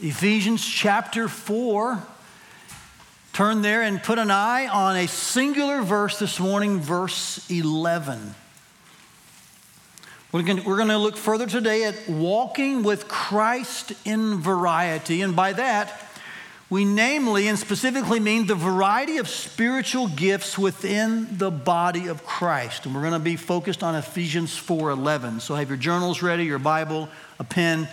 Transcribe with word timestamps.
Ephesians 0.00 0.64
chapter 0.64 1.26
4. 1.26 2.00
Turn 3.32 3.62
there 3.62 3.82
and 3.82 4.00
put 4.02 4.18
an 4.18 4.30
eye 4.30 4.68
on 4.68 4.96
a 4.96 5.08
singular 5.08 5.82
verse 5.82 6.18
this 6.18 6.38
morning, 6.38 6.78
verse 6.78 7.48
11. 7.50 8.34
We're 10.30 10.42
going, 10.42 10.58
to, 10.58 10.98
look 10.98 11.16
further 11.16 11.46
today 11.46 11.84
at 11.84 12.08
walking 12.08 12.82
with 12.82 13.08
Christ 13.08 13.92
in 14.04 14.38
variety. 14.40 15.22
And 15.22 15.34
by 15.34 15.54
that, 15.54 16.00
we 16.70 16.84
namely 16.84 17.48
and 17.48 17.58
specifically 17.58 18.20
mean 18.20 18.46
the 18.46 18.54
variety 18.54 19.16
of 19.16 19.28
spiritual 19.28 20.08
gifts 20.08 20.58
within 20.58 21.38
the 21.38 21.50
body 21.50 22.08
of 22.08 22.24
Christ. 22.24 22.86
And 22.86 22.94
we're 22.94 23.00
going 23.00 23.14
to 23.14 23.18
be 23.18 23.36
focused 23.36 23.82
on 23.82 23.94
Ephesians 23.94 24.54
4:11. 24.54 25.40
So 25.40 25.54
have 25.54 25.68
your 25.68 25.78
journals 25.78 26.22
ready, 26.22 26.44
your 26.44 26.58
Bible, 26.58 27.08
a 27.38 27.44
pen. 27.44 27.88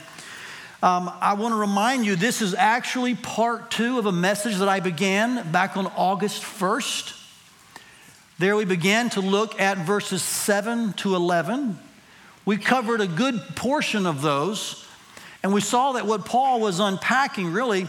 Um, 0.83 1.11
I 1.21 1.35
want 1.35 1.53
to 1.53 1.57
remind 1.57 2.05
you 2.05 2.15
this 2.15 2.41
is 2.41 2.53
actually 2.53 3.15
part 3.15 3.71
two 3.71 3.97
of 3.97 4.05
a 4.05 4.11
message 4.11 4.57
that 4.57 4.67
I 4.67 4.81
began 4.81 5.51
back 5.51 5.77
on 5.77 5.87
August 5.87 6.43
1st. 6.43 7.21
There 8.39 8.57
we 8.57 8.65
began 8.65 9.09
to 9.11 9.21
look 9.21 9.59
at 9.59 9.77
verses 9.77 10.21
7 10.21 10.93
to 10.93 11.15
11. 11.15 11.79
We 12.43 12.57
covered 12.57 12.99
a 12.99 13.07
good 13.07 13.41
portion 13.55 14.05
of 14.05 14.21
those, 14.21 14.85
and 15.41 15.53
we 15.53 15.61
saw 15.61 15.93
that 15.93 16.05
what 16.05 16.25
Paul 16.25 16.59
was 16.59 16.81
unpacking 16.81 17.53
really 17.53 17.87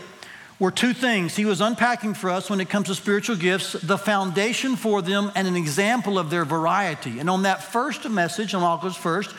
were 0.61 0.71
two 0.71 0.95
things. 0.95 1.35
He 1.35 1.45
was 1.45 1.61
unpacking 1.61 2.15
for 2.15 2.31
us 2.31 2.49
when 2.49 2.61
it 2.61 2.69
comes 2.69 2.87
to 2.87 2.95
spiritual 2.95 3.37
gifts 3.37 3.73
the 3.73 3.99
foundation 3.99 4.77
for 4.77 5.03
them 5.03 5.33
and 5.35 5.49
an 5.49 5.57
example 5.57 6.19
of 6.21 6.31
their 6.31 6.45
variety. 6.45 7.19
And 7.19 7.29
on 7.29 7.43
that 7.43 7.65
first 7.65 8.09
message, 8.09 8.55
on 8.55 8.63
August 8.63 9.01
1st, 9.01 9.35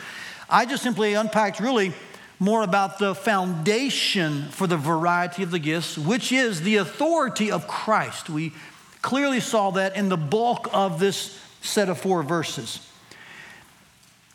I 0.50 0.66
just 0.66 0.82
simply 0.82 1.14
unpacked 1.14 1.60
really 1.60 1.94
more 2.38 2.62
about 2.62 2.98
the 2.98 3.14
foundation 3.14 4.44
for 4.50 4.66
the 4.66 4.76
variety 4.76 5.42
of 5.42 5.50
the 5.50 5.58
gifts, 5.58 5.98
which 5.98 6.30
is 6.30 6.62
the 6.62 6.76
authority 6.76 7.50
of 7.50 7.66
Christ. 7.66 8.30
We 8.30 8.52
clearly 9.02 9.40
saw 9.40 9.70
that 9.72 9.96
in 9.96 10.08
the 10.08 10.16
bulk 10.16 10.68
of 10.72 11.00
this 11.00 11.38
set 11.62 11.88
of 11.88 11.98
four 11.98 12.22
verses. 12.22 12.84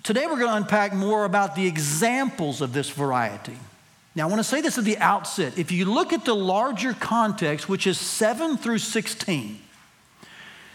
Today, 0.04 0.26
we're 0.26 0.38
going 0.38 0.50
to 0.50 0.58
unpack 0.58 0.94
more 0.94 1.24
about 1.24 1.56
the 1.56 1.66
examples 1.66 2.60
of 2.60 2.74
this 2.74 2.90
variety. 2.90 3.58
Now, 4.16 4.28
I 4.28 4.30
want 4.30 4.40
to 4.40 4.44
say 4.44 4.60
this 4.60 4.78
at 4.78 4.84
the 4.84 4.98
outset. 4.98 5.58
If 5.58 5.72
you 5.72 5.86
look 5.86 6.12
at 6.12 6.26
the 6.26 6.36
larger 6.36 6.94
context, 6.94 7.70
which 7.70 7.88
is 7.88 7.98
7 7.98 8.58
through 8.58 8.80
16, 8.80 9.60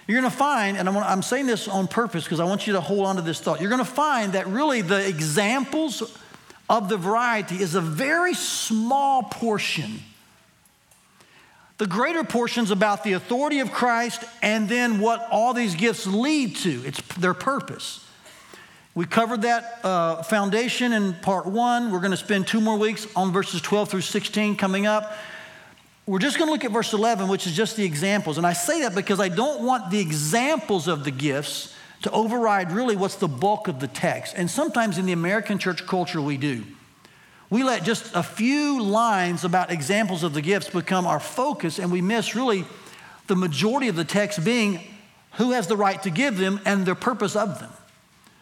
you're 0.06 0.20
going 0.20 0.30
to 0.30 0.36
find, 0.36 0.78
and 0.78 0.88
I'm 0.88 1.20
saying 1.20 1.44
this 1.44 1.68
on 1.68 1.86
purpose 1.86 2.24
because 2.24 2.40
I 2.40 2.44
want 2.44 2.66
you 2.66 2.72
to 2.72 2.80
hold 2.80 3.04
on 3.04 3.16
to 3.16 3.22
this 3.22 3.38
thought. 3.38 3.60
You're 3.60 3.68
going 3.68 3.84
to 3.84 3.90
find 3.90 4.32
that 4.32 4.46
really 4.46 4.80
the 4.80 5.06
examples 5.06 6.18
of 6.68 6.88
the 6.88 6.96
variety 6.96 7.56
is 7.56 7.74
a 7.74 7.80
very 7.80 8.34
small 8.34 9.22
portion. 9.22 10.00
The 11.78 11.86
greater 11.86 12.24
portion 12.24 12.64
is 12.64 12.70
about 12.70 13.04
the 13.04 13.12
authority 13.12 13.60
of 13.60 13.70
Christ 13.70 14.24
and 14.42 14.68
then 14.68 14.98
what 14.98 15.26
all 15.30 15.54
these 15.54 15.74
gifts 15.74 16.06
lead 16.06 16.56
to. 16.56 16.82
It's 16.84 17.00
their 17.14 17.34
purpose. 17.34 18.04
We 18.94 19.06
covered 19.06 19.42
that 19.42 19.78
uh, 19.84 20.22
foundation 20.24 20.92
in 20.92 21.14
part 21.14 21.46
one. 21.46 21.92
We're 21.92 22.00
going 22.00 22.10
to 22.10 22.16
spend 22.16 22.48
two 22.48 22.60
more 22.60 22.76
weeks 22.76 23.06
on 23.14 23.32
verses 23.32 23.60
12 23.60 23.90
through 23.90 24.00
16 24.00 24.56
coming 24.56 24.86
up. 24.86 25.12
We're 26.04 26.18
just 26.18 26.36
going 26.36 26.48
to 26.48 26.52
look 26.52 26.64
at 26.64 26.72
verse 26.72 26.92
11, 26.92 27.28
which 27.28 27.46
is 27.46 27.54
just 27.54 27.76
the 27.76 27.84
examples. 27.84 28.38
And 28.38 28.46
I 28.46 28.54
say 28.54 28.80
that 28.80 28.96
because 28.96 29.20
I 29.20 29.28
don't 29.28 29.62
want 29.62 29.90
the 29.90 30.00
examples 30.00 30.88
of 30.88 31.04
the 31.04 31.12
gifts 31.12 31.74
to 32.02 32.10
override 32.10 32.72
really 32.72 32.96
what's 32.96 33.16
the 33.16 33.28
bulk 33.28 33.68
of 33.68 33.80
the 33.80 33.88
text. 33.88 34.34
And 34.36 34.50
sometimes 34.50 34.98
in 34.98 35.06
the 35.06 35.12
American 35.12 35.58
church 35.58 35.86
culture, 35.86 36.20
we 36.20 36.36
do. 36.36 36.64
We 37.50 37.62
let 37.62 37.82
just 37.82 38.14
a 38.14 38.22
few 38.22 38.82
lines 38.82 39.44
about 39.44 39.72
examples 39.72 40.22
of 40.22 40.34
the 40.34 40.42
gifts 40.42 40.68
become 40.68 41.06
our 41.06 41.20
focus, 41.20 41.78
and 41.78 41.90
we 41.90 42.02
miss 42.02 42.34
really 42.34 42.64
the 43.26 43.36
majority 43.36 43.88
of 43.88 43.96
the 43.96 44.04
text 44.04 44.44
being 44.44 44.80
who 45.32 45.52
has 45.52 45.66
the 45.66 45.76
right 45.76 46.02
to 46.02 46.10
give 46.10 46.36
them 46.36 46.60
and 46.64 46.84
the 46.84 46.94
purpose 46.94 47.36
of 47.36 47.58
them. 47.60 47.70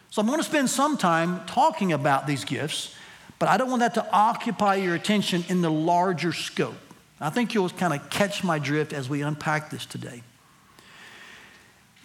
So 0.09 0.21
I'm 0.21 0.27
going 0.27 0.39
to 0.39 0.43
spend 0.43 0.69
some 0.69 0.97
time 0.97 1.45
talking 1.45 1.93
about 1.93 2.27
these 2.27 2.43
gifts, 2.43 2.95
but 3.39 3.47
I 3.49 3.57
don't 3.57 3.69
want 3.69 3.81
that 3.81 3.93
to 3.95 4.11
occupy 4.11 4.75
your 4.75 4.95
attention 4.95 5.45
in 5.47 5.61
the 5.61 5.71
larger 5.71 6.33
scope. 6.33 6.75
I 7.19 7.29
think 7.29 7.53
you'll 7.53 7.69
kind 7.69 7.93
of 7.93 8.09
catch 8.09 8.43
my 8.43 8.59
drift 8.59 8.93
as 8.93 9.09
we 9.09 9.21
unpack 9.21 9.69
this 9.69 9.85
today. 9.85 10.21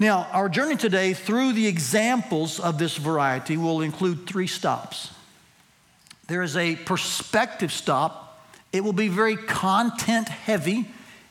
Now, 0.03 0.27
our 0.33 0.49
journey 0.49 0.75
today 0.75 1.15
through 1.15 1.53
the 1.53 1.69
examples 1.69 2.59
of 2.59 2.77
this 2.77 2.97
variety 2.97 3.57
will 3.57 3.83
include 3.83 4.27
three 4.27 4.49
stops. 4.49 5.13
There 6.27 6.43
is 6.43 6.57
a 6.57 6.75
perspective 6.75 7.71
stop, 7.71 8.45
it 8.73 8.83
will 8.83 8.93
be 8.93 9.07
very 9.07 9.37
content 9.37 10.29
heavy. 10.29 10.89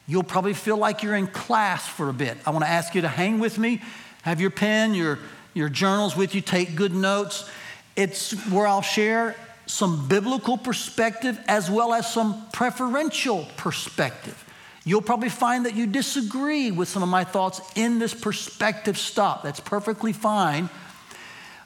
You'll 0.07 0.23
probably 0.23 0.53
feel 0.53 0.77
like 0.77 1.03
you're 1.03 1.15
in 1.15 1.27
class 1.27 1.85
for 1.85 2.07
a 2.07 2.13
bit. 2.13 2.37
I 2.45 2.51
want 2.51 2.63
to 2.63 2.71
ask 2.71 2.95
you 2.95 3.01
to 3.01 3.09
hang 3.09 3.39
with 3.39 3.59
me, 3.59 3.81
have 4.21 4.39
your 4.39 4.51
pen, 4.51 4.93
your, 4.93 5.19
your 5.53 5.67
journals 5.67 6.15
with 6.15 6.33
you, 6.33 6.39
take 6.39 6.73
good 6.73 6.93
notes. 6.93 7.49
It's 7.97 8.31
where 8.47 8.67
I'll 8.67 8.81
share 8.81 9.35
some 9.65 10.07
biblical 10.07 10.57
perspective 10.57 11.37
as 11.45 11.69
well 11.69 11.93
as 11.93 12.09
some 12.09 12.47
preferential 12.53 13.49
perspective. 13.57 14.45
You'll 14.83 15.01
probably 15.01 15.29
find 15.29 15.65
that 15.65 15.75
you 15.75 15.85
disagree 15.85 16.71
with 16.71 16.89
some 16.89 17.03
of 17.03 17.09
my 17.09 17.23
thoughts 17.23 17.61
in 17.75 17.99
this 17.99 18.13
perspective 18.13 18.97
stop. 18.97 19.43
That's 19.43 19.59
perfectly 19.59 20.11
fine. 20.11 20.69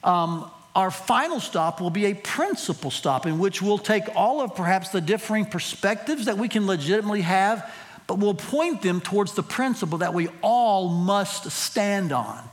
Um, 0.03 0.51
our 0.75 0.91
final 0.91 1.39
stop 1.39 1.79
will 1.79 1.89
be 1.89 2.05
a 2.07 2.13
principle 2.13 2.91
stop 2.91 3.25
in 3.25 3.39
which 3.39 3.61
we'll 3.61 3.77
take 3.77 4.03
all 4.15 4.41
of 4.41 4.55
perhaps 4.55 4.89
the 4.89 4.99
differing 4.99 5.45
perspectives 5.45 6.25
that 6.25 6.37
we 6.37 6.49
can 6.49 6.67
legitimately 6.67 7.21
have, 7.21 7.71
but 8.07 8.19
we'll 8.19 8.33
point 8.33 8.81
them 8.81 8.99
towards 8.99 9.33
the 9.33 9.43
principle 9.43 9.99
that 9.99 10.13
we 10.13 10.27
all 10.41 10.89
must 10.89 11.49
stand 11.49 12.11
on. 12.11 12.43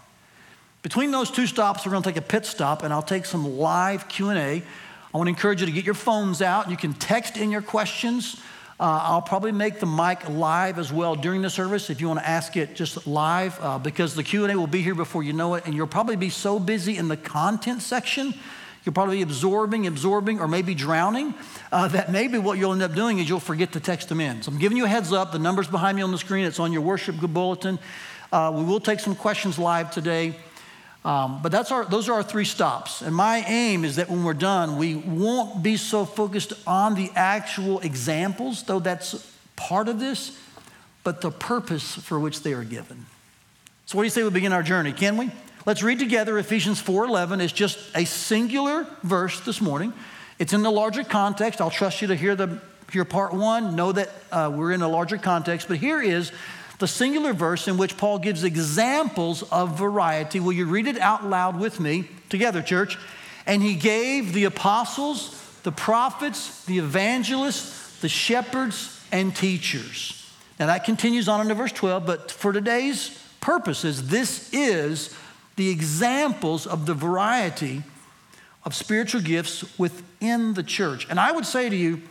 Between 0.83 1.11
those 1.11 1.31
two 1.31 1.49
stops, 1.49 1.85
we're 1.85 1.93
going 1.93 2.05
to 2.05 2.11
take 2.11 2.17
a 2.17 2.27
pit 2.27 2.47
stop, 2.47 2.85
and 2.85 2.93
I'll 2.93 3.03
take 3.03 3.25
some 3.25 3.59
live 3.59 4.09
Q&A. 4.09 4.35
I 4.35 5.17
want 5.17 5.27
to 5.27 5.31
encourage 5.31 5.61
you 5.61 5.67
to 5.67 5.73
get 5.73 5.85
your 5.85 5.95
phones 5.95 6.41
out. 6.41 6.71
You 6.71 6.77
can 6.77 6.95
text 6.95 7.37
in 7.37 7.51
your 7.51 7.63
questions. 7.63 8.41
Uh, 8.81 9.01
I'll 9.03 9.23
probably 9.23 9.53
make 9.53 9.81
the 9.81 9.87
mic 9.87 10.29
live 10.29 10.79
as 10.79 10.93
well 10.93 11.15
during 11.15 11.43
the 11.43 11.51
service 11.51 11.91
if 11.91 12.01
you 12.01 12.09
want 12.09 12.21
to 12.21 12.29
ask 12.29 12.57
it 12.57 12.75
just 12.75 13.07
live 13.07 13.59
uh, 13.61 13.79
because 13.79 14.15
the 14.15 14.23
Q&A 14.23 14.57
will 14.57 14.67
be 14.67 14.83
here 14.83 14.95
before 14.95 15.23
you 15.23 15.33
know 15.33 15.55
it 15.55 15.67
and 15.67 15.75
you'll 15.75 15.87
probably 15.87 16.17
be 16.17 16.31
so 16.31 16.59
busy 16.59 16.97
in 16.97 17.09
the 17.09 17.17
content 17.17 17.83
section 17.83 18.35
you'll 18.85 18.93
probably 18.93 19.19
be 19.19 19.23
absorbing, 19.23 19.87
absorbing, 19.87 20.41
or 20.41 20.49
maybe 20.49 20.75
drowning. 20.75 21.35
Uh, 21.71 21.89
that 21.89 22.11
maybe 22.11 22.39
what 22.39 22.59
you'll 22.59 22.73
end 22.73 22.83
up 22.83 22.95
doing 22.95 23.19
is 23.19 23.29
you'll 23.29 23.41
forget 23.41 23.73
to 23.73 23.81
text 23.81 24.09
them 24.09 24.21
in. 24.21 24.43
So 24.43 24.51
I'm 24.51 24.59
giving 24.59 24.77
you 24.77 24.85
a 24.85 24.89
heads 24.89 25.13
up. 25.13 25.33
The 25.33 25.39
number's 25.39 25.69
behind 25.69 25.97
me 25.97 26.03
on 26.03 26.11
the 26.11 26.19
screen. 26.19 26.45
It's 26.45 26.59
on 26.59 26.73
your 26.73 26.83
worship 26.83 27.17
bulletin. 27.17 27.79
Uh, 28.33 28.53
we 28.55 28.65
will 28.65 28.81
take 28.81 29.01
some 29.01 29.15
questions 29.15 29.59
live 29.59 29.91
today. 29.91 30.35
Um, 31.05 31.43
but 31.43 31.51
that's 31.51 31.73
our, 31.73 31.85
those 31.85 32.09
are 32.09 32.15
our 32.15 32.23
three 32.23 32.45
stops. 32.45 33.03
And 33.03 33.15
my 33.15 33.39
aim 33.49 33.85
is 33.85 33.97
that 33.97 34.09
when 34.09 34.23
we're 34.23 34.35
done, 34.35 34.77
we 34.77 34.95
won't 34.95 35.63
be 35.63 35.77
so 35.77 36.05
focused 36.05 36.53
on 36.67 36.95
the 36.95 37.11
actual 37.17 37.81
examples, 37.81 38.63
though 38.63 38.79
that's 38.79 39.29
part 39.57 39.89
of 39.89 39.99
this, 39.99 40.39
but 41.03 41.21
the 41.21 41.31
purpose 41.31 41.97
for 41.97 42.21
which 42.21 42.43
they 42.43 42.53
are 42.53 42.65
given. 42.65 43.07
So 43.87 43.99
what 43.99 44.03
do 44.03 44.07
you 44.07 44.11
say 44.11 44.23
we 44.23 44.31
begin 44.31 44.53
our 44.53 44.63
journey? 44.63 44.93
Can 44.93 45.17
we? 45.17 45.31
Let's 45.67 45.83
read 45.83 45.99
together 45.99 46.39
Ephesians 46.39 46.81
4:11. 46.81 47.41
It's 47.41 47.53
just 47.53 47.79
a 47.95 48.05
singular 48.05 48.87
verse 49.03 49.41
this 49.41 49.61
morning. 49.61 49.93
It's 50.39 50.53
in 50.53 50.63
the 50.63 50.71
larger 50.71 51.05
context. 51.05 51.61
I'll 51.61 51.71
trust 51.71 52.01
you 52.01 52.09
to 52.09 52.17
hear 52.17 52.35
the 52.35 52.61
hear 52.91 53.05
part 53.05 53.33
one. 53.33 53.77
Know 53.77 53.93
that 53.93 54.11
uh, 54.31 54.51
we're 54.55 54.73
in 54.73 54.83
a 54.83 54.89
larger 54.89 55.19
context. 55.19 55.69
But 55.69 55.77
here 55.79 56.01
is 56.01 56.33
the 56.83 56.89
singular 56.89 57.33
verse 57.33 57.69
in 57.69 57.79
which 57.79 57.97
Paul 57.97 58.19
gives 58.19 58.43
examples 58.43 59.45
of 59.53 59.79
variety. 59.79 60.41
Will 60.41 60.53
you 60.53 60.67
read 60.67 60.89
it 60.89 60.99
out 60.99 61.25
loud 61.25 61.61
with 61.61 61.79
me 61.79 62.09
together, 62.29 62.61
church? 62.61 62.99
And 63.47 63.63
he 63.63 63.77
gave 63.77 64.33
the 64.33 64.47
apostles, 64.47 65.41
the 65.63 65.71
prophets, 65.71 66.65
the 66.65 66.79
evangelists, 66.79 68.01
the 68.01 68.09
shepherds, 68.09 69.01
and 69.13 69.35
teachers. 69.35 70.29
Now 70.59 70.67
that 70.67 70.83
continues 70.83 71.29
on 71.29 71.41
into 71.41 71.55
verse 71.55 71.71
12, 71.71 72.05
but 72.05 72.33
for 72.33 72.53
today's 72.53 73.17
purposes, 73.41 74.09
this 74.09 74.53
is 74.53 75.17
the 75.55 75.71
examples 75.71 76.67
of 76.67 76.87
the 76.87 76.95
variety 76.95 77.85
of 78.65 78.75
spiritual 78.75 79.21
gifts 79.21 79.79
within 79.79 80.55
the 80.55 80.65
church. 80.65 81.07
And 81.09 81.21
I 81.21 81.31
would 81.31 81.47
say 81.47 81.69
to 81.69 81.77
you, 81.77 82.03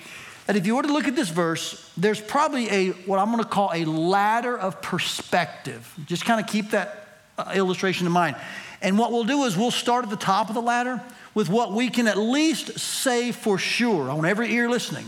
that 0.47 0.55
if 0.55 0.65
you 0.65 0.75
were 0.75 0.83
to 0.83 0.91
look 0.91 1.07
at 1.07 1.15
this 1.15 1.29
verse, 1.29 1.91
there's 1.97 2.19
probably 2.19 2.69
a 2.69 2.89
what 3.05 3.19
I'm 3.19 3.31
going 3.31 3.43
to 3.43 3.49
call 3.49 3.71
a 3.73 3.85
ladder 3.85 4.57
of 4.57 4.81
perspective. 4.81 5.93
Just 6.05 6.25
kind 6.25 6.39
of 6.39 6.47
keep 6.47 6.71
that 6.71 7.07
uh, 7.37 7.51
illustration 7.55 8.05
in 8.07 8.13
mind. 8.13 8.35
And 8.81 8.97
what 8.97 9.11
we'll 9.11 9.23
do 9.23 9.43
is 9.43 9.55
we'll 9.55 9.71
start 9.71 10.03
at 10.03 10.09
the 10.09 10.15
top 10.15 10.49
of 10.49 10.55
the 10.55 10.61
ladder 10.61 11.01
with 11.33 11.49
what 11.49 11.71
we 11.71 11.89
can 11.89 12.07
at 12.07 12.17
least 12.17 12.79
say 12.79 13.31
for 13.31 13.57
sure. 13.57 14.09
I 14.09 14.13
want 14.13 14.27
every 14.27 14.51
ear 14.53 14.69
listening. 14.69 15.05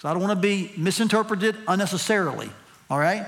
So 0.00 0.08
I 0.08 0.12
don't 0.12 0.22
want 0.22 0.36
to 0.36 0.40
be 0.40 0.72
misinterpreted 0.76 1.56
unnecessarily. 1.66 2.50
All 2.88 2.98
right? 2.98 3.26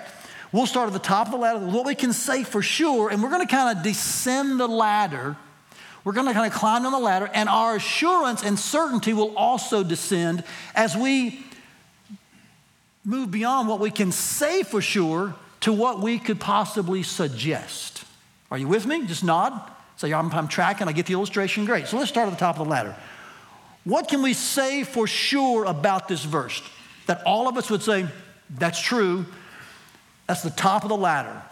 We'll 0.53 0.67
start 0.67 0.87
at 0.87 0.93
the 0.93 0.99
top 0.99 1.27
of 1.27 1.33
the 1.33 1.39
ladder 1.39 1.59
with 1.65 1.75
what 1.75 1.87
we 1.87 1.95
can 1.95 2.13
say 2.13 2.45
for 2.45 2.61
sure, 2.61 3.09
and 3.09 3.23
we're 3.23 3.31
going 3.31 3.47
to 3.47 3.51
kind 3.51 3.77
of 3.77 3.83
descend 3.83 4.61
the 4.61 4.69
ladder 4.69 5.37
we're 6.05 6.13
going 6.13 6.27
to 6.27 6.33
kind 6.33 6.51
of 6.51 6.59
climb 6.59 6.85
on 6.85 6.93
the 6.93 6.99
ladder, 6.99 7.31
and 7.33 7.49
our 7.49 7.77
assurance 7.77 8.43
and 8.43 8.59
certainty 8.59 9.13
will 9.13 9.37
also 9.37 9.85
descend 9.85 10.43
as 10.75 10.97
we 10.97 11.45
move 13.05 13.31
beyond 13.31 13.69
what 13.69 13.81
we 13.81 13.91
can 13.91 14.13
say 14.13 14.63
for 14.63 14.81
sure 14.81 15.35
to 15.61 15.73
what 15.73 16.01
we 16.01 16.19
could 16.19 16.41
possibly 16.41 17.03
suggest. 17.03 18.05
Are 18.51 18.59
you 18.59 18.69
with 18.69 18.87
me? 18.87 19.07
Just 19.07 19.25
nod. 19.25 19.61
Say, 19.97 20.13
I'm, 20.13 20.33
I'm 20.33 20.49
tracking, 20.49 20.89
I 20.89 20.93
get 20.93 21.07
the 21.07 21.13
illustration. 21.13 21.65
Great. 21.65 21.87
So 21.87 21.97
let's 21.97 22.11
start 22.11 22.27
at 22.27 22.31
the 22.31 22.41
top 22.41 22.59
of 22.59 22.67
the 22.67 22.71
ladder. 22.71 22.97
What 23.85 24.09
can 24.09 24.23
we 24.23 24.33
say 24.33 24.83
for 24.83 25.07
sure 25.07 25.65
about 25.65 26.09
this 26.09 26.25
verse? 26.25 26.63
That 27.07 27.23
all 27.25 27.49
of 27.49 27.57
us 27.57 27.71
would 27.71 27.83
say, 27.83 28.07
that's 28.51 28.81
true. 28.81 29.27
That's 30.27 30.43
the 30.43 30.51
top 30.51 30.83
of 30.83 30.89
the 30.89 30.97
ladder. 30.97 31.43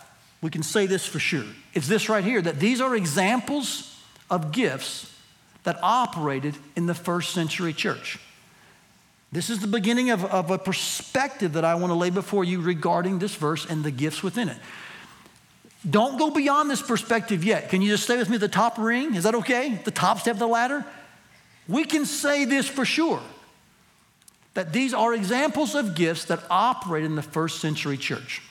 We 0.43 0.50
can 0.50 0.62
say 0.62 0.87
this 0.87 1.06
for 1.06 1.19
sure. 1.19 1.44
It's 1.75 1.87
this 1.87 2.08
right 2.08 2.25
here 2.25 2.43
that 2.43 2.58
these 2.58 2.81
are 2.81 2.96
examples 2.96 3.90
of 4.31 4.53
gifts 4.53 5.12
that 5.65 5.79
operated 5.82 6.55
in 6.77 6.87
the 6.87 6.94
first 6.94 7.32
century 7.32 7.73
church. 7.73 8.19
This 9.32 9.50
is 9.50 9.61
the 9.61 9.67
beginning 9.67 10.11
of, 10.11 10.25
of 10.25 10.50
a 10.50 10.59
perspective 10.59 11.53
that 11.53 11.65
I 11.65 11.75
want 11.75 11.91
to 11.91 11.94
lay 11.94 12.11
before 12.11 12.44
you 12.44 12.61
regarding 12.61 13.19
this 13.19 13.35
verse 13.35 13.65
and 13.65 13.85
the 13.85 13.91
gifts 13.91 14.23
within 14.23 14.49
it. 14.49 14.56
Don't 15.88 16.19
go 16.19 16.31
beyond 16.31 16.71
this 16.71 16.82
perspective 16.82 17.44
yet. 17.44 17.69
Can 17.71 17.81
you 17.81 17.88
just 17.88 18.05
stay 18.05 18.17
with 18.17 18.29
me 18.29 18.35
at 18.35 18.41
the 18.41 18.49
top 18.49 18.77
ring? 18.77 19.15
Is 19.15 19.25
that 19.25 19.35
okay? 19.37 19.81
The 19.85 19.91
top 19.91 20.19
step 20.19 20.35
of 20.35 20.38
the 20.38 20.49
ladder? 20.49 20.85
We 21.69 21.85
can 21.85 22.05
say 22.05 22.44
this 22.44 22.69
for 22.69 22.85
sure 22.85 23.23
that 24.55 24.73
these 24.73 24.93
are 24.93 25.15
examples 25.15 25.75
of 25.75 25.94
gifts 25.94 26.25
that 26.25 26.41
operate 26.50 27.05
in 27.05 27.15
the 27.15 27.23
first 27.23 27.61
century 27.61 27.97
church. 27.97 28.43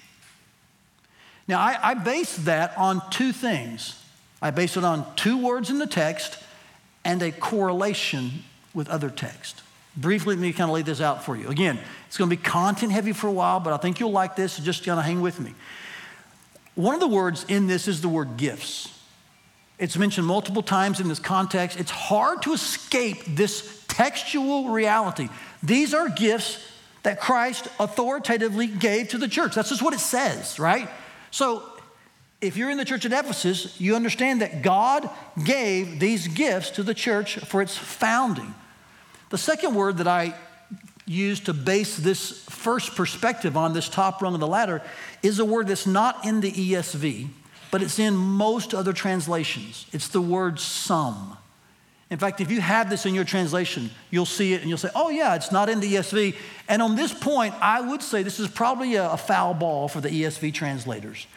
Now, 1.48 1.60
I, 1.60 1.78
I 1.82 1.94
base 1.96 2.38
that 2.38 2.78
on 2.78 3.02
two 3.10 3.34
things. 3.34 4.02
I 4.42 4.52
base 4.52 4.78
it 4.78 4.84
on 4.84 5.06
two 5.16 5.38
words 5.38 5.70
in 5.70 5.80
the 5.80 5.88
text 5.88 6.42
and 7.04 7.22
a 7.22 7.32
correlation 7.32 8.44
with 8.74 8.90
other 8.90 9.10
text. 9.10 9.62
Briefly, 9.98 10.36
let 10.36 10.42
me 10.42 10.54
kind 10.54 10.70
of 10.70 10.74
lay 10.76 10.82
this 10.82 11.02
out 11.02 11.24
for 11.24 11.36
you. 11.36 11.50
Again, 11.50 11.80
it's 12.08 12.18
going 12.18 12.30
to 12.30 12.36
be 12.36 12.42
content 12.42 12.92
heavy 12.92 13.12
for 13.12 13.28
a 13.28 13.32
while, 13.32 13.60
but 13.60 13.74
I 13.74 13.78
think 13.78 14.00
you'll 14.00 14.12
like 14.12 14.36
this, 14.36 14.54
so 14.54 14.64
just 14.64 14.86
kind 14.86 15.00
of 15.00 15.06
hang 15.06 15.22
with 15.22 15.40
me. 15.40 15.54
One 16.76 16.94
of 16.94 17.02
the 17.02 17.08
words 17.08 17.46
in 17.50 17.68
this 17.68 17.88
is 17.88 18.02
the 18.02 18.08
word 18.08 18.38
gifts. 18.38 18.96
It's 19.78 19.98
mentioned 19.98 20.28
multiple 20.28 20.62
times 20.62 21.00
in 21.00 21.08
this 21.08 21.20
context. 21.20 21.80
It's 21.80 21.92
hard 21.92 22.42
to 22.44 22.54
escape 22.54 23.24
this 23.28 23.84
textual 23.88 24.70
reality. 24.70 25.30
These 25.64 25.94
are 25.94 26.10
gifts 26.10 26.66
that 27.04 27.20
Christ 27.20 27.68
authoritatively 27.80 28.68
gave 28.68 29.10
to 29.10 29.18
the 29.18 29.28
church. 29.28 29.56
That's 29.56 29.70
just 29.70 29.82
what 29.82 29.94
it 29.94 30.00
says, 30.00 30.60
right? 30.60 30.90
So 31.32 31.64
if 32.42 32.56
you're 32.56 32.70
in 32.70 32.78
the 32.78 32.86
church 32.86 33.06
at 33.06 33.12
Ephesus, 33.12 33.80
you 33.80 33.96
understand 33.96 34.42
that 34.42 34.62
God 34.62 35.10
gave 35.44 36.00
these 36.00 36.28
gifts 36.28 36.72
to 36.72 36.84
the 36.84 36.94
church 36.94 37.38
for 37.40 37.62
its 37.62 37.78
founding. 37.78 38.54
The 39.30 39.38
second 39.38 39.76
word 39.76 39.98
that 39.98 40.08
I 40.08 40.34
use 41.06 41.40
to 41.42 41.54
base 41.54 41.98
this 41.98 42.44
first 42.50 42.96
perspective 42.96 43.58
on 43.58 43.74
this 43.74 43.90
top 43.90 44.22
rung 44.22 44.36
of 44.36 44.40
the 44.40 44.48
ladder 44.48 44.82
is 45.22 45.40
a 45.40 45.46
word 45.46 45.68
that's 45.68 45.88
not 45.88 46.26
in 46.26 46.40
the 46.40 46.52
ESV, 46.52 47.28
but 47.72 47.82
it's 47.82 48.00
in 48.00 48.16
most 48.16 48.74
other 48.74 48.94
translations. 48.94 49.86
It's 49.92 50.08
the 50.08 50.22
word 50.22 50.60
some. 50.60 51.36
In 52.10 52.18
fact, 52.18 52.42
if 52.42 52.50
you 52.50 52.62
have 52.62 52.90
this 52.90 53.06
in 53.06 53.14
your 53.14 53.24
translation, 53.24 53.92
you'll 54.10 54.26
see 54.26 54.54
it 54.54 54.62
and 54.62 54.70
you'll 54.70 54.80
say, 54.80 54.90
oh, 54.96 55.10
yeah, 55.10 55.36
it's 55.36 55.52
not 55.52 55.70
in 55.70 55.80
the 55.80 55.96
ESV. 55.96 56.36
And 56.68 56.82
on 56.82 56.96
this 56.96 57.14
point, 57.14 57.54
I 57.60 57.82
would 57.82 58.02
say 58.02 58.24
this 58.24 58.40
is 58.40 58.48
probably 58.48 58.96
a, 58.96 59.12
a 59.12 59.18
foul 59.18 59.54
ball 59.54 59.88
for 59.88 60.02
the 60.02 60.10
ESV 60.10 60.54
translators. 60.54 61.28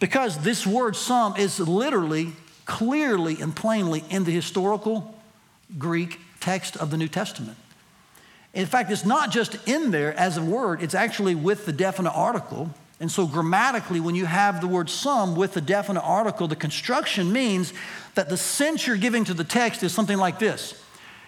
Because 0.00 0.38
this 0.38 0.66
word 0.66 0.96
some 0.96 1.36
is 1.36 1.58
literally, 1.58 2.32
clearly, 2.64 3.40
and 3.40 3.54
plainly 3.54 4.04
in 4.10 4.24
the 4.24 4.30
historical 4.30 5.14
Greek 5.76 6.20
text 6.40 6.76
of 6.76 6.90
the 6.90 6.96
New 6.96 7.08
Testament. 7.08 7.56
In 8.54 8.66
fact, 8.66 8.90
it's 8.90 9.04
not 9.04 9.30
just 9.30 9.56
in 9.68 9.90
there 9.90 10.14
as 10.14 10.36
a 10.36 10.42
word, 10.42 10.82
it's 10.82 10.94
actually 10.94 11.34
with 11.34 11.66
the 11.66 11.72
definite 11.72 12.12
article. 12.12 12.70
And 13.00 13.10
so, 13.10 13.26
grammatically, 13.26 14.00
when 14.00 14.14
you 14.14 14.26
have 14.26 14.60
the 14.60 14.66
word 14.66 14.90
some 14.90 15.36
with 15.36 15.54
the 15.54 15.60
definite 15.60 16.02
article, 16.02 16.48
the 16.48 16.56
construction 16.56 17.32
means 17.32 17.72
that 18.14 18.28
the 18.28 18.36
sense 18.36 18.86
you're 18.86 18.96
giving 18.96 19.24
to 19.24 19.34
the 19.34 19.44
text 19.44 19.82
is 19.82 19.92
something 19.92 20.18
like 20.18 20.38
this 20.38 20.80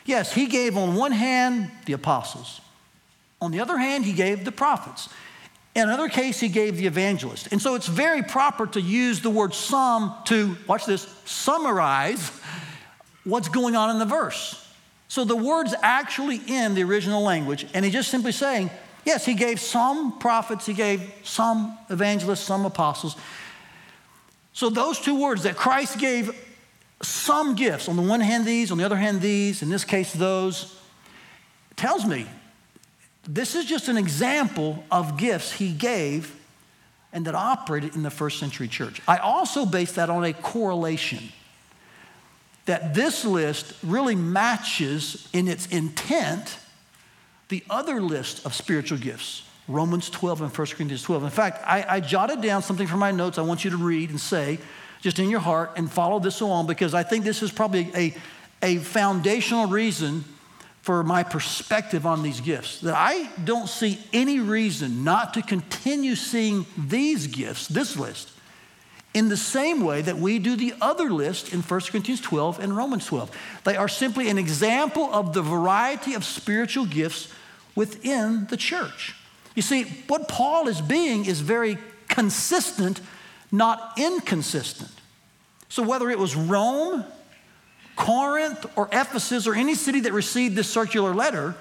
Yes, 0.05 0.33
he 0.33 0.47
gave 0.47 0.77
on 0.77 0.97
one 0.97 1.13
hand 1.13 1.71
the 1.87 1.93
apostles, 1.93 2.61
on 3.41 3.53
the 3.53 3.61
other 3.61 3.79
hand, 3.79 4.05
he 4.05 4.13
gave 4.13 4.45
the 4.45 4.53
prophets. 4.53 5.09
In 5.75 5.83
another 5.83 6.09
case, 6.09 6.41
he 6.41 6.49
gave 6.49 6.77
the 6.77 6.87
evangelist. 6.87 7.49
And 7.53 7.63
so 7.63 7.75
it's 7.75 7.87
very 7.87 8.23
proper 8.23 8.67
to 8.67 8.81
use 8.81 9.21
the 9.21 9.31
word 9.31 9.55
some 9.55 10.15
to, 10.25 10.57
watch 10.67 10.85
this, 10.85 11.03
summarize 11.25 12.33
what's 13.25 13.49
going 13.49 13.77
on 13.77 13.91
in 13.91 13.99
the 13.99 14.05
verse. 14.05 14.69
So 15.09 15.25
the 15.25 15.37
word's 15.37 15.75
actually 15.83 16.41
in 16.47 16.75
the 16.75 16.83
original 16.83 17.23
language, 17.23 17.67
and 17.75 17.85
he's 17.85 17.95
just 17.95 18.11
simply 18.11 18.33
saying, 18.33 18.71
yes, 19.05 19.25
he 19.25 19.35
gave 19.35 19.61
some 19.61 20.19
prophets, 20.19 20.67
he 20.67 20.75
gave 20.75 21.13
some 21.23 21.79
evangelists, 21.89 22.41
some 22.41 22.65
apostles. 22.65 23.17
So 24.53 24.71
those 24.71 24.99
two 24.99 25.21
words 25.21 25.45
that 25.45 25.57
Christ 25.57 25.99
gave 25.99 26.35
some 27.03 27.55
gifts. 27.55 27.89
On 27.89 27.97
the 27.97 28.03
one 28.03 28.21
hand, 28.21 28.45
these, 28.45 28.71
on 28.71 28.79
the 28.79 28.85
other 28.85 28.97
hand, 28.97 29.21
these, 29.21 29.63
in 29.63 29.71
this 29.71 29.85
case, 29.85 30.13
those. 30.13 30.77
tells 31.77 32.05
me 32.05 32.27
this 33.33 33.55
is 33.55 33.65
just 33.65 33.89
an 33.89 33.97
example 33.97 34.83
of 34.91 35.17
gifts 35.17 35.53
he 35.53 35.73
gave 35.73 36.35
and 37.13 37.25
that 37.27 37.37
operated 37.37 37.95
in 37.95 38.03
the 38.03 38.11
first 38.11 38.41
century 38.41 38.67
church. 38.67 39.01
I 39.07 39.19
also 39.19 39.65
base 39.65 39.93
that 39.93 40.11
on 40.11 40.25
a 40.25 40.33
correlation 40.33 41.31
that 42.67 42.93
this 42.93 43.25
list 43.25 43.75
really 43.85 44.17
matches 44.17 45.29
in 45.33 45.47
its 45.47 45.67
intent 45.67 46.59
the 47.49 47.63
other 47.71 48.01
list 48.01 48.45
of 48.45 48.55
spiritual 48.55 48.99
gifts 48.99 49.45
Romans 49.69 50.11
12 50.11 50.43
and 50.43 50.51
1 50.51 50.67
Corinthians 50.67 51.03
12. 51.05 51.23
In 51.23 51.31
fact, 51.31 51.63
I, 51.65 51.85
I 51.89 52.01
jotted 52.01 52.41
down 52.41 52.61
something 52.63 52.89
from 52.89 52.99
my 52.99 53.13
notes 53.13 53.39
I 53.39 53.43
want 53.43 53.65
you 53.65 53.71
to 53.71 53.77
read 53.77 54.11
and 54.11 54.21
say 54.21 54.59
just 55.01 55.21
in 55.21 55.31
your 55.31 55.41
heart 55.41 55.71
and 55.77 55.91
follow 55.91 56.19
this 56.19 56.41
along 56.41 56.67
because 56.67 56.95
I 56.95 57.05
think 57.05 57.25
this 57.25 57.41
is 57.41 57.53
probably 57.53 57.89
a, 57.95 58.17
a 58.63 58.79
foundational 58.79 59.67
reason 59.67 60.25
for 60.83 61.03
my 61.03 61.23
perspective 61.23 62.07
on 62.07 62.23
these 62.23 62.41
gifts. 62.41 62.81
That 62.81 62.95
I 62.97 63.29
don't 63.45 63.69
see 63.69 63.99
any 64.13 64.41
reason 64.41 65.05
not 65.05 65.35
to 65.35 65.43
continue 65.43 66.15
seeing 66.15 66.67
these 66.77 67.27
gifts, 67.27 67.69
this 67.69 67.97
list, 67.97 68.31
in 69.13 69.29
the 69.29 69.37
same 69.37 69.83
way 69.83 70.03
that 70.03 70.17
we 70.17 70.39
do 70.39 70.57
the 70.57 70.75
other 70.81 71.11
list 71.11 71.53
in 71.53 71.63
1 71.63 71.81
Corinthians 71.81 72.21
12 72.21 72.61
and 72.61 72.77
Romans 72.77 73.07
12. 73.07 73.31
They 73.65 73.77
are 73.77 73.89
simply 73.89 74.29
an 74.29 74.39
example 74.39 75.13
of 75.13 75.33
the 75.35 75.43
variety 75.43 76.15
of 76.15 76.25
spiritual 76.25 76.87
gifts 76.87 77.33
within 77.75 78.47
the 78.47 78.57
church. 78.57 79.17
You 79.55 79.63
see, 79.63 79.85
what 80.07 80.29
Paul 80.29 80.69
is 80.69 80.81
being 80.81 81.25
is 81.25 81.41
very 81.41 81.77
consistent 82.09 83.01
not 83.53 83.95
inconsistent. 83.99 84.91
So, 85.69 85.83
whether 85.83 86.11
it 86.11 86.19
was 86.19 86.37
Rome, 86.37 87.05
Corinth, 88.01 88.65
or 88.77 88.89
Ephesus, 88.93 89.47
or 89.47 89.55
any 89.55 89.75
city 89.75 90.01
that 90.01 90.15
received 90.15 90.57
this 90.57 90.71
circular 90.71 91.15
letter, 91.15 91.55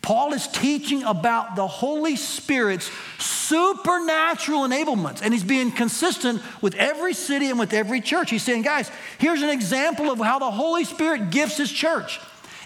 Paul 0.00 0.32
is 0.32 0.46
teaching 0.46 1.02
about 1.02 1.56
the 1.56 1.66
Holy 1.66 2.14
Spirit's 2.14 2.88
supernatural 3.18 4.60
enablements, 4.60 5.22
and 5.22 5.34
he's 5.34 5.42
being 5.42 5.72
consistent 5.72 6.40
with 6.60 6.76
every 6.76 7.14
city 7.14 7.50
and 7.50 7.58
with 7.58 7.72
every 7.72 8.00
church. 8.00 8.30
He's 8.30 8.44
saying, 8.44 8.62
guys, 8.62 8.92
here's 9.18 9.42
an 9.42 9.50
example 9.50 10.12
of 10.12 10.20
how 10.20 10.38
the 10.38 10.52
Holy 10.52 10.84
Spirit 10.84 11.30
gifts 11.30 11.56
his 11.56 11.70
church. 11.70 12.20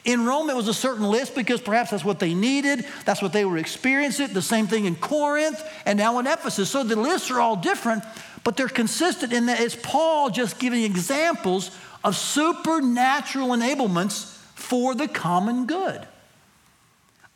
In 0.04 0.26
Rome, 0.26 0.50
it 0.50 0.56
was 0.56 0.68
a 0.68 0.74
certain 0.74 1.08
list 1.08 1.34
because 1.34 1.62
perhaps 1.62 1.92
that's 1.92 2.04
what 2.04 2.18
they 2.18 2.34
needed, 2.34 2.84
that's 3.06 3.22
what 3.22 3.32
they 3.32 3.46
were 3.46 3.56
experiencing. 3.56 4.34
The 4.34 4.42
same 4.42 4.66
thing 4.66 4.84
in 4.84 4.94
Corinth 4.94 5.62
and 5.86 5.98
now 5.98 6.18
in 6.18 6.26
Ephesus. 6.26 6.68
So 6.68 6.84
the 6.84 6.96
lists 6.96 7.30
are 7.30 7.40
all 7.40 7.56
different, 7.56 8.04
but 8.44 8.58
they're 8.58 8.68
consistent 8.68 9.32
in 9.32 9.46
that 9.46 9.58
it's 9.58 9.74
Paul 9.74 10.28
just 10.28 10.58
giving 10.58 10.84
examples 10.84 11.70
of 12.06 12.16
supernatural 12.16 13.48
enablements 13.48 14.36
for 14.54 14.94
the 14.94 15.08
common 15.08 15.66
good. 15.66 16.06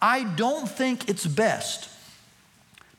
I 0.01 0.23
don't 0.23 0.69
think 0.69 1.11
it's 1.11 1.27
best 1.27 1.89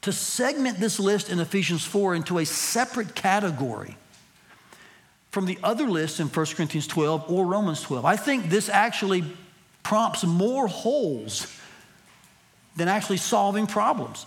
to 0.02 0.12
segment 0.12 0.80
this 0.80 1.00
list 1.00 1.30
in 1.30 1.40
Ephesians 1.40 1.86
4 1.86 2.16
into 2.16 2.40
a 2.40 2.46
separate 2.46 3.16
category 3.16 3.96
from 5.32 5.46
the 5.46 5.58
other 5.64 5.88
lists 5.88 6.20
in 6.20 6.28
1 6.28 6.46
Corinthians 6.48 6.88
12 6.88 7.32
or 7.32 7.46
Romans 7.46 7.82
12. 7.82 8.04
I 8.04 8.18
think 8.18 8.50
this 8.50 8.68
actually 8.68 9.24
prompts 9.82 10.26
more 10.26 10.68
holes 10.68 11.48
than 12.76 12.90
actually 12.90 13.18
solving 13.18 13.66
problems. 13.66 14.26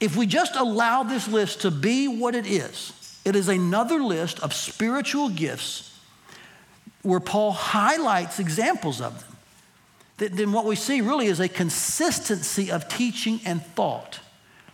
If 0.00 0.16
we 0.16 0.26
just 0.26 0.56
allow 0.56 1.04
this 1.04 1.28
list 1.28 1.60
to 1.60 1.70
be 1.70 2.08
what 2.08 2.34
it 2.34 2.46
is, 2.46 3.20
it 3.24 3.36
is 3.36 3.48
another 3.48 4.02
list 4.02 4.40
of 4.40 4.52
spiritual 4.52 5.28
gifts 5.28 5.86
where 7.02 7.20
Paul 7.20 7.52
highlights 7.52 8.38
examples 8.38 9.00
of 9.00 9.18
them. 10.18 10.32
Then 10.36 10.52
what 10.52 10.66
we 10.66 10.76
see 10.76 11.00
really 11.00 11.26
is 11.26 11.40
a 11.40 11.48
consistency 11.48 12.70
of 12.70 12.88
teaching 12.88 13.40
and 13.46 13.64
thought. 13.64 14.20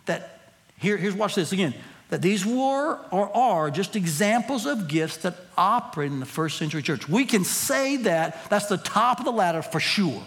That 0.07 0.53
here, 0.79 0.97
here's 0.97 1.15
watch 1.15 1.37
this 1.37 1.53
again. 1.53 1.75
That 2.09 2.23
these 2.23 2.45
were 2.45 2.99
or 3.11 3.37
are 3.37 3.71
just 3.71 3.97
examples 3.97 4.67
of 4.67 4.89
gifts 4.89 5.19
that 5.19 5.37
operate 5.57 6.11
in 6.11 6.21
the 6.21 6.27
first 6.27 6.59
century 6.59 6.83
church. 6.83 7.09
We 7.09 7.25
can 7.25 7.45
say 7.45 7.97
that 7.99 8.49
that's 8.51 8.67
the 8.67 8.77
top 8.77 9.19
of 9.19 9.25
the 9.25 9.33
ladder 9.33 9.63
for 9.63 9.81
sure. 9.81 10.23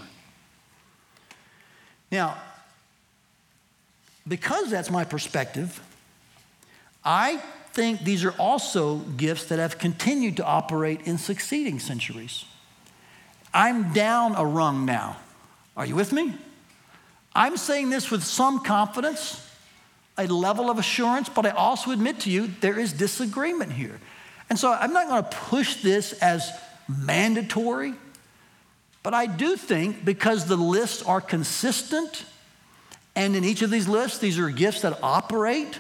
Now, 2.12 2.38
because 4.28 4.70
that's 4.70 4.90
my 4.90 5.04
perspective, 5.04 5.82
I 7.04 7.42
think 7.74 8.02
these 8.04 8.24
are 8.24 8.32
also 8.32 8.98
gifts 8.98 9.46
that 9.46 9.60
have 9.60 9.78
continued 9.78 10.38
to 10.38 10.46
operate 10.46 11.02
in 11.06 11.18
succeeding 11.18 11.80
centuries. 11.80 12.46
I'm 13.54 13.94
down 13.94 14.36
a 14.36 14.46
rung 14.46 14.86
now. 14.86 15.18
Are 15.78 15.86
you 15.86 15.96
with 15.96 16.12
me? 16.12 16.34
I'm 17.34 17.58
saying 17.58 17.90
this 17.90 18.12
with 18.12 18.24
some 18.24 18.64
confidence, 18.64 19.46
a 20.18 20.28
level 20.28 20.70
of 20.70 20.78
assurance, 20.78 21.30
but 21.30 21.46
I 21.46 21.52
also 21.52 21.92
admit 21.92 22.22
to 22.22 22.30
you 22.30 22.48
there 22.60 22.78
is 22.78 22.92
disagreement 22.92 23.72
here. 23.72 24.00
And 24.50 24.58
so 24.58 24.72
I'm 24.72 24.94
not 24.94 25.08
going 25.08 25.24
to 25.24 25.30
push 25.30 25.82
this 25.82 26.14
as 26.14 26.52
mandatory, 26.88 27.94
but 29.04 29.14
I 29.14 29.28
do 29.28 29.56
think 29.56 30.04
because 30.04 30.46
the 30.46 30.58
lists 30.58 31.04
are 31.04 31.22
consistent, 31.22 32.26
and 33.16 33.36
in 33.36 33.44
each 33.44 33.62
of 33.62 33.70
these 33.70 33.88
lists, 33.88 34.18
these 34.18 34.40
are 34.40 34.50
gifts 34.50 34.82
that 34.82 35.00
operate, 35.04 35.80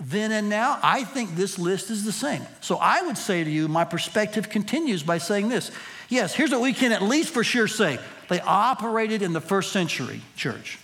then 0.00 0.32
and 0.32 0.48
now, 0.48 0.78
I 0.82 1.04
think 1.04 1.36
this 1.36 1.58
list 1.58 1.90
is 1.90 2.04
the 2.04 2.12
same. 2.12 2.42
So 2.62 2.78
I 2.78 3.02
would 3.02 3.18
say 3.18 3.44
to 3.44 3.50
you, 3.50 3.68
my 3.68 3.84
perspective 3.84 4.48
continues 4.48 5.02
by 5.02 5.18
saying 5.18 5.48
this. 5.48 5.70
Yes, 6.08 6.34
here's 6.34 6.50
what 6.50 6.62
we 6.62 6.72
can 6.72 6.90
at 6.90 7.02
least 7.02 7.34
for 7.34 7.44
sure 7.44 7.68
say 7.68 7.98
they 8.28 8.40
operated 8.40 9.20
in 9.20 9.34
the 9.34 9.40
first 9.40 9.72
century 9.72 10.22
church. 10.36 10.78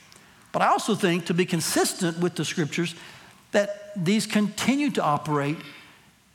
But 0.53 0.63
I 0.63 0.69
also 0.69 0.95
think, 0.95 1.27
to 1.27 1.35
be 1.35 1.47
consistent 1.47 2.19
with 2.19 2.35
the 2.35 2.45
scriptures, 2.45 2.95
that 3.53 3.93
these 3.97 4.27
continue 4.27 4.91
to 4.93 5.03
operate 5.03 5.59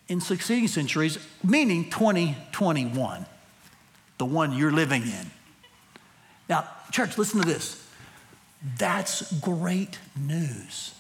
in 0.07 0.19
succeeding 0.19 0.67
centuries, 0.67 1.19
meaning 1.43 1.89
2021, 1.89 3.25
the 4.17 4.25
one 4.25 4.53
you're 4.53 4.71
living 4.71 5.03
in. 5.03 5.31
Now, 6.49 6.67
church, 6.91 7.17
listen 7.17 7.41
to 7.41 7.47
this. 7.47 7.87
That's 8.77 9.31
great 9.39 9.99
news. 10.19 10.93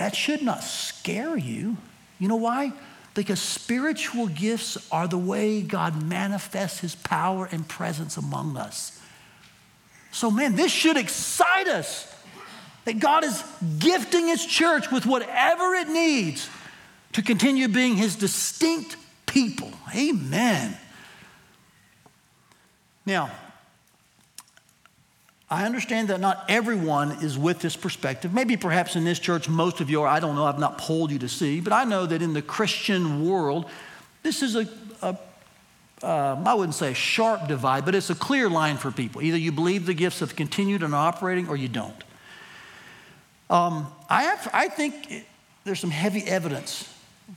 That 0.00 0.16
should 0.16 0.40
not 0.40 0.64
scare 0.64 1.36
you. 1.36 1.76
You 2.18 2.28
know 2.28 2.36
why? 2.36 2.72
Because 3.12 3.38
spiritual 3.38 4.28
gifts 4.28 4.90
are 4.90 5.06
the 5.06 5.18
way 5.18 5.60
God 5.60 6.02
manifests 6.02 6.80
his 6.80 6.94
power 6.94 7.46
and 7.52 7.68
presence 7.68 8.16
among 8.16 8.56
us. 8.56 8.98
So, 10.10 10.30
man, 10.30 10.56
this 10.56 10.72
should 10.72 10.96
excite 10.96 11.68
us 11.68 12.10
that 12.86 12.98
God 12.98 13.24
is 13.24 13.44
gifting 13.78 14.26
his 14.26 14.46
church 14.46 14.90
with 14.90 15.04
whatever 15.04 15.74
it 15.74 15.88
needs 15.88 16.48
to 17.12 17.20
continue 17.20 17.68
being 17.68 17.96
his 17.96 18.16
distinct 18.16 18.96
people. 19.26 19.70
Amen. 19.94 20.78
Now, 23.04 23.30
I 25.50 25.66
understand 25.66 26.08
that 26.08 26.20
not 26.20 26.44
everyone 26.48 27.10
is 27.22 27.36
with 27.36 27.58
this 27.58 27.74
perspective. 27.74 28.32
Maybe 28.32 28.56
perhaps 28.56 28.94
in 28.94 29.04
this 29.04 29.18
church, 29.18 29.48
most 29.48 29.80
of 29.80 29.90
you 29.90 30.02
are. 30.02 30.06
I 30.06 30.20
don't 30.20 30.36
know. 30.36 30.44
I've 30.44 30.60
not 30.60 30.78
polled 30.78 31.10
you 31.10 31.18
to 31.18 31.28
see. 31.28 31.60
But 31.60 31.72
I 31.72 31.82
know 31.84 32.06
that 32.06 32.22
in 32.22 32.34
the 32.34 32.42
Christian 32.42 33.28
world, 33.28 33.68
this 34.22 34.42
is 34.42 34.54
a, 34.54 34.68
a 35.02 35.18
uh, 36.02 36.42
I 36.46 36.54
wouldn't 36.54 36.74
say 36.74 36.92
a 36.92 36.94
sharp 36.94 37.46
divide, 37.48 37.84
but 37.84 37.94
it's 37.94 38.10
a 38.10 38.14
clear 38.14 38.48
line 38.48 38.78
for 38.78 38.90
people. 38.90 39.20
Either 39.20 39.36
you 39.36 39.52
believe 39.52 39.86
the 39.86 39.94
gifts 39.94 40.20
have 40.20 40.34
continued 40.34 40.82
and 40.82 40.94
operating 40.94 41.48
or 41.48 41.56
you 41.56 41.68
don't. 41.68 42.04
Um, 43.50 43.92
I, 44.08 44.22
have, 44.22 44.48
I 44.54 44.68
think 44.68 45.26
there's 45.64 45.80
some 45.80 45.90
heavy 45.90 46.22
evidence 46.22 46.88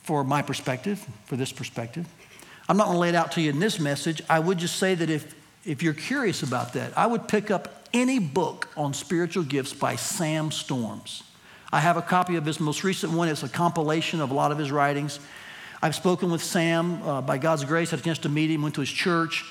for 0.03 0.24
my 0.24 0.41
perspective, 0.41 1.05
for 1.25 1.36
this 1.36 1.51
perspective. 1.51 2.08
I'm 2.70 2.77
not 2.77 2.86
going 2.86 2.96
to 2.96 3.00
lay 3.01 3.10
it 3.10 3.15
out 3.15 3.34
to 3.34 3.41
you 3.41 3.50
in 3.50 3.60
this 3.60 3.79
message. 3.79 4.22
I 4.29 4.39
would 4.39 4.60
just 4.60 4.77
say 4.77 4.96
that 4.96 5.10
if, 5.10 5.36
if 5.65 5.84
you're 5.84 5.93
curious 5.93 6.43
about 6.43 6.74
that, 6.74 6.98
I 6.98 7.08
would 7.08 7.27
pick 7.27 7.51
up 7.51 7.82
any 7.93 8.19
book 8.19 8.69
on 8.75 8.93
spiritual 8.93 9.43
gifts 9.43 9.73
by 9.73 9.95
Sam 9.95 10.51
Storms. 10.51 11.23
I 11.71 11.79
have 11.79 11.97
a 11.97 12.01
copy 12.01 12.35
of 12.35 12.45
his 12.45 12.59
most 12.59 12.83
recent 12.83 13.13
one. 13.13 13.29
It's 13.29 13.43
a 13.43 13.50
compilation 13.50 14.21
of 14.21 14.31
a 14.31 14.33
lot 14.33 14.51
of 14.51 14.57
his 14.57 14.71
writings. 14.71 15.19
I've 15.81 15.95
spoken 15.95 16.31
with 16.31 16.43
Sam 16.43 17.01
uh, 17.03 17.21
by 17.21 17.38
God's 17.38 17.65
grace, 17.65 17.91
had 17.91 18.00
a 18.00 18.03
chance 18.03 18.19
to 18.19 18.29
meet 18.29 18.50
him, 18.50 18.62
went 18.62 18.75
to 18.75 18.81
his 18.81 18.89
church, 18.89 19.43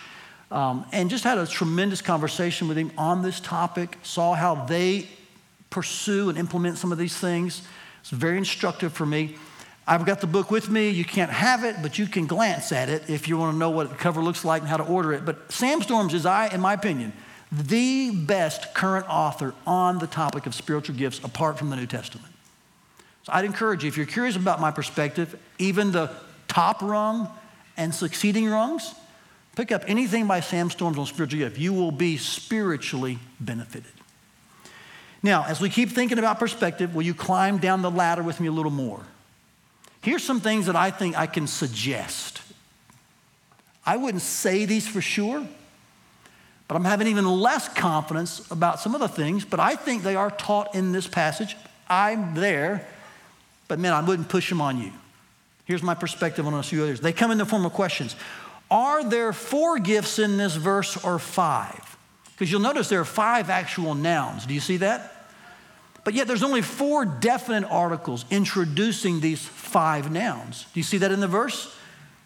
um, 0.50 0.86
and 0.92 1.10
just 1.10 1.24
had 1.24 1.38
a 1.38 1.46
tremendous 1.46 2.00
conversation 2.00 2.68
with 2.68 2.78
him 2.78 2.92
on 2.96 3.22
this 3.22 3.40
topic, 3.40 3.98
saw 4.02 4.34
how 4.34 4.54
they 4.54 5.08
pursue 5.70 6.28
and 6.28 6.38
implement 6.38 6.78
some 6.78 6.92
of 6.92 6.98
these 6.98 7.16
things. 7.16 7.62
It's 8.00 8.10
very 8.10 8.38
instructive 8.38 8.92
for 8.92 9.06
me. 9.06 9.36
I've 9.86 10.06
got 10.06 10.20
the 10.20 10.26
book 10.26 10.50
with 10.50 10.70
me. 10.70 10.90
You 10.90 11.04
can't 11.04 11.30
have 11.30 11.64
it, 11.64 11.76
but 11.82 11.98
you 11.98 12.06
can 12.06 12.26
glance 12.26 12.70
at 12.70 12.88
it 12.88 13.10
if 13.10 13.26
you 13.26 13.36
want 13.36 13.54
to 13.54 13.58
know 13.58 13.70
what 13.70 13.88
the 13.88 13.96
cover 13.96 14.22
looks 14.22 14.44
like 14.44 14.62
and 14.62 14.68
how 14.68 14.76
to 14.76 14.84
order 14.84 15.12
it. 15.12 15.24
But 15.24 15.50
Sam 15.50 15.82
Storms 15.82 16.14
is, 16.14 16.24
I, 16.24 16.48
in 16.48 16.60
my 16.60 16.74
opinion, 16.74 17.12
the 17.52 18.10
best 18.10 18.72
current 18.72 19.06
author 19.10 19.54
on 19.66 19.98
the 19.98 20.06
topic 20.06 20.46
of 20.46 20.54
spiritual 20.54 20.96
gifts 20.96 21.20
apart 21.22 21.58
from 21.58 21.68
the 21.68 21.76
New 21.76 21.86
Testament. 21.86 22.32
So 23.24 23.32
I'd 23.32 23.44
encourage 23.44 23.84
you, 23.84 23.88
if 23.88 23.96
you're 23.96 24.06
curious 24.06 24.36
about 24.36 24.58
my 24.60 24.70
perspective, 24.70 25.38
even 25.58 25.92
the 25.92 26.10
top 26.48 26.80
rung 26.80 27.28
and 27.76 27.94
succeeding 27.94 28.48
rungs, 28.48 28.94
pick 29.54 29.70
up 29.70 29.84
anything 29.86 30.26
by 30.26 30.40
Sam 30.40 30.70
Storms 30.70 30.98
on 30.98 31.06
spiritual 31.06 31.40
gift. 31.40 31.58
You 31.58 31.74
will 31.74 31.92
be 31.92 32.16
spiritually 32.16 33.18
benefited. 33.38 33.92
Now, 35.22 35.44
as 35.44 35.60
we 35.60 35.68
keep 35.68 35.90
thinking 35.90 36.18
about 36.18 36.40
perspective, 36.40 36.94
will 36.94 37.02
you 37.02 37.14
climb 37.14 37.58
down 37.58 37.82
the 37.82 37.90
ladder 37.90 38.22
with 38.22 38.40
me 38.40 38.48
a 38.48 38.52
little 38.52 38.72
more? 38.72 39.00
Here's 40.00 40.24
some 40.24 40.40
things 40.40 40.66
that 40.66 40.74
I 40.74 40.90
think 40.90 41.16
I 41.16 41.26
can 41.26 41.46
suggest. 41.46 42.42
I 43.86 43.98
wouldn't 43.98 44.22
say 44.22 44.64
these 44.64 44.88
for 44.88 45.00
sure, 45.00 45.46
but 46.72 46.78
I'm 46.78 46.86
having 46.86 47.08
even 47.08 47.26
less 47.26 47.68
confidence 47.68 48.50
about 48.50 48.80
some 48.80 48.94
other 48.94 49.06
things, 49.06 49.44
but 49.44 49.60
I 49.60 49.76
think 49.76 50.02
they 50.02 50.16
are 50.16 50.30
taught 50.30 50.74
in 50.74 50.90
this 50.90 51.06
passage. 51.06 51.54
I'm 51.86 52.34
there, 52.34 52.88
but 53.68 53.78
man, 53.78 53.92
I 53.92 54.00
wouldn't 54.00 54.30
push 54.30 54.48
them 54.48 54.62
on 54.62 54.80
you. 54.80 54.90
Here's 55.66 55.82
my 55.82 55.94
perspective 55.94 56.46
on 56.46 56.54
a 56.54 56.62
few 56.62 56.82
others. 56.82 57.02
They 57.02 57.12
come 57.12 57.30
in 57.30 57.36
the 57.36 57.44
form 57.44 57.66
of 57.66 57.74
questions. 57.74 58.16
Are 58.70 59.04
there 59.04 59.34
four 59.34 59.80
gifts 59.80 60.18
in 60.18 60.38
this 60.38 60.56
verse 60.56 60.96
or 61.04 61.18
five? 61.18 61.98
Because 62.30 62.50
you'll 62.50 62.62
notice 62.62 62.88
there 62.88 63.00
are 63.00 63.04
five 63.04 63.50
actual 63.50 63.94
nouns. 63.94 64.46
Do 64.46 64.54
you 64.54 64.60
see 64.60 64.78
that? 64.78 65.26
But 66.04 66.14
yet 66.14 66.26
there's 66.26 66.42
only 66.42 66.62
four 66.62 67.04
definite 67.04 67.68
articles 67.70 68.24
introducing 68.30 69.20
these 69.20 69.44
five 69.44 70.10
nouns. 70.10 70.64
Do 70.72 70.80
you 70.80 70.84
see 70.84 70.96
that 70.96 71.12
in 71.12 71.20
the 71.20 71.28
verse? 71.28 71.76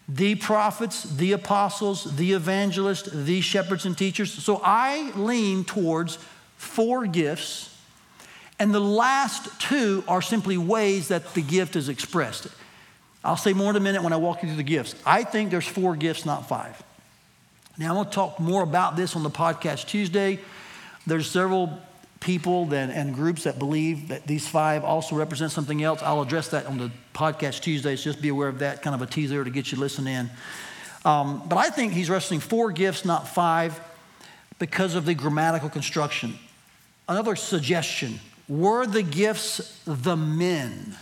The 0.09 0.35
prophets, 0.35 1.03
the 1.03 1.33
apostles, 1.33 2.15
the 2.15 2.31
evangelists, 2.33 3.09
the 3.11 3.41
shepherds 3.41 3.85
and 3.85 3.97
teachers. 3.97 4.31
So 4.31 4.61
I 4.63 5.11
lean 5.15 5.65
towards 5.65 6.17
four 6.55 7.05
gifts, 7.05 7.75
and 8.57 8.73
the 8.73 8.79
last 8.79 9.59
two 9.59 10.03
are 10.07 10.21
simply 10.21 10.57
ways 10.57 11.09
that 11.09 11.33
the 11.33 11.41
gift 11.41 11.75
is 11.75 11.89
expressed. 11.89 12.47
I'll 13.23 13.35
say 13.35 13.53
more 13.53 13.69
in 13.71 13.75
a 13.75 13.81
minute 13.81 14.01
when 14.01 14.13
I 14.13 14.17
walk 14.17 14.41
you 14.41 14.47
through 14.47 14.57
the 14.57 14.63
gifts. 14.63 14.95
I 15.05 15.23
think 15.23 15.51
there's 15.51 15.67
four 15.67 15.95
gifts, 15.95 16.25
not 16.25 16.47
five. 16.47 16.81
Now, 17.77 17.89
I'm 17.89 17.95
going 17.95 18.05
to 18.05 18.11
talk 18.11 18.39
more 18.39 18.63
about 18.63 18.95
this 18.95 19.15
on 19.15 19.23
the 19.23 19.29
podcast 19.29 19.87
Tuesday. 19.87 20.39
There's 21.05 21.29
several 21.29 21.77
people 22.19 22.65
that, 22.67 22.89
and 22.89 23.13
groups 23.13 23.43
that 23.43 23.59
believe 23.59 24.07
that 24.09 24.25
these 24.27 24.47
five 24.47 24.83
also 24.83 25.15
represent 25.15 25.51
something 25.51 25.83
else. 25.83 26.01
I'll 26.01 26.21
address 26.21 26.49
that 26.49 26.65
on 26.65 26.77
the 26.77 26.91
podcast 27.13 27.61
Tuesdays. 27.61 28.03
Just 28.03 28.21
be 28.21 28.29
aware 28.29 28.47
of 28.47 28.59
that, 28.59 28.81
kind 28.81 28.95
of 28.95 29.01
a 29.01 29.05
teaser 29.05 29.43
to 29.43 29.49
get 29.49 29.71
you 29.71 29.77
listening 29.77 30.13
in. 30.13 30.29
Um, 31.05 31.43
but 31.47 31.57
I 31.57 31.69
think 31.69 31.93
he's 31.93 32.09
wrestling 32.09 32.39
four 32.39 32.71
gifts, 32.71 33.05
not 33.05 33.27
five, 33.27 33.79
because 34.59 34.95
of 34.95 35.05
the 35.05 35.13
grammatical 35.13 35.69
construction. 35.69 36.37
Another 37.07 37.35
suggestion 37.35 38.19
were 38.49 38.85
the 38.85 39.03
gifts 39.03 39.79
the 39.85 40.17
men? 40.17 40.95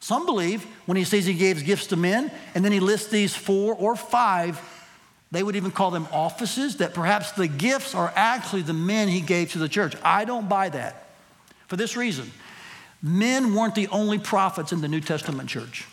Some 0.00 0.26
believe 0.26 0.64
when 0.86 0.96
he 0.96 1.04
says 1.04 1.26
he 1.26 1.34
gave 1.34 1.64
gifts 1.64 1.88
to 1.88 1.96
men, 1.96 2.30
and 2.54 2.64
then 2.64 2.72
he 2.72 2.80
lists 2.80 3.10
these 3.10 3.34
four 3.34 3.74
or 3.74 3.96
five 3.96 4.60
they 5.30 5.42
would 5.42 5.56
even 5.56 5.70
call 5.70 5.90
them 5.90 6.08
offices, 6.12 6.76
that 6.76 6.94
perhaps 6.94 7.32
the 7.32 7.48
gifts 7.48 7.94
are 7.94 8.12
actually 8.16 8.62
the 8.62 8.72
men 8.72 9.08
he 9.08 9.20
gave 9.20 9.52
to 9.52 9.58
the 9.58 9.68
church. 9.68 9.94
I 10.02 10.24
don't 10.24 10.48
buy 10.48 10.70
that 10.70 11.06
for 11.66 11.76
this 11.76 11.96
reason. 11.96 12.30
Men 13.02 13.54
weren't 13.54 13.74
the 13.74 13.88
only 13.88 14.18
prophets 14.18 14.72
in 14.72 14.80
the 14.80 14.88
New 14.88 15.00
Testament 15.00 15.48
church. 15.48 15.86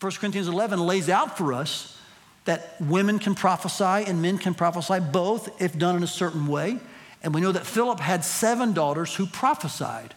1 0.00 0.12
Corinthians 0.12 0.48
11 0.48 0.80
lays 0.80 1.08
out 1.08 1.36
for 1.36 1.52
us 1.52 1.98
that 2.44 2.76
women 2.80 3.18
can 3.18 3.34
prophesy 3.34 4.08
and 4.08 4.22
men 4.22 4.38
can 4.38 4.54
prophesy 4.54 4.98
both 4.98 5.60
if 5.60 5.76
done 5.76 5.96
in 5.96 6.02
a 6.02 6.08
certain 6.08 6.46
way. 6.46 6.78
And 7.22 7.34
we 7.34 7.40
know 7.42 7.52
that 7.52 7.66
Philip 7.66 8.00
had 8.00 8.24
seven 8.24 8.72
daughters 8.72 9.14
who 9.14 9.26
prophesied. 9.26 10.14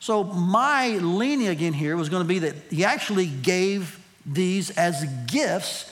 So 0.00 0.24
my 0.24 0.88
leaning 0.98 1.46
again 1.46 1.72
here 1.72 1.96
was 1.96 2.08
going 2.08 2.24
to 2.24 2.28
be 2.28 2.40
that 2.40 2.56
he 2.70 2.84
actually 2.84 3.26
gave 3.26 4.00
these 4.26 4.70
as 4.70 5.04
gifts 5.26 5.90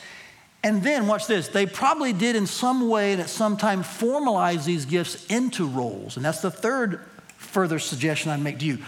and 0.65 0.83
then, 0.83 1.09
watch 1.09 1.27
this, 1.27 1.49
they 1.49 1.67
probably 1.67 2.13
did 2.13 2.37
in 2.37 2.47
some 2.47 2.89
way 2.89 3.13
and 3.13 3.21
at 3.21 3.29
some 3.29 3.57
time 3.57 3.83
formalize 3.83 4.65
these 4.65 4.85
gifts 4.85 5.27
into 5.27 5.67
roles. 5.67 6.17
And 6.17 6.25
that's 6.25 6.41
the 6.41 6.53
third 6.53 7.01
further 7.37 7.81
suggestion 7.81 8.31
I'd 8.31 8.41
make 8.41 8.61
to 8.61 8.65
you. 8.65 8.79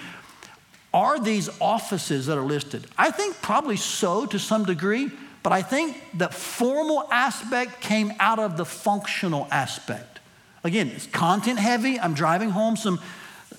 Are 0.93 1.19
these 1.19 1.51
offices 1.61 2.27
that 2.27 2.39
are 2.39 2.45
listed? 2.45 2.87
I 2.97 3.11
think 3.11 3.43
probably 3.43 3.77
so 3.77 4.27
to 4.27 4.39
some 4.39 4.65
degree, 4.65 5.11
but 5.43 5.53
I 5.53 5.63
think 5.63 5.97
the 6.17 6.29
formal 6.29 7.09
aspect 7.11 7.81
came 7.81 8.13
out 8.21 8.39
of 8.39 8.57
the 8.57 8.65
functional 8.65 9.49
aspect. 9.51 10.21
Again, 10.63 10.89
it's 10.95 11.09
content 11.09 11.59
heavy. 11.59 11.99
I'm 11.99 12.15
driving 12.15 12.51
home 12.51 12.77
some, 12.77 13.01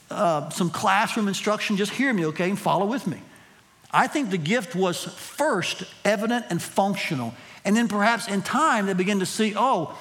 uh, 0.09 0.49
some 0.49 0.69
classroom 0.69 1.27
instruction, 1.27 1.75
just 1.75 1.91
hear 1.91 2.13
me, 2.13 2.25
okay, 2.27 2.49
and 2.49 2.57
follow 2.57 2.85
with 2.85 3.05
me. 3.05 3.21
I 3.91 4.07
think 4.07 4.29
the 4.29 4.37
gift 4.37 4.73
was 4.73 5.03
first 5.03 5.83
evident 6.05 6.45
and 6.49 6.61
functional. 6.61 7.33
And 7.65 7.75
then 7.75 7.87
perhaps 7.87 8.27
in 8.27 8.43
time, 8.43 8.85
they 8.85 8.93
begin 8.93 9.19
to 9.19 9.25
see, 9.25 9.53
oh, 9.57 9.97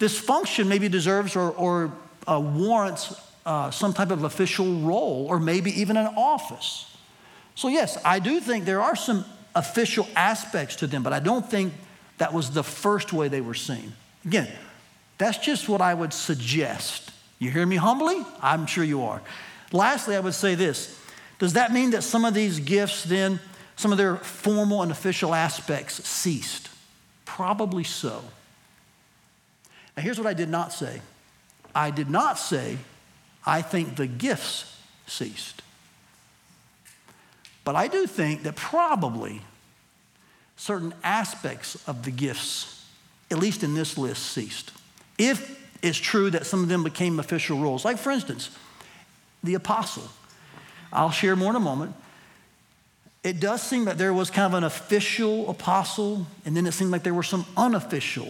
this 0.00 0.18
function 0.18 0.68
maybe 0.68 0.88
deserves 0.88 1.36
or, 1.36 1.52
or 1.52 1.92
uh, 2.28 2.40
warrants 2.40 3.14
uh, 3.46 3.70
some 3.70 3.94
type 3.94 4.10
of 4.10 4.24
official 4.24 4.80
role 4.80 5.26
or 5.28 5.38
maybe 5.38 5.70
even 5.80 5.96
an 5.96 6.06
office. 6.16 6.96
So, 7.54 7.68
yes, 7.68 7.96
I 8.04 8.18
do 8.18 8.40
think 8.40 8.64
there 8.64 8.82
are 8.82 8.96
some 8.96 9.24
official 9.54 10.08
aspects 10.16 10.76
to 10.76 10.88
them, 10.88 11.04
but 11.04 11.12
I 11.12 11.20
don't 11.20 11.48
think 11.48 11.72
that 12.18 12.32
was 12.32 12.50
the 12.50 12.64
first 12.64 13.12
way 13.12 13.28
they 13.28 13.40
were 13.40 13.54
seen. 13.54 13.92
Again, 14.24 14.50
that's 15.18 15.38
just 15.38 15.68
what 15.68 15.80
I 15.80 15.94
would 15.94 16.12
suggest. 16.12 17.12
You 17.38 17.50
hear 17.50 17.66
me 17.66 17.76
humbly? 17.76 18.24
I'm 18.40 18.66
sure 18.66 18.82
you 18.82 19.02
are. 19.02 19.22
Lastly, 19.70 20.16
I 20.16 20.20
would 20.20 20.34
say 20.34 20.56
this 20.56 21.00
Does 21.38 21.52
that 21.52 21.72
mean 21.72 21.90
that 21.90 22.02
some 22.02 22.24
of 22.24 22.34
these 22.34 22.58
gifts 22.58 23.04
then, 23.04 23.38
some 23.76 23.92
of 23.92 23.98
their 23.98 24.16
formal 24.16 24.82
and 24.82 24.90
official 24.90 25.32
aspects 25.32 26.06
ceased? 26.08 26.70
Probably 27.24 27.84
so. 27.84 28.22
Now, 29.96 30.02
here's 30.02 30.18
what 30.18 30.26
I 30.26 30.34
did 30.34 30.48
not 30.48 30.72
say 30.72 31.00
I 31.74 31.90
did 31.90 32.08
not 32.08 32.38
say, 32.38 32.78
I 33.44 33.62
think 33.62 33.96
the 33.96 34.06
gifts 34.06 34.78
ceased. 35.06 35.62
But 37.64 37.76
I 37.76 37.88
do 37.88 38.06
think 38.06 38.42
that 38.42 38.56
probably 38.56 39.42
certain 40.56 40.94
aspects 41.02 41.76
of 41.88 42.04
the 42.04 42.10
gifts, 42.10 42.86
at 43.30 43.38
least 43.38 43.62
in 43.62 43.74
this 43.74 43.96
list, 43.98 44.22
ceased. 44.22 44.70
If 45.18 45.60
it's 45.82 45.98
true 45.98 46.30
that 46.30 46.46
some 46.46 46.62
of 46.62 46.68
them 46.68 46.84
became 46.84 47.18
official 47.18 47.58
roles, 47.58 47.84
like 47.84 47.98
for 47.98 48.10
instance, 48.10 48.50
the 49.42 49.54
apostle. 49.54 50.08
I'll 50.92 51.10
share 51.10 51.36
more 51.36 51.50
in 51.50 51.56
a 51.56 51.60
moment. 51.60 51.94
It 53.24 53.40
does 53.40 53.62
seem 53.62 53.86
that 53.86 53.96
there 53.96 54.12
was 54.12 54.30
kind 54.30 54.46
of 54.46 54.54
an 54.54 54.64
official 54.64 55.48
apostle, 55.48 56.26
and 56.44 56.54
then 56.54 56.66
it 56.66 56.72
seemed 56.72 56.90
like 56.90 57.02
there 57.02 57.14
were 57.14 57.22
some 57.22 57.46
unofficial. 57.56 58.28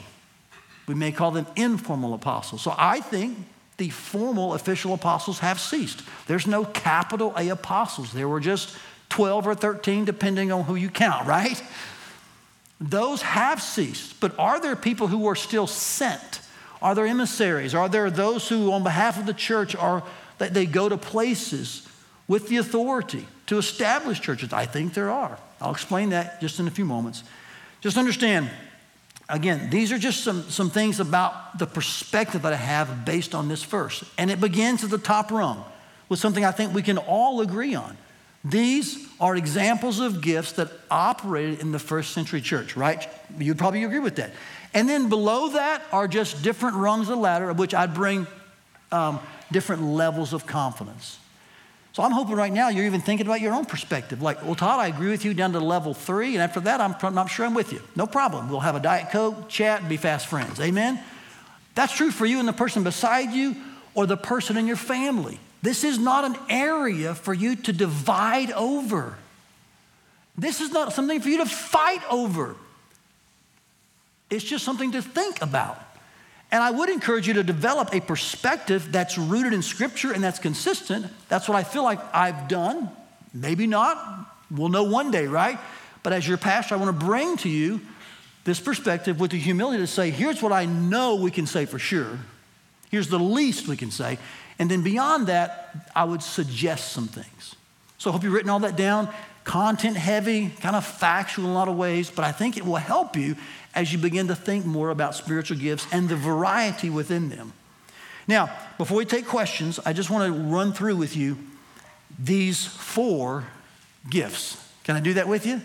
We 0.87 0.95
may 0.95 1.11
call 1.11 1.33
them 1.33 1.49
informal 1.57 2.15
apostles. 2.15 2.63
So 2.63 2.73
I 2.79 3.01
think 3.01 3.37
the 3.77 3.91
formal 3.91 4.55
official 4.55 4.95
apostles 4.95 5.41
have 5.41 5.59
ceased. 5.59 6.03
There's 6.29 6.47
no 6.47 6.65
capital 6.65 7.35
A 7.37 7.49
apostles. 7.49 8.13
There 8.13 8.29
were 8.29 8.39
just 8.39 8.77
12 9.09 9.49
or 9.49 9.55
13, 9.57 10.05
depending 10.05 10.53
on 10.53 10.63
who 10.63 10.77
you 10.77 10.91
count, 10.91 11.27
right? 11.27 11.61
Those 12.81 13.23
have 13.23 13.61
ceased. 13.61 14.21
But 14.21 14.39
are 14.39 14.61
there 14.61 14.77
people 14.77 15.09
who 15.09 15.27
are 15.27 15.35
still 15.35 15.67
sent? 15.67 16.41
Are 16.81 16.95
there 16.95 17.07
emissaries? 17.07 17.75
Are 17.75 17.89
there 17.89 18.11
those 18.11 18.49
who, 18.49 18.71
on 18.71 18.85
behalf 18.85 19.19
of 19.19 19.27
the 19.27 19.35
church, 19.35 19.75
are 19.75 20.05
that 20.39 20.55
they 20.55 20.67
go 20.67 20.89
to 20.89 20.97
places 20.97 21.89
with 22.29 22.49
the 22.49 22.59
authority 22.59 23.27
to 23.47 23.59
establish 23.59 24.21
churches? 24.21 24.53
I 24.53 24.67
think 24.67 24.95
there 24.95 25.11
are. 25.11 25.39
I'll 25.61 25.73
explain 25.73 26.11
that 26.11 26.41
just 26.41 26.61
in 26.61 26.67
a 26.67 26.71
few 26.71 26.85
moments. 26.85 27.25
Just 27.81 27.97
understand, 27.97 28.51
again, 29.29 29.71
these 29.71 29.93
are 29.93 29.99
just 29.99 30.25
some, 30.25 30.43
some 30.45 30.71
things 30.71 31.01
about 31.01 31.59
the 31.59 31.67
perspective 31.67 32.43
that 32.43 32.53
I 32.53 32.57
have 32.57 33.05
based 33.05 33.35
on 33.35 33.49
this 33.49 33.63
verse. 33.63 34.05
And 34.19 34.31
it 34.31 34.41
begins 34.41 34.85
at 34.85 34.91
the 34.91 34.99
top 34.99 35.31
rung 35.31 35.65
with 36.09 36.19
something 36.19 36.45
I 36.45 36.51
think 36.51 36.75
we 36.75 36.83
can 36.83 36.99
all 36.99 37.41
agree 37.41 37.75
on. 37.75 37.97
These 38.45 39.09
are 39.21 39.37
examples 39.37 40.01
of 40.01 40.21
gifts 40.21 40.53
that 40.53 40.69
operated 40.91 41.61
in 41.61 41.73
the 41.73 41.79
first 41.79 42.13
century 42.13 42.43
church, 42.43 42.77
right? 42.77 43.09
You'd 43.39 43.59
probably 43.59 43.85
agree 43.85 44.01
with 44.01 44.17
that. 44.17 44.33
And 44.75 44.89
then 44.89 45.09
below 45.09 45.51
that 45.51 45.83
are 45.93 46.07
just 46.07 46.43
different 46.43 46.77
rungs 46.77 47.09
of 47.09 47.17
the 47.17 47.23
ladder, 47.23 47.49
of 47.49 47.59
which 47.59 47.73
I'd 47.73 47.95
bring 47.95 48.27
um, 48.93 49.21
different 49.51 49.83
levels 49.83 50.33
of 50.33 50.47
confidence. 50.47 51.19
So 51.95 52.03
I'm 52.03 52.11
hoping 52.11 52.35
right 52.35 52.53
now 52.53 52.71
you're 52.71 52.87
even 52.87 53.01
thinking 53.01 53.25
about 53.25 53.41
your 53.41 53.55
own 53.55 53.67
perspective. 53.67 54.21
Like, 54.21 54.43
well, 54.45 54.57
Todd, 54.57 54.81
I 54.81 54.89
agree 54.89 55.11
with 55.11 55.25
you 55.25 55.33
down 55.33 55.53
to 55.53 55.61
level 55.61 55.95
three, 55.95 56.35
and 56.35 56.43
after 56.43 56.59
that, 56.61 56.81
I'm 56.81 57.27
sure 57.29 57.47
I'm 57.47 57.55
with 57.55 57.73
you. 57.73 57.81
No 57.95 58.05
problem. 58.09 58.51
We'll 58.51 58.61
have 58.61 58.75
a 58.75 58.81
Diet 58.81 59.13
Coke, 59.13 59.49
chat, 59.49 59.79
and 59.81 59.89
be 59.89 59.97
fast 59.97 60.27
friends. 60.27 60.61
Amen? 60.61 61.01
That's 61.77 61.95
true 61.97 62.11
for 62.11 62.27
you 62.27 62.41
and 62.41 62.49
the 62.49 62.53
person 62.53 62.83
beside 62.83 63.31
you 63.31 63.55
or 63.95 64.07
the 64.07 64.17
person 64.17 64.57
in 64.57 64.67
your 64.67 64.77
family. 64.77 65.39
This 65.63 65.85
is 65.85 65.99
not 66.01 66.25
an 66.25 66.37
area 66.51 67.15
for 67.15 67.33
you 67.33 67.55
to 67.55 67.73
divide 67.73 68.51
over. 68.51 69.15
This 70.37 70.61
is 70.61 70.73
not 70.73 70.93
something 70.93 71.21
for 71.21 71.29
you 71.29 71.39
to 71.39 71.47
fight 71.47 72.03
over. 72.11 72.57
It's 74.31 74.45
just 74.45 74.65
something 74.65 74.91
to 74.93 75.01
think 75.01 75.41
about. 75.41 75.81
And 76.55 76.63
I 76.63 76.71
would 76.71 76.89
encourage 76.89 77.27
you 77.27 77.35
to 77.35 77.43
develop 77.43 77.93
a 77.93 78.01
perspective 78.01 78.93
that's 78.93 79.19
rooted 79.19 79.53
in 79.53 79.61
Scripture 79.61 80.13
and 80.13 80.23
that's 80.23 80.39
consistent. 80.39 81.07
That's 81.29 81.49
what 81.49 81.57
I 81.57 81.65
feel 81.65 81.83
like 81.83 81.99
I've 82.15 82.47
done. 82.47 82.91
Maybe 83.33 83.67
not. 83.67 84.31
We'll 84.53 84.69
know 84.69 84.85
one 84.85 85.11
day, 85.11 85.27
right? 85.27 85.59
But 86.05 86.13
as 86.13 86.29
your 86.29 86.39
pastor, 86.39 86.77
I 86.77 86.79
want 86.79 86.97
to 86.97 87.07
bring 87.07 87.37
to 87.39 87.49
you 87.49 87.81
this 88.45 88.61
perspective 88.61 89.19
with 89.19 89.33
the 89.33 89.37
humility 89.37 89.79
to 89.79 89.89
say, 89.89 90.11
here's 90.11 90.41
what 90.43 90.53
I 90.53 90.65
know 90.65 91.17
we 91.17 91.33
can 91.33 91.47
say 91.47 91.65
for 91.65 91.81
sure. 91.81 92.21
Here's 92.89 93.09
the 93.09 93.19
least 93.19 93.67
we 93.67 93.77
can 93.77 93.91
say. 93.91 94.17
And 94.61 94.71
then 94.71 94.85
beyond 94.85 95.27
that, 95.27 95.91
I 95.93 96.05
would 96.05 96.23
suggest 96.23 96.93
some 96.93 97.09
things. 97.09 97.57
So 97.99 98.11
I 98.11 98.13
hope 98.13 98.23
you've 98.23 98.33
written 98.33 98.51
all 98.51 98.61
that 98.61 98.77
down. 98.77 99.13
Content 99.45 99.97
heavy, 99.97 100.51
kind 100.61 100.75
of 100.75 100.85
factual 100.85 101.45
in 101.45 101.51
a 101.51 101.55
lot 101.55 101.69
of 101.69 101.77
ways, 101.77 102.11
but 102.11 102.25
I 102.25 102.33
think 102.33 102.57
it 102.57 102.65
will 102.65 102.77
help 102.77 103.17
you 103.17 103.37
as 103.75 103.93
you 103.93 103.99
begin 103.99 104.29
to 104.29 104.35
think 104.35 104.65
more 104.65 104.91
about 104.91 105.15
spiritual 105.15 105.59
gifts 105.59 105.87
and 105.93 106.09
the 106.09 106.17
variety 106.17 106.91
within 106.91 107.29
them. 107.29 107.53
Now, 108.27 108.51
before 108.79 108.97
we 108.97 109.05
take 109.05 109.27
questions, 109.27 109.79
I 109.85 109.93
just 109.93 110.09
want 110.09 110.33
to 110.33 110.41
run 110.41 110.73
through 110.73 110.97
with 110.97 111.17
you 111.17 111.37
these 112.19 112.65
four 112.65 113.45
gifts. 114.09 114.57
Can 114.85 114.97
I 114.97 115.01
do 115.01 115.15
that 115.15 115.29
with 115.29 115.47
you? 115.47 115.61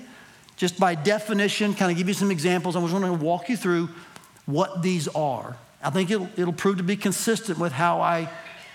Just 0.57 0.77
by 0.77 0.95
definition, 0.95 1.73
kind 1.73 1.91
of 1.91 1.97
give 1.97 2.07
you 2.07 2.13
some 2.13 2.31
examples. 2.31 2.75
I 2.75 2.81
just 2.81 2.91
going 2.91 3.03
to 3.03 3.13
walk 3.13 3.47
you 3.47 3.55
through 3.55 3.89
what 4.45 4.81
these 4.81 5.07
are. 5.09 5.55
I 5.81 5.89
think 5.89 6.11
it'll, 6.11 6.29
it'll 6.35 6.53
prove 6.53 6.77
to 6.77 6.83
be 6.83 6.97
consistent 6.97 7.59
with 7.59 7.71
how 7.71 8.01
I 8.01 8.29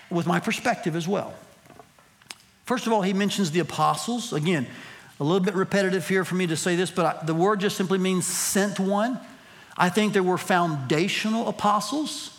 with 0.09 0.25
my 0.25 0.39
perspective 0.39 0.95
as 0.95 1.07
well. 1.07 1.33
First 2.65 2.87
of 2.87 2.93
all, 2.93 3.01
he 3.01 3.13
mentions 3.13 3.51
the 3.51 3.59
apostles. 3.59 4.33
Again, 4.33 4.67
a 5.19 5.23
little 5.23 5.39
bit 5.39 5.55
repetitive 5.55 6.07
here 6.07 6.25
for 6.25 6.35
me 6.35 6.47
to 6.47 6.57
say 6.57 6.75
this, 6.75 6.91
but 6.91 7.25
the 7.25 7.33
word 7.33 7.61
just 7.61 7.77
simply 7.77 7.97
means 7.97 8.25
sent 8.25 8.79
one. 8.79 9.19
I 9.77 9.89
think 9.89 10.13
there 10.13 10.23
were 10.23 10.37
foundational 10.37 11.47
apostles, 11.47 12.37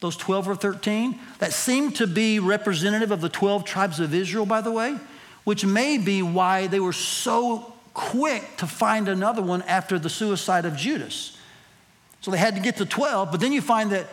those 0.00 0.16
12 0.16 0.48
or 0.48 0.56
13, 0.56 1.18
that 1.38 1.52
seem 1.52 1.92
to 1.92 2.06
be 2.06 2.38
representative 2.38 3.10
of 3.10 3.20
the 3.20 3.28
12 3.28 3.64
tribes 3.64 4.00
of 4.00 4.14
Israel, 4.14 4.44
by 4.46 4.60
the 4.60 4.72
way, 4.72 4.98
which 5.44 5.64
may 5.64 5.98
be 5.98 6.22
why 6.22 6.66
they 6.66 6.80
were 6.80 6.92
so 6.92 7.72
quick 7.94 8.56
to 8.58 8.66
find 8.66 9.08
another 9.08 9.40
one 9.40 9.62
after 9.62 9.98
the 9.98 10.10
suicide 10.10 10.64
of 10.64 10.76
Judas. 10.76 11.38
So 12.20 12.30
they 12.30 12.38
had 12.38 12.54
to 12.54 12.60
get 12.60 12.76
to 12.78 12.86
12, 12.86 13.30
but 13.30 13.40
then 13.40 13.52
you 13.52 13.60
find 13.60 13.92
that 13.92 14.06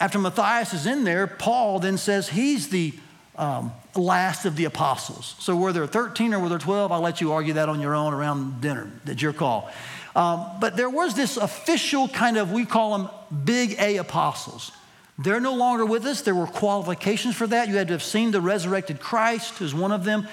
after 0.00 0.18
Matthias 0.18 0.74
is 0.74 0.86
in 0.86 1.04
there, 1.04 1.26
Paul 1.26 1.78
then 1.78 1.96
says 1.96 2.30
he's 2.30 2.68
the 2.68 2.92
um, 3.36 3.72
last 3.94 4.44
of 4.44 4.56
the 4.56 4.66
apostles. 4.66 5.34
So 5.38 5.56
were 5.56 5.72
there 5.72 5.86
13 5.86 6.34
or 6.34 6.40
were 6.40 6.48
there 6.48 6.58
12? 6.58 6.92
I'll 6.92 7.00
let 7.00 7.20
you 7.20 7.32
argue 7.32 7.54
that 7.54 7.68
on 7.68 7.80
your 7.80 7.94
own 7.94 8.12
around 8.12 8.60
dinner. 8.60 8.90
That's 9.04 9.22
your 9.22 9.32
call. 9.32 9.70
Um, 10.14 10.46
but 10.60 10.76
there 10.76 10.90
was 10.90 11.14
this 11.14 11.36
official 11.36 12.08
kind 12.08 12.36
of, 12.36 12.52
we 12.52 12.66
call 12.66 12.98
them 12.98 13.08
big 13.44 13.76
A 13.78 13.96
apostles. 13.96 14.72
They're 15.18 15.40
no 15.40 15.54
longer 15.54 15.86
with 15.86 16.04
us. 16.04 16.22
There 16.22 16.34
were 16.34 16.46
qualifications 16.46 17.34
for 17.34 17.46
that. 17.46 17.68
You 17.68 17.76
had 17.76 17.88
to 17.88 17.94
have 17.94 18.02
seen 18.02 18.30
the 18.30 18.40
resurrected 18.40 19.00
Christ 19.00 19.60
as 19.60 19.74
one 19.74 19.92
of 19.92 20.04
them. 20.04 20.26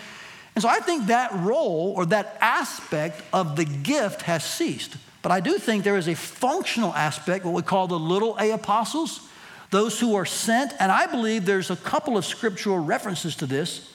And 0.55 0.61
so 0.61 0.67
I 0.67 0.79
think 0.79 1.07
that 1.07 1.33
role 1.33 1.93
or 1.95 2.05
that 2.07 2.37
aspect 2.41 3.21
of 3.31 3.55
the 3.55 3.65
gift 3.65 4.23
has 4.23 4.43
ceased. 4.43 4.97
But 5.21 5.31
I 5.31 5.39
do 5.39 5.57
think 5.57 5.83
there 5.83 5.97
is 5.97 6.07
a 6.07 6.15
functional 6.15 6.93
aspect, 6.93 7.45
what 7.45 7.53
we 7.53 7.61
call 7.61 7.87
the 7.87 7.99
little 7.99 8.35
a 8.39 8.51
apostles 8.51 9.28
those 9.69 9.99
who 9.99 10.15
are 10.15 10.25
sent, 10.25 10.73
and 10.79 10.91
I 10.91 11.05
believe 11.05 11.45
there's 11.45 11.69
a 11.69 11.75
couple 11.75 12.17
of 12.17 12.25
scriptural 12.25 12.79
references 12.79 13.35
to 13.37 13.45
this. 13.45 13.93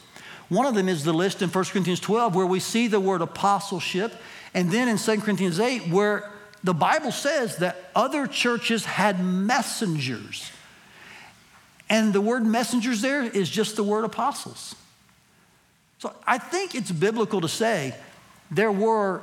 One 0.49 0.67
of 0.67 0.75
them 0.75 0.89
is 0.89 1.05
the 1.05 1.13
list 1.13 1.43
in 1.43 1.49
1 1.49 1.65
Corinthians 1.67 2.01
12 2.01 2.35
where 2.35 2.47
we 2.47 2.61
see 2.61 2.87
the 2.87 3.01
word 3.01 3.23
apostleship, 3.23 4.15
and 4.53 4.71
then 4.71 4.89
in 4.89 4.99
2 4.99 5.21
Corinthians 5.21 5.59
8 5.59 5.89
where 5.89 6.31
the 6.63 6.75
Bible 6.75 7.13
says 7.13 7.57
that 7.57 7.91
other 7.95 8.27
churches 8.27 8.85
had 8.85 9.23
messengers. 9.23 10.51
And 11.91 12.13
the 12.13 12.21
word 12.21 12.47
messengers 12.47 13.03
there 13.03 13.23
is 13.23 13.51
just 13.51 13.77
the 13.77 13.85
word 13.85 14.05
apostles. 14.05 14.75
So 15.99 16.15
I 16.27 16.39
think 16.39 16.75
it's 16.75 16.91
biblical 16.91 17.41
to 17.41 17.49
say 17.49 17.95
there 18.51 18.73
were 18.73 19.23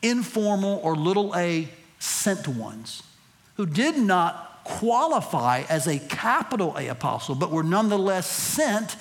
informal 0.00 0.80
or 0.82 0.96
little 0.96 1.34
a 1.34 1.68
sent 1.98 2.48
ones 2.48 3.02
who 3.56 3.66
did 3.66 3.96
not 3.96 4.51
qualify 4.64 5.62
as 5.68 5.86
a 5.86 5.98
capital 5.98 6.74
A 6.76 6.88
apostle, 6.88 7.34
but 7.34 7.50
were 7.50 7.62
nonetheless 7.62 8.26
sent 8.26 8.96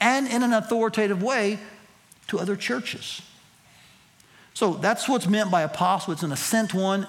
and 0.00 0.26
in 0.26 0.42
an 0.42 0.52
authoritative 0.52 1.22
way 1.22 1.58
to 2.28 2.38
other 2.38 2.56
churches. 2.56 3.22
So 4.54 4.74
that's 4.74 5.08
what's 5.08 5.26
meant 5.26 5.50
by 5.50 5.62
apostle. 5.62 6.12
It's 6.12 6.22
an 6.22 6.32
assent 6.32 6.74
one. 6.74 7.06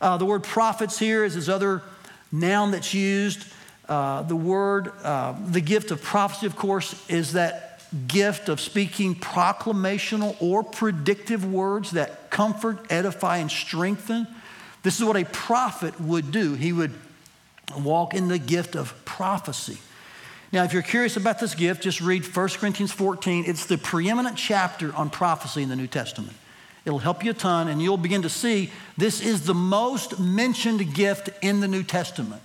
Uh, 0.00 0.16
the 0.16 0.24
word 0.24 0.42
prophets 0.42 0.98
here 0.98 1.24
is 1.24 1.34
this 1.34 1.48
other 1.48 1.82
noun 2.32 2.70
that's 2.70 2.94
used. 2.94 3.46
Uh, 3.88 4.22
the 4.22 4.36
word, 4.36 4.92
uh, 5.02 5.34
the 5.46 5.60
gift 5.60 5.90
of 5.90 6.02
prophecy, 6.02 6.46
of 6.46 6.56
course, 6.56 7.08
is 7.08 7.32
that 7.32 7.82
gift 8.08 8.48
of 8.48 8.60
speaking 8.60 9.14
proclamational 9.14 10.36
or 10.40 10.62
predictive 10.62 11.44
words 11.50 11.92
that 11.92 12.30
comfort, 12.30 12.78
edify, 12.90 13.38
and 13.38 13.50
strengthen. 13.50 14.26
This 14.82 14.98
is 14.98 15.04
what 15.04 15.16
a 15.16 15.24
prophet 15.24 16.00
would 16.00 16.30
do. 16.30 16.54
He 16.54 16.72
would 16.72 16.92
walk 17.78 18.14
in 18.14 18.28
the 18.28 18.38
gift 18.38 18.76
of 18.76 18.94
prophecy. 19.04 19.78
Now, 20.52 20.62
if 20.62 20.72
you're 20.72 20.82
curious 20.82 21.16
about 21.16 21.40
this 21.40 21.54
gift, 21.54 21.82
just 21.82 22.00
read 22.00 22.24
1 22.24 22.48
Corinthians 22.50 22.92
14. 22.92 23.44
It's 23.46 23.66
the 23.66 23.76
preeminent 23.76 24.36
chapter 24.36 24.94
on 24.94 25.10
prophecy 25.10 25.62
in 25.62 25.68
the 25.68 25.76
New 25.76 25.88
Testament. 25.88 26.36
It'll 26.84 26.98
help 26.98 27.24
you 27.24 27.30
a 27.30 27.34
ton, 27.34 27.68
and 27.68 27.82
you'll 27.82 27.96
begin 27.96 28.22
to 28.22 28.28
see 28.28 28.70
this 28.96 29.20
is 29.20 29.46
the 29.46 29.54
most 29.54 30.20
mentioned 30.20 30.94
gift 30.94 31.30
in 31.42 31.60
the 31.60 31.68
New 31.68 31.82
Testament. 31.82 32.42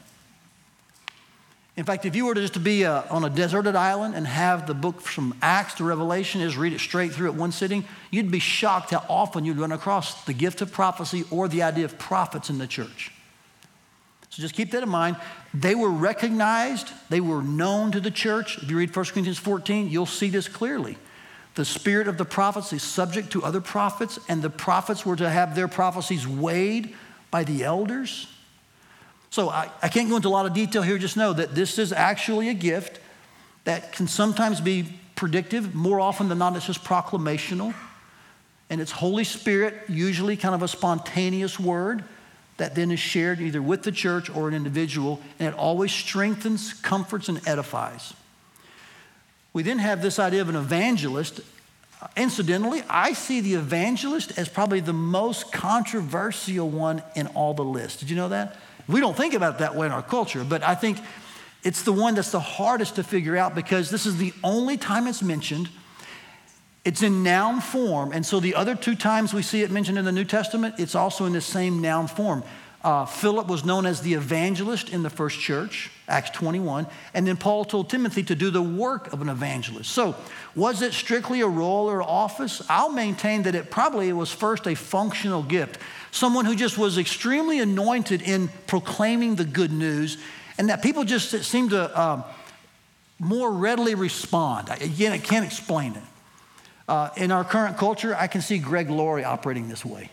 In 1.76 1.86
fact, 1.86 2.06
if 2.06 2.16
you 2.16 2.26
were 2.26 2.34
to 2.34 2.42
just 2.42 2.56
to 2.56 2.60
be 2.60 2.84
uh, 2.84 3.04
on 3.10 3.24
a 3.24 3.30
deserted 3.30 3.76
island 3.76 4.16
and 4.16 4.28
have 4.28 4.68
the 4.68 4.74
book 4.74 5.02
from 5.02 5.36
Acts 5.42 5.76
to 5.76 5.84
Revelation, 5.84 6.42
is 6.42 6.58
read 6.58 6.74
it 6.74 6.80
straight 6.80 7.14
through 7.14 7.30
at 7.30 7.36
one 7.36 7.52
sitting, 7.52 7.86
you'd 8.12 8.32
be 8.32 8.40
shocked 8.40 8.92
how 8.92 9.06
often 9.08 9.46
you'd 9.46 9.58
run 9.58 9.72
across 9.72 10.26
the 10.26 10.34
gift 10.34 10.62
of 10.62 10.72
prophecy 10.72 11.26
or 11.32 11.48
the 11.48 11.62
idea 11.64 11.86
of 11.86 11.98
prophets 11.98 12.50
in 12.50 12.58
the 12.58 12.68
church. 12.68 13.12
So 14.30 14.42
just 14.42 14.54
keep 14.54 14.72
that 14.72 14.84
in 14.84 14.90
mind. 14.90 15.18
They 15.54 15.76
were 15.76 15.90
recognized, 15.90 16.90
they 17.10 17.20
were 17.20 17.42
known 17.42 17.92
to 17.92 18.00
the 18.00 18.12
church. 18.12 18.60
If 18.62 18.70
you 18.70 18.78
read 18.78 18.96
1 18.96 19.06
Corinthians 19.06 19.40
14, 19.40 19.90
you'll 19.90 20.06
see 20.06 20.30
this 20.30 20.48
clearly. 20.48 20.98
The 21.56 21.66
spirit 21.66 22.08
of 22.08 22.18
the 22.18 22.26
prophets 22.26 22.72
is 22.72 22.84
subject 22.84 23.32
to 23.32 23.44
other 23.44 23.60
prophets, 23.60 24.20
and 24.30 24.42
the 24.42 24.50
prophets 24.50 25.06
were 25.06 25.16
to 25.16 25.30
have 25.30 25.56
their 25.56 25.68
prophecies 25.68 26.28
weighed 26.28 26.96
by 27.32 27.44
the 27.44 27.64
elders. 27.64 28.28
So 29.32 29.50
I, 29.50 29.70
I 29.82 29.90
can't 29.90 30.10
go 30.10 30.16
into 30.16 30.28
a 30.28 30.30
lot 30.30 30.46
of 30.46 30.54
detail 30.54 30.84
here, 30.84 30.98
just 30.98 31.18
know 31.18 31.34
that 31.34 31.56
this 31.56 31.80
is 31.80 31.92
actually 31.92 32.50
a 32.50 32.54
gift 32.54 33.00
that 33.64 33.92
can 33.94 34.08
sometimes 34.08 34.62
be 34.62 34.94
predictive. 35.16 35.76
More 35.76 36.00
often 36.00 36.30
than 36.30 36.38
not, 36.38 36.56
it's 36.56 36.68
just 36.68 36.84
proclamational. 36.84 37.74
And 38.70 38.80
it's 38.80 38.92
Holy 38.92 39.24
Spirit, 39.24 39.74
usually 39.88 40.38
kind 40.38 40.54
of 40.54 40.62
a 40.62 40.68
spontaneous 40.68 41.60
word 41.60 42.04
that 42.60 42.76
then 42.76 42.92
is 42.92 43.00
shared 43.00 43.42
either 43.42 43.62
with 43.62 43.84
the 43.84 43.92
church 43.92 44.30
or 44.30 44.48
an 44.48 44.54
individual, 44.54 45.20
and 45.40 45.48
it 45.48 45.54
always 45.56 45.92
strengthens, 45.92 46.74
comforts, 46.74 47.28
and 47.28 47.46
edifies. 47.48 48.14
We 49.52 49.64
then 49.64 49.80
have 49.80 50.02
this 50.02 50.20
idea 50.20 50.42
of 50.42 50.50
an 50.50 50.56
evangelist. 50.56 51.42
Incidentally, 52.16 52.84
I 52.90 53.14
see 53.14 53.42
the 53.42 53.56
evangelist 53.56 54.38
as 54.38 54.48
probably 54.48 54.80
the 54.80 54.94
most 54.94 55.52
controversial 55.52 56.70
one 56.70 57.02
in 57.16 57.28
all 57.28 57.54
the 57.54 57.64
list. 57.64 58.00
Did 58.00 58.10
you 58.10 58.16
know 58.16 58.30
that? 58.30 58.58
We 58.88 59.00
don't 59.00 59.18
think 59.18 59.34
about 59.34 59.56
it 59.56 59.58
that 59.60 59.76
way 59.76 59.88
in 59.88 59.92
our 59.92 60.04
culture, 60.04 60.44
but 60.44 60.64
I 60.64 60.76
think 60.76 61.00
it's 61.64 61.84
the 61.84 61.92
one 61.92 62.16
that's 62.16 62.32
the 62.32 62.40
hardest 62.40 62.96
to 62.96 63.04
figure 63.04 63.36
out 63.36 63.56
because 63.56 63.90
this 63.90 64.06
is 64.06 64.18
the 64.18 64.34
only 64.44 64.78
time 64.78 65.08
it's 65.08 65.22
mentioned. 65.22 65.70
It's 66.86 67.04
in 67.04 67.24
noun 67.24 67.62
form. 67.62 68.12
And 68.12 68.26
so 68.26 68.40
the 68.40 68.56
other 68.56 68.76
two 68.76 68.96
times 68.96 69.34
we 69.34 69.42
see 69.42 69.62
it 69.62 69.72
mentioned 69.72 69.98
in 69.98 70.06
the 70.06 70.12
New 70.12 70.26
Testament, 70.26 70.76
it's 70.78 70.96
also 70.96 71.26
in 71.26 71.34
the 71.34 71.42
same 71.42 71.82
noun 71.82 72.08
form. 72.08 72.44
Uh, 72.82 73.06
Philip 73.06 73.48
was 73.48 73.66
known 73.66 73.86
as 73.86 74.02
the 74.02 74.14
evangelist 74.14 74.90
in 74.90 75.04
the 75.04 75.10
first 75.10 75.38
church, 75.38 75.92
Acts 76.08 76.30
21. 76.30 76.88
And 77.14 77.28
then 77.28 77.36
Paul 77.36 77.66
told 77.66 77.90
Timothy 77.90 78.24
to 78.24 78.36
do 78.36 78.52
the 78.52 78.62
work 78.62 79.12
of 79.12 79.22
an 79.22 79.28
evangelist. 79.28 79.92
So, 79.92 80.16
was 80.56 80.82
it 80.82 80.94
strictly 80.94 81.42
a 81.42 81.48
role 81.48 81.90
or 81.90 82.02
office? 82.02 82.62
I'll 82.70 82.92
maintain 82.92 83.44
that 83.44 83.54
it 83.54 83.70
probably 83.70 84.14
was 84.14 84.32
first 84.32 84.66
a 84.66 84.76
functional 84.76 85.44
gift. 85.44 85.78
Someone 86.12 86.46
who 86.46 86.56
just 86.56 86.78
was 86.78 86.98
extremely 86.98 87.60
anointed 87.60 88.22
in 88.22 88.50
proclaiming 88.66 89.36
the 89.36 89.46
good 89.46 89.74
news, 89.74 90.18
and 90.58 90.70
that 90.70 90.82
people 90.82 91.04
just 91.04 91.44
seemed 91.44 91.72
to 91.72 92.02
um, 92.02 92.24
more 93.20 93.52
readily 93.52 93.94
respond. 93.94 94.70
Again, 94.70 95.12
I 95.12 95.18
can't 95.18 95.46
explain 95.46 95.96
it. 95.96 96.04
Uh, 96.90 97.12
in 97.18 97.30
our 97.30 97.44
current 97.44 97.78
culture, 97.78 98.16
I 98.16 98.26
can 98.26 98.42
see 98.42 98.58
Greg 98.58 98.90
Laurie 98.90 99.24
operating 99.24 99.70
this 99.70 99.86
way, 99.86 100.10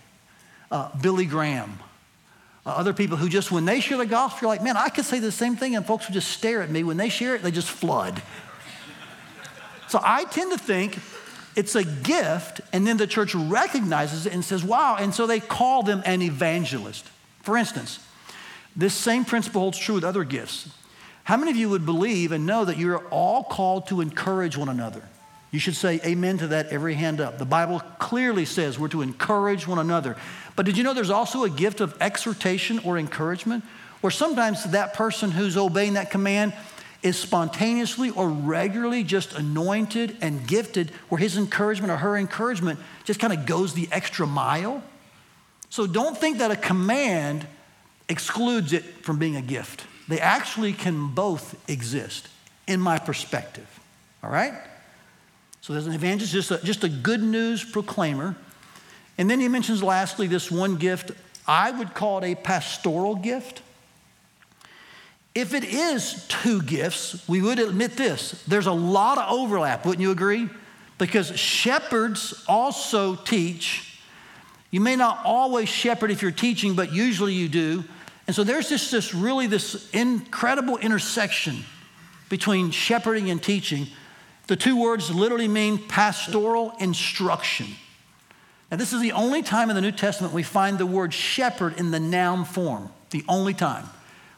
uh, 0.71 0.91
Billy 1.01 1.25
Graham, 1.25 1.79
uh, 2.67 2.69
other 2.69 2.93
people 2.93 3.17
who 3.17 3.31
just, 3.31 3.51
when 3.51 3.65
they 3.65 3.81
share 3.81 3.97
the 3.97 4.05
gospel, 4.05 4.41
you're 4.43 4.51
like, 4.51 4.63
man, 4.63 4.77
I 4.77 4.91
could 4.91 5.07
say 5.07 5.19
the 5.19 5.33
same 5.33 5.57
thing, 5.57 5.75
and 5.75 5.87
folks 5.87 6.07
would 6.07 6.13
just 6.13 6.31
stare 6.31 6.61
at 6.61 6.69
me. 6.69 6.85
When 6.85 6.99
they 6.99 7.09
share 7.09 7.35
it, 7.35 7.43
they 7.43 7.51
just 7.51 7.71
flood. 7.71 8.21
so 9.89 9.99
I 10.05 10.25
tend 10.25 10.53
to 10.53 10.59
think 10.59 10.99
it's 11.55 11.75
a 11.77 11.83
gift, 11.83 12.61
and 12.75 12.87
then 12.87 12.99
the 12.99 13.07
church 13.07 13.35
recognizes 13.35 14.27
it 14.27 14.35
and 14.35 14.45
says, 14.45 14.63
wow, 14.63 14.99
and 15.01 15.15
so 15.15 15.27
they 15.27 15.41
call 15.41 15.83
them 15.83 16.03
an 16.05 16.21
evangelist. 16.21 17.07
For 17.41 17.57
instance, 17.57 18.01
this 18.77 18.93
same 18.93 19.25
principle 19.25 19.63
holds 19.63 19.79
true 19.79 19.95
with 19.95 20.05
other 20.05 20.25
gifts. 20.25 20.69
How 21.25 21.39
many 21.39 21.53
of 21.53 21.57
you 21.57 21.71
would 21.71 21.87
believe 21.87 22.33
and 22.33 22.45
know 22.45 22.67
that 22.67 22.77
you're 22.77 23.03
all 23.09 23.45
called 23.45 23.87
to 23.87 24.03
encourage 24.03 24.59
one 24.59 24.69
another? 24.69 25.09
You 25.57 25.61
should 25.61 25.75
say 25.75 26.03
amen 26.05 26.37
to 26.39 26.49
that, 26.49 26.67
every 26.67 26.93
hand 26.93 27.19
up. 27.19 27.39
The 27.39 27.47
Bible 27.47 27.81
clearly 27.99 28.45
says 28.45 28.79
we're 28.79 28.89
to 28.89 29.01
encourage 29.01 29.67
one 29.67 29.79
another. 29.79 30.15
But 30.55 30.67
did 30.67 30.77
you 30.77 30.85
know 30.85 30.93
there's 30.93 31.09
also 31.09 31.45
a 31.45 31.49
gift 31.49 31.81
of 31.81 31.97
exhortation 31.99 32.79
or 32.81 32.99
encouragement? 32.99 33.65
Where 34.03 34.11
sometimes 34.11 34.65
that 34.73 34.93
person 34.93 35.31
who's 35.31 35.57
obeying 35.57 35.95
that 35.95 36.11
command 36.11 36.53
is 37.03 37.19
spontaneously 37.19 38.11
or 38.11 38.29
regularly 38.29 39.03
just 39.03 39.33
anointed 39.33 40.19
and 40.21 40.47
gifted, 40.47 40.91
where 41.09 41.19
his 41.19 41.39
encouragement 41.39 41.91
or 41.91 41.97
her 41.97 42.19
encouragement 42.19 42.79
just 43.05 43.19
kind 43.19 43.33
of 43.33 43.47
goes 43.47 43.73
the 43.73 43.89
extra 43.91 44.27
mile. 44.27 44.83
So 45.71 45.87
don't 45.87 46.19
think 46.19 46.37
that 46.37 46.51
a 46.51 46.57
command 46.57 47.47
excludes 48.11 48.75
it 48.75 48.85
from 48.85 49.19
being 49.19 49.37
a 49.37 49.43
gift. 49.43 49.87
They 50.07 50.21
actually 50.21 50.75
can 50.75 51.15
both 51.15 51.59
exist, 51.67 52.29
in 52.67 52.79
my 52.79 52.99
perspective. 52.99 53.81
All 54.23 54.29
right? 54.29 54.53
So 55.67 55.73
there's 55.73 55.89
an 55.89 55.95
evangelist, 55.95 56.33
just 56.33 56.51
a, 56.53 56.59
just 56.65 56.85
a 56.85 56.89
good 56.89 57.21
news 57.21 57.65
proclaimer. 57.65 58.37
And 59.19 59.29
then 59.29 59.41
he 59.41 59.49
mentions 59.49 59.83
lastly 59.83 60.29
this 60.29 60.49
one 60.49 60.77
gift. 60.77 61.11
I 61.45 61.73
would 61.73 61.93
call 61.93 62.19
it 62.19 62.31
a 62.31 62.35
pastoral 62.37 63.17
gift. 63.17 63.63
If 65.35 65.55
it 65.55 65.65
is 65.65 66.25
two 66.29 66.63
gifts, 66.63 67.29
we 67.29 67.43
would 67.43 67.59
admit 67.59 67.97
this 67.97 68.45
there's 68.47 68.69
a 68.69 68.73
lot 68.73 69.19
of 69.19 69.29
overlap, 69.29 69.85
wouldn't 69.85 70.03
you 70.03 70.13
agree? 70.13 70.49
Because 70.99 71.37
shepherds 71.37 72.45
also 72.47 73.17
teach. 73.17 73.99
You 74.71 74.81
may 74.81 74.95
not 74.95 75.19
always 75.25 75.69
shepherd 75.69 76.13
if 76.13 76.23
you're 76.23 76.31
teaching, 76.31 76.77
but 76.77 76.93
usually 76.93 77.35
you 77.35 77.49
do. 77.49 77.83
And 78.29 78.37
so 78.37 78.45
there's 78.45 78.69
just 78.69 78.93
this 78.93 79.13
really 79.13 79.49
this 79.49 79.91
incredible 79.91 80.77
intersection 80.77 81.65
between 82.29 82.71
shepherding 82.71 83.31
and 83.31 83.43
teaching. 83.43 83.89
The 84.47 84.57
two 84.57 84.81
words 84.81 85.13
literally 85.13 85.49
mean 85.49 85.79
pastoral 85.79 86.73
instruction. 86.79 87.67
Now, 88.71 88.77
this 88.77 88.93
is 88.93 89.01
the 89.01 89.13
only 89.13 89.43
time 89.43 89.71
in 89.71 89.77
the 89.77 89.83
New 89.83 89.93
Testament 89.93 90.33
we 90.33 90.43
find 90.43 90.79
the 90.79 90.87
word 90.87 91.15
shepherd 91.15 91.79
in 91.79 91.91
the 91.91 92.01
noun 92.01 92.45
form, 92.45 92.91
the 93.11 93.25
only 93.29 93.55
time. 93.55 93.89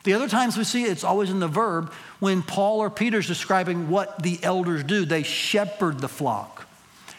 The 0.05 0.15
other 0.15 0.29
times 0.29 0.57
we 0.57 0.65
see 0.65 0.85
it, 0.85 0.91
it's 0.91 1.05
always 1.05 1.31
in 1.31 1.41
the 1.41 1.49
verb 1.49 1.93
when 2.21 2.43
Paul 2.43 2.81
or 2.81 2.91
Peter's 2.91 3.27
describing 3.27 3.89
what 3.91 4.23
the 4.23 4.39
elders 4.43 4.85
do. 4.85 5.05
They 5.05 5.23
shepherd 5.23 6.01
the 6.01 6.09
flock, 6.09 6.67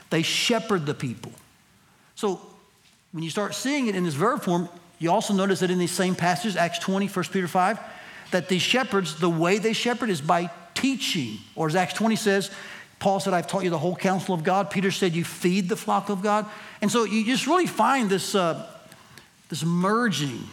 they 0.09 0.21
shepherd 0.21 0.85
the 0.85 0.93
people. 0.93 1.31
So 2.15 2.41
when 3.11 3.23
you 3.23 3.29
start 3.29 3.55
seeing 3.55 3.87
it 3.87 3.95
in 3.95 4.03
this 4.03 4.13
verb 4.13 4.41
form, 4.41 4.69
you 4.99 5.11
also 5.11 5.33
notice 5.33 5.61
that 5.61 5.71
in 5.71 5.79
these 5.79 5.91
same 5.91 6.15
passages, 6.15 6.57
Acts 6.57 6.79
20, 6.79 7.07
1 7.07 7.25
Peter 7.31 7.47
5, 7.47 7.79
that 8.31 8.49
these 8.49 8.61
shepherds, 8.61 9.19
the 9.19 9.29
way 9.29 9.57
they 9.57 9.73
shepherd 9.73 10.09
is 10.09 10.21
by 10.21 10.51
teaching. 10.73 11.37
Or 11.55 11.67
as 11.67 11.75
Acts 11.75 11.93
20 11.93 12.15
says, 12.15 12.51
Paul 12.99 13.19
said, 13.19 13.33
I've 13.33 13.47
taught 13.47 13.63
you 13.63 13.69
the 13.69 13.77
whole 13.77 13.95
counsel 13.95 14.35
of 14.35 14.43
God. 14.43 14.69
Peter 14.69 14.91
said, 14.91 15.13
You 15.13 15.23
feed 15.23 15.69
the 15.69 15.75
flock 15.75 16.09
of 16.09 16.21
God. 16.21 16.45
And 16.81 16.91
so 16.91 17.03
you 17.05 17.25
just 17.25 17.47
really 17.47 17.67
find 17.67 18.09
this, 18.09 18.35
uh, 18.35 18.65
this 19.49 19.63
merging 19.63 20.43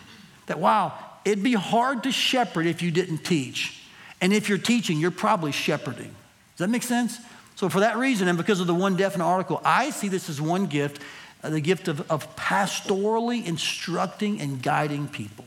that, 0.46 0.58
wow, 0.58 0.92
it'd 1.24 1.42
be 1.42 1.54
hard 1.54 2.04
to 2.04 2.12
shepherd 2.12 2.66
if 2.66 2.82
you 2.82 2.90
didn't 2.90 3.24
teach. 3.24 3.82
And 4.20 4.32
if 4.32 4.48
you're 4.48 4.58
teaching, 4.58 4.98
you're 4.98 5.10
probably 5.10 5.52
shepherding. 5.52 6.14
Does 6.56 6.58
that 6.58 6.70
make 6.70 6.84
sense? 6.84 7.18
So, 7.56 7.68
for 7.68 7.80
that 7.80 7.96
reason, 7.96 8.28
and 8.28 8.38
because 8.38 8.60
of 8.60 8.66
the 8.66 8.74
one 8.74 8.96
definite 8.96 9.24
article, 9.24 9.60
I 9.64 9.90
see 9.90 10.08
this 10.08 10.28
as 10.28 10.40
one 10.40 10.66
gift 10.66 11.02
uh, 11.42 11.50
the 11.50 11.60
gift 11.60 11.88
of, 11.88 12.10
of 12.10 12.34
pastorally 12.36 13.44
instructing 13.44 14.40
and 14.40 14.62
guiding 14.62 15.06
people. 15.06 15.44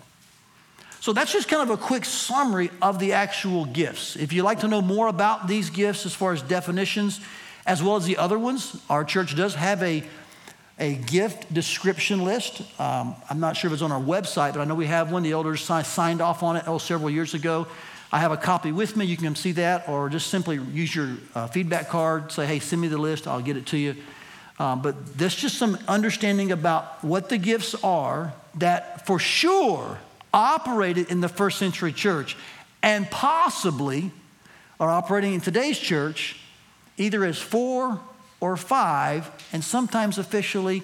So 1.01 1.13
that's 1.13 1.31
just 1.31 1.47
kind 1.47 1.61
of 1.61 1.69
a 1.69 1.81
quick 1.81 2.03
summary 2.03 2.71
of 2.81 2.99
the 2.99 3.13
actual 3.13 3.65
gifts. 3.65 4.17
If 4.17 4.33
you'd 4.33 4.43
like 4.43 4.59
to 4.61 4.67
know 4.67 4.81
more 4.81 5.07
about 5.07 5.47
these 5.47 5.69
gifts 5.69 6.05
as 6.05 6.13
far 6.13 6.33
as 6.33 6.41
definitions, 6.41 7.21
as 7.65 7.81
well 7.81 7.95
as 7.95 8.05
the 8.05 8.17
other 8.17 8.37
ones, 8.37 8.75
our 8.89 9.05
church 9.05 9.35
does 9.35 9.55
have 9.55 9.81
a, 9.81 10.03
a 10.77 10.95
gift 10.95 11.53
description 11.53 12.25
list. 12.25 12.61
Um, 12.79 13.15
I'm 13.29 13.39
not 13.39 13.55
sure 13.55 13.69
if 13.69 13.73
it's 13.73 13.81
on 13.81 13.93
our 13.93 14.01
website, 14.01 14.53
but 14.53 14.59
I 14.59 14.65
know 14.65 14.75
we 14.75 14.87
have 14.87 15.09
one. 15.09 15.23
The 15.23 15.31
elders 15.31 15.61
signed 15.61 16.21
off 16.21 16.43
on 16.43 16.57
it 16.57 16.65
oh, 16.67 16.79
several 16.79 17.09
years 17.09 17.33
ago. 17.33 17.67
I 18.11 18.19
have 18.19 18.31
a 18.31 18.37
copy 18.37 18.73
with 18.73 18.97
me. 18.97 19.05
You 19.05 19.15
can 19.15 19.35
see 19.35 19.53
that, 19.53 19.87
or 19.87 20.09
just 20.09 20.27
simply 20.27 20.57
use 20.73 20.93
your 20.93 21.11
uh, 21.33 21.47
feedback 21.47 21.87
card. 21.87 22.31
Say, 22.31 22.45
hey, 22.45 22.59
send 22.59 22.81
me 22.81 22.89
the 22.89 22.97
list. 22.97 23.25
I'll 23.25 23.41
get 23.41 23.55
it 23.55 23.67
to 23.67 23.77
you. 23.77 23.95
Um, 24.57 24.81
but 24.81 25.17
there's 25.17 25.35
just 25.35 25.57
some 25.57 25.77
understanding 25.87 26.51
about 26.51 27.03
what 27.05 27.29
the 27.29 27.37
gifts 27.37 27.75
are 27.83 28.33
that 28.55 29.05
for 29.05 29.17
sure 29.17 29.99
operated 30.33 31.09
in 31.09 31.21
the 31.21 31.29
first 31.29 31.57
century 31.57 31.93
church 31.93 32.37
and 32.81 33.09
possibly 33.09 34.11
are 34.79 34.89
operating 34.89 35.33
in 35.33 35.41
today's 35.41 35.77
church 35.77 36.37
either 36.97 37.23
as 37.23 37.39
four 37.39 37.99
or 38.41 38.55
five, 38.55 39.29
and 39.51 39.63
sometimes 39.63 40.17
officially, 40.17 40.83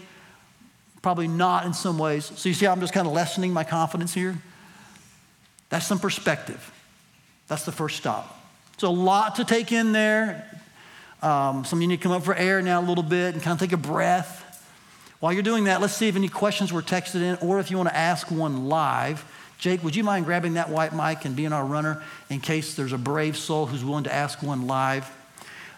probably 1.02 1.28
not 1.28 1.66
in 1.66 1.74
some 1.74 1.98
ways. 1.98 2.26
So 2.36 2.50
you 2.50 2.56
see, 2.56 2.68
I'm 2.68 2.80
just 2.80 2.94
kind 2.94 3.08
of 3.08 3.14
lessening 3.14 3.54
my 3.54 3.64
confidence 3.64 4.14
here. 4.14 4.36
That's 5.70 5.86
some 5.86 6.00
perspective. 6.00 6.72
That's 7.48 7.64
the 7.66 7.72
first 7.72 7.98
stop. 7.98 8.42
So 8.78 8.90
a 8.90 8.92
lot 8.92 9.36
to 9.36 9.46
take 9.46 9.72
in 9.72 9.92
there. 9.92 10.50
Um, 11.22 11.64
some 11.64 11.80
of 11.80 11.82
you 11.82 11.88
need 11.88 11.98
to 11.98 12.04
come 12.04 12.12
up 12.12 12.24
for 12.24 12.36
air 12.36 12.62
now 12.62 12.82
a 12.82 12.86
little 12.86 13.04
bit 13.04 13.34
and 13.34 13.44
kind 13.44 13.54
of 13.54 13.60
take 13.60 13.74
a 13.74 13.82
breath. 13.82 14.42
While 15.20 15.32
you're 15.32 15.44
doing 15.44 15.66
that, 15.66 15.80
let's 15.80 15.96
see 15.96 16.08
if 16.08 16.16
any 16.16 16.28
questions 16.28 16.74
were 16.74 16.82
texted 16.82 17.22
in 17.22 17.36
or 17.48 17.60
if 17.60 17.72
you 17.72 17.78
want 17.78 17.90
to 17.90 17.96
ask 17.96 18.30
one 18.30 18.68
live. 18.68 19.24
Jake, 19.58 19.84
would 19.84 19.96
you 19.96 20.04
mind 20.04 20.26
grabbing 20.26 20.56
that 20.56 20.70
white 20.70 20.94
mic 20.94 21.26
and 21.26 21.36
being 21.36 21.54
our 21.54 21.66
runner 21.66 22.04
in 22.30 22.40
case 22.40 22.76
there's 22.76 22.94
a 22.94 22.98
brave 22.98 23.38
soul 23.38 23.66
who's 23.66 23.84
willing 23.84 24.04
to 24.04 24.14
ask 24.14 24.44
one 24.44 24.68
live? 24.68 25.10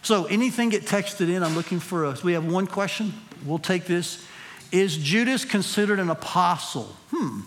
So, 0.01 0.25
anything 0.25 0.69
get 0.69 0.83
texted 0.83 1.29
in, 1.29 1.43
I'm 1.43 1.55
looking 1.55 1.79
for 1.79 2.05
us. 2.05 2.23
We 2.23 2.33
have 2.33 2.45
one 2.45 2.67
question. 2.67 3.13
We'll 3.45 3.59
take 3.59 3.85
this. 3.85 4.25
Is 4.71 4.97
Judas 4.97 5.45
considered 5.45 5.99
an 5.99 6.09
apostle? 6.09 6.95
Hmm. 7.11 7.41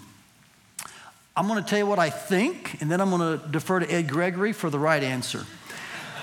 I'm 1.37 1.47
going 1.47 1.63
to 1.63 1.69
tell 1.69 1.79
you 1.79 1.87
what 1.87 1.99
I 1.99 2.11
think, 2.11 2.81
and 2.81 2.91
then 2.91 3.01
I'm 3.01 3.11
going 3.11 3.39
to 3.39 3.49
defer 3.49 3.81
to 3.81 3.91
Ed 3.91 4.09
Gregory 4.09 4.53
for 4.53 4.69
the 4.69 4.79
right 4.79 5.03
answer. 5.03 5.47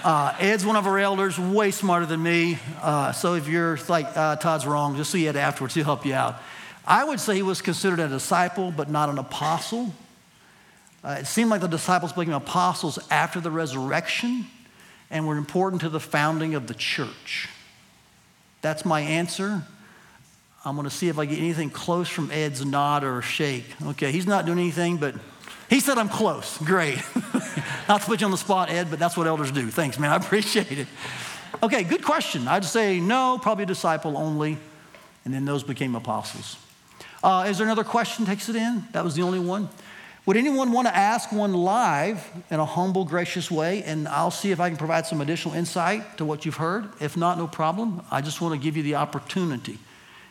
Uh, 0.03 0.35
Ed's 0.39 0.65
one 0.65 0.75
of 0.75 0.85
our 0.85 0.99
elders, 0.99 1.39
way 1.39 1.71
smarter 1.71 2.05
than 2.05 2.21
me. 2.21 2.59
Uh, 2.81 3.11
so 3.11 3.33
if 3.33 3.47
you're 3.47 3.79
like, 3.89 4.05
uh, 4.15 4.35
Todd's 4.35 4.65
wrong, 4.65 4.95
just 4.95 5.11
see 5.11 5.27
Ed 5.27 5.35
afterwards, 5.35 5.73
he'll 5.73 5.85
help 5.85 6.05
you 6.05 6.13
out. 6.13 6.35
I 6.87 7.03
would 7.03 7.19
say 7.19 7.35
he 7.35 7.41
was 7.41 7.61
considered 7.61 7.99
a 7.99 8.07
disciple, 8.07 8.71
but 8.71 8.89
not 8.89 9.09
an 9.09 9.19
apostle. 9.19 9.93
Uh, 11.03 11.17
it 11.19 11.27
seemed 11.27 11.49
like 11.49 11.59
the 11.59 11.67
disciples 11.67 12.13
became 12.13 12.33
apostles 12.33 12.97
after 13.11 13.41
the 13.41 13.51
resurrection 13.51 14.47
and 15.11 15.27
were 15.27 15.35
important 15.35 15.81
to 15.81 15.89
the 15.89 15.99
founding 15.99 16.55
of 16.55 16.67
the 16.67 16.73
church. 16.73 17.49
That's 18.61 18.85
my 18.85 19.01
answer. 19.01 19.63
I'm 20.63 20.75
going 20.75 20.87
to 20.87 20.95
see 20.95 21.09
if 21.09 21.19
I 21.19 21.25
get 21.25 21.39
anything 21.39 21.69
close 21.69 22.07
from 22.07 22.31
Ed's 22.31 22.65
nod 22.65 23.03
or 23.03 23.21
shake. 23.21 23.65
Okay, 23.87 24.11
he's 24.13 24.25
not 24.25 24.45
doing 24.45 24.57
anything, 24.57 24.95
but 24.97 25.13
he 25.69 25.81
said 25.81 25.97
I'm 25.97 26.09
close. 26.09 26.57
Great. 26.59 27.01
not 27.89 28.01
to 28.01 28.07
put 28.07 28.21
you 28.21 28.25
on 28.25 28.31
the 28.31 28.37
spot, 28.37 28.69
Ed, 28.69 28.87
but 28.89 28.97
that's 28.97 29.17
what 29.17 29.27
elders 29.27 29.51
do. 29.51 29.69
Thanks, 29.69 29.99
man. 29.99 30.11
I 30.11 30.15
appreciate 30.15 30.71
it. 30.71 30.87
Okay, 31.61 31.83
good 31.83 32.03
question. 32.03 32.47
I'd 32.47 32.65
say 32.65 33.01
no, 33.01 33.39
probably 33.41 33.65
disciple 33.65 34.17
only, 34.17 34.57
and 35.25 35.33
then 35.33 35.43
those 35.43 35.63
became 35.63 35.95
apostles. 35.95 36.57
Uh, 37.23 37.47
is 37.49 37.57
there 37.57 37.65
another 37.65 37.83
question? 37.83 38.25
Takes 38.25 38.49
it 38.49 38.55
in. 38.55 38.83
That 38.91 39.03
was 39.03 39.15
the 39.15 39.23
only 39.23 39.39
one. 39.39 39.69
Would 40.27 40.35
anyone 40.35 40.73
want 40.73 40.87
to 40.87 40.95
ask 40.95 41.31
one 41.31 41.53
live 41.53 42.29
in 42.51 42.59
a 42.59 42.65
humble, 42.65 43.05
gracious 43.05 43.49
way? 43.49 43.81
And 43.83 44.09
I'll 44.09 44.29
see 44.29 44.51
if 44.51 44.59
I 44.59 44.67
can 44.67 44.77
provide 44.77 45.05
some 45.05 45.21
additional 45.21 45.55
insight 45.55 46.17
to 46.17 46.25
what 46.25 46.45
you've 46.45 46.57
heard. 46.57 46.89
If 46.99 47.15
not, 47.15 47.37
no 47.37 47.47
problem. 47.47 48.01
I 48.11 48.19
just 48.19 48.41
want 48.41 48.53
to 48.53 48.59
give 48.59 48.75
you 48.75 48.83
the 48.83 48.95
opportunity. 48.95 49.79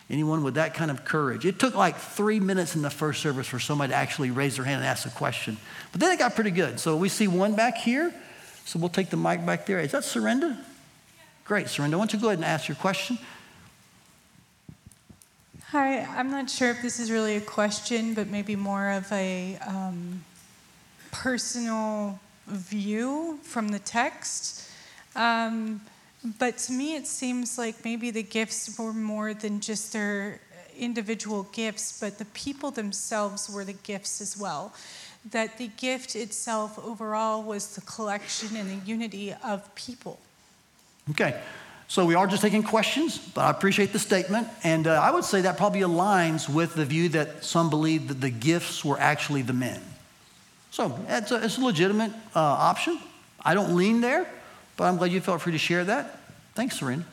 Anyone 0.09 0.43
with 0.43 0.53
that 0.53 0.75
kind 0.75 0.91
of 0.91 1.03
courage? 1.03 1.45
It 1.45 1.57
took 1.59 1.73
like 1.73 1.97
three 1.97 2.39
minutes 2.39 2.75
in 2.75 2.83
the 2.83 2.91
first 2.91 3.21
service 3.21 3.47
for 3.47 3.59
somebody 3.59 3.91
to 3.91 3.95
actually 3.97 4.29
raise 4.29 4.55
their 4.55 4.65
hand 4.65 4.77
and 4.77 4.85
ask 4.85 5.07
a 5.07 5.09
question. 5.09 5.57
But 5.91 5.99
then 5.99 6.11
it 6.11 6.19
got 6.19 6.35
pretty 6.35 6.51
good. 6.51 6.79
So 6.79 6.95
we 6.95 7.09
see 7.09 7.27
one 7.27 7.55
back 7.55 7.77
here. 7.77 8.13
So 8.65 8.77
we'll 8.77 8.89
take 8.89 9.09
the 9.09 9.17
mic 9.17 9.45
back 9.45 9.65
there. 9.65 9.79
Is 9.79 9.93
that 9.93 10.03
Surrender? 10.03 10.55
Great, 11.43 11.69
Surrender. 11.69 11.97
Why 11.97 12.01
don't 12.03 12.13
you 12.13 12.19
go 12.19 12.27
ahead 12.27 12.37
and 12.37 12.45
ask 12.45 12.67
your 12.67 12.75
question? 12.75 13.17
Hi, 15.71 15.99
I'm 16.17 16.31
not 16.31 16.49
sure 16.49 16.69
if 16.69 16.81
this 16.81 16.97
is 16.97 17.11
really 17.11 17.35
a 17.35 17.41
question, 17.41 18.13
but 18.13 18.29
maybe 18.29 18.55
more 18.55 18.89
of 18.89 19.11
a 19.11 19.57
um, 19.67 20.23
personal 21.11 22.21
view 22.47 23.37
from 23.43 23.67
the 23.67 23.79
text. 23.79 24.71
Um, 25.13 25.81
but 26.39 26.57
to 26.59 26.71
me, 26.71 26.95
it 26.95 27.05
seems 27.05 27.57
like 27.57 27.83
maybe 27.83 28.11
the 28.11 28.23
gifts 28.23 28.79
were 28.79 28.93
more 28.93 29.33
than 29.33 29.59
just 29.59 29.91
their 29.91 30.39
individual 30.77 31.43
gifts, 31.51 31.99
but 31.99 32.17
the 32.17 32.23
people 32.33 32.71
themselves 32.71 33.49
were 33.49 33.65
the 33.65 33.73
gifts 33.73 34.21
as 34.21 34.37
well. 34.37 34.73
That 35.31 35.57
the 35.57 35.67
gift 35.67 36.15
itself 36.15 36.79
overall 36.79 37.43
was 37.43 37.75
the 37.75 37.81
collection 37.81 38.55
and 38.55 38.69
the 38.69 38.87
unity 38.87 39.35
of 39.43 39.75
people. 39.75 40.17
Okay. 41.09 41.37
So 41.87 42.05
we 42.05 42.15
are 42.15 42.27
just 42.27 42.41
taking 42.41 42.63
questions, 42.63 43.17
but 43.17 43.41
I 43.41 43.49
appreciate 43.49 43.93
the 43.93 43.99
statement. 43.99 44.47
And 44.63 44.87
uh, 44.87 45.01
I 45.01 45.11
would 45.11 45.23
say 45.23 45.41
that 45.41 45.57
probably 45.57 45.81
aligns 45.81 46.49
with 46.49 46.75
the 46.75 46.83
view 46.83 47.09
that 47.09 47.45
some 47.45 47.69
believe 47.69 48.09
that 48.09 48.19
the 48.19 48.29
gifts 48.29 48.83
were 48.83 48.99
actually 48.99 49.41
the 49.41 49.53
men. 49.53 49.81
So 50.71 50.99
it's 51.07 51.31
a, 51.31 51.43
it's 51.43 51.57
a 51.57 51.61
legitimate 51.61 52.11
uh, 52.35 52.39
option. 52.39 52.99
I 53.43 53.53
don't 53.53 53.75
lean 53.75 54.01
there, 54.01 54.27
but 54.75 54.83
I'm 54.83 54.97
glad 54.97 55.11
you 55.11 55.21
felt 55.21 55.41
free 55.41 55.53
to 55.53 55.57
share 55.57 55.85
that. 55.85 56.19
Thanks, 56.55 56.77
Serena. 56.77 57.05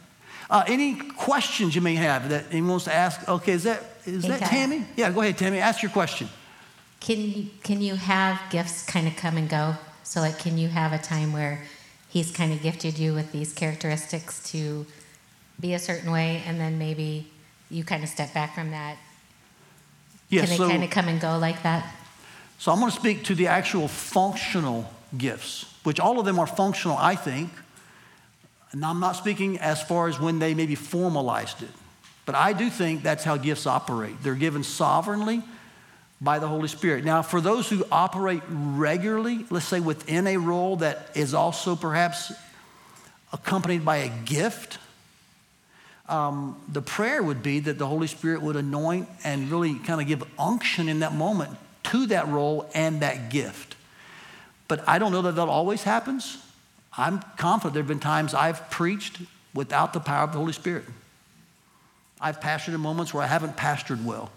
Uh, 0.51 0.65
any 0.67 0.97
questions 0.97 1.75
you 1.75 1.81
may 1.81 1.95
have 1.95 2.29
that 2.31 2.47
anyone 2.51 2.71
wants 2.71 2.85
to 2.87 2.95
ask? 2.95 3.27
Okay, 3.29 3.53
is 3.53 3.63
that 3.63 3.83
is 4.05 4.25
that 4.25 4.41
Tammy? 4.41 4.85
Yeah, 4.97 5.11
go 5.11 5.23
ahead, 5.23 5.39
Tammy. 5.39 5.59
Ask 5.59 5.83
your 5.83 5.91
question. 5.91 6.29
Can 7.01 7.21
you, 7.21 7.47
can 7.63 7.81
you 7.81 7.95
have 7.97 8.41
gifts 8.51 8.85
kind 8.85 9.07
of 9.07 9.17
come 9.17 9.37
and 9.37 9.49
go? 9.49 9.75
So, 10.03 10.21
like, 10.21 10.39
can 10.39 10.59
you 10.59 10.69
have 10.69 10.93
a 10.93 10.99
time 10.99 11.33
where 11.33 11.63
he's 12.15 12.31
kind 12.31 12.53
of 12.53 12.63
gifted 12.63 12.97
you 12.97 13.13
with 13.13 13.33
these 13.33 13.53
characteristics 13.53 14.41
to 14.53 14.87
be 15.59 15.75
a 15.75 15.79
certain 15.81 16.13
way, 16.13 16.43
and 16.47 16.61
then 16.61 16.79
maybe 16.79 17.27
you 17.71 17.83
kind 17.83 18.05
of 18.05 18.09
step 18.09 18.33
back 18.33 18.55
from 18.55 18.71
that. 18.71 18.97
Yes, 20.29 20.45
Can 20.45 20.55
it 20.55 20.57
so, 20.59 20.69
kind 20.69 20.85
of 20.85 20.91
come 20.91 21.09
and 21.09 21.21
go 21.21 21.37
like 21.39 21.65
that? 21.65 21.93
So 22.59 22.71
I'm 22.71 22.79
going 22.79 22.91
to 22.91 22.97
speak 22.97 23.25
to 23.25 23.35
the 23.35 23.49
actual 23.49 23.89
functional 23.89 24.89
gifts, 25.19 25.67
which 25.83 25.99
all 25.99 26.21
of 26.21 26.25
them 26.25 26.39
are 26.39 26.47
functional, 26.47 26.97
I 26.97 27.17
think. 27.17 27.51
And 28.71 28.85
I'm 28.85 29.01
not 29.01 29.17
speaking 29.17 29.59
as 29.59 29.83
far 29.83 30.07
as 30.07 30.21
when 30.21 30.39
they 30.39 30.55
maybe 30.55 30.77
formalized 30.77 31.63
it. 31.65 31.71
But 32.27 32.37
I 32.37 32.53
do 32.53 32.71
think 32.71 33.03
that's 33.03 33.25
how 33.25 33.37
gifts 33.37 33.67
operate. 33.67 34.23
They're 34.23 34.37
given 34.37 34.63
sovereignly 34.63 35.43
by 36.25 36.39
the 36.39 36.49
Holy 36.49 36.69
Spirit. 36.69 37.05
Now, 37.05 37.23
for 37.23 37.41
those 37.41 37.69
who 37.69 37.85
operate 37.93 38.43
regularly, 38.49 39.45
let's 39.51 39.67
say 39.67 39.79
within 39.79 40.27
a 40.27 40.39
role 40.39 40.77
that 40.77 41.11
is 41.15 41.35
also 41.35 41.77
perhaps 41.77 42.33
accompanied 43.33 43.85
by 43.85 43.99
a 43.99 44.09
gift, 44.25 44.79
um, 46.09 46.61
the 46.69 46.83
prayer 46.83 47.23
would 47.23 47.43
be 47.43 47.61
that 47.61 47.79
the 47.79 47.87
Holy 47.87 48.07
Spirit 48.07 48.43
would 48.43 48.57
anoint 48.57 49.09
and 49.23 49.51
really 49.51 49.75
kind 49.79 50.01
of 50.01 50.07
give 50.07 50.25
unction 50.39 50.89
in 50.89 51.01
that 51.01 51.15
moment 51.15 51.57
to 51.85 52.07
that 52.07 52.27
role 52.29 52.69
and 52.75 53.01
that 53.03 53.31
gift. 53.31 53.77
But 54.67 54.87
I 54.89 54.99
don't 54.99 55.13
know 55.13 55.23
that 55.23 55.37
that 55.37 55.49
always 55.49 55.83
happens. 55.83 56.39
I'm 56.97 57.21
confident 57.37 57.75
there 57.75 57.83
have 57.83 57.89
been 57.89 58.01
times 58.01 58.35
I've 58.35 58.71
preached 58.71 59.19
without 59.53 59.93
the 59.93 60.01
power 60.01 60.25
of 60.25 60.33
the 60.33 60.39
Holy 60.39 60.53
Spirit. 60.53 60.85
I've 62.21 62.41
pastored 62.41 62.75
in 62.75 62.81
moments 62.81 63.13
where 63.13 63.23
I 63.23 63.27
haven't 63.27 63.57
pastored 63.57 64.03
well. 64.05 64.31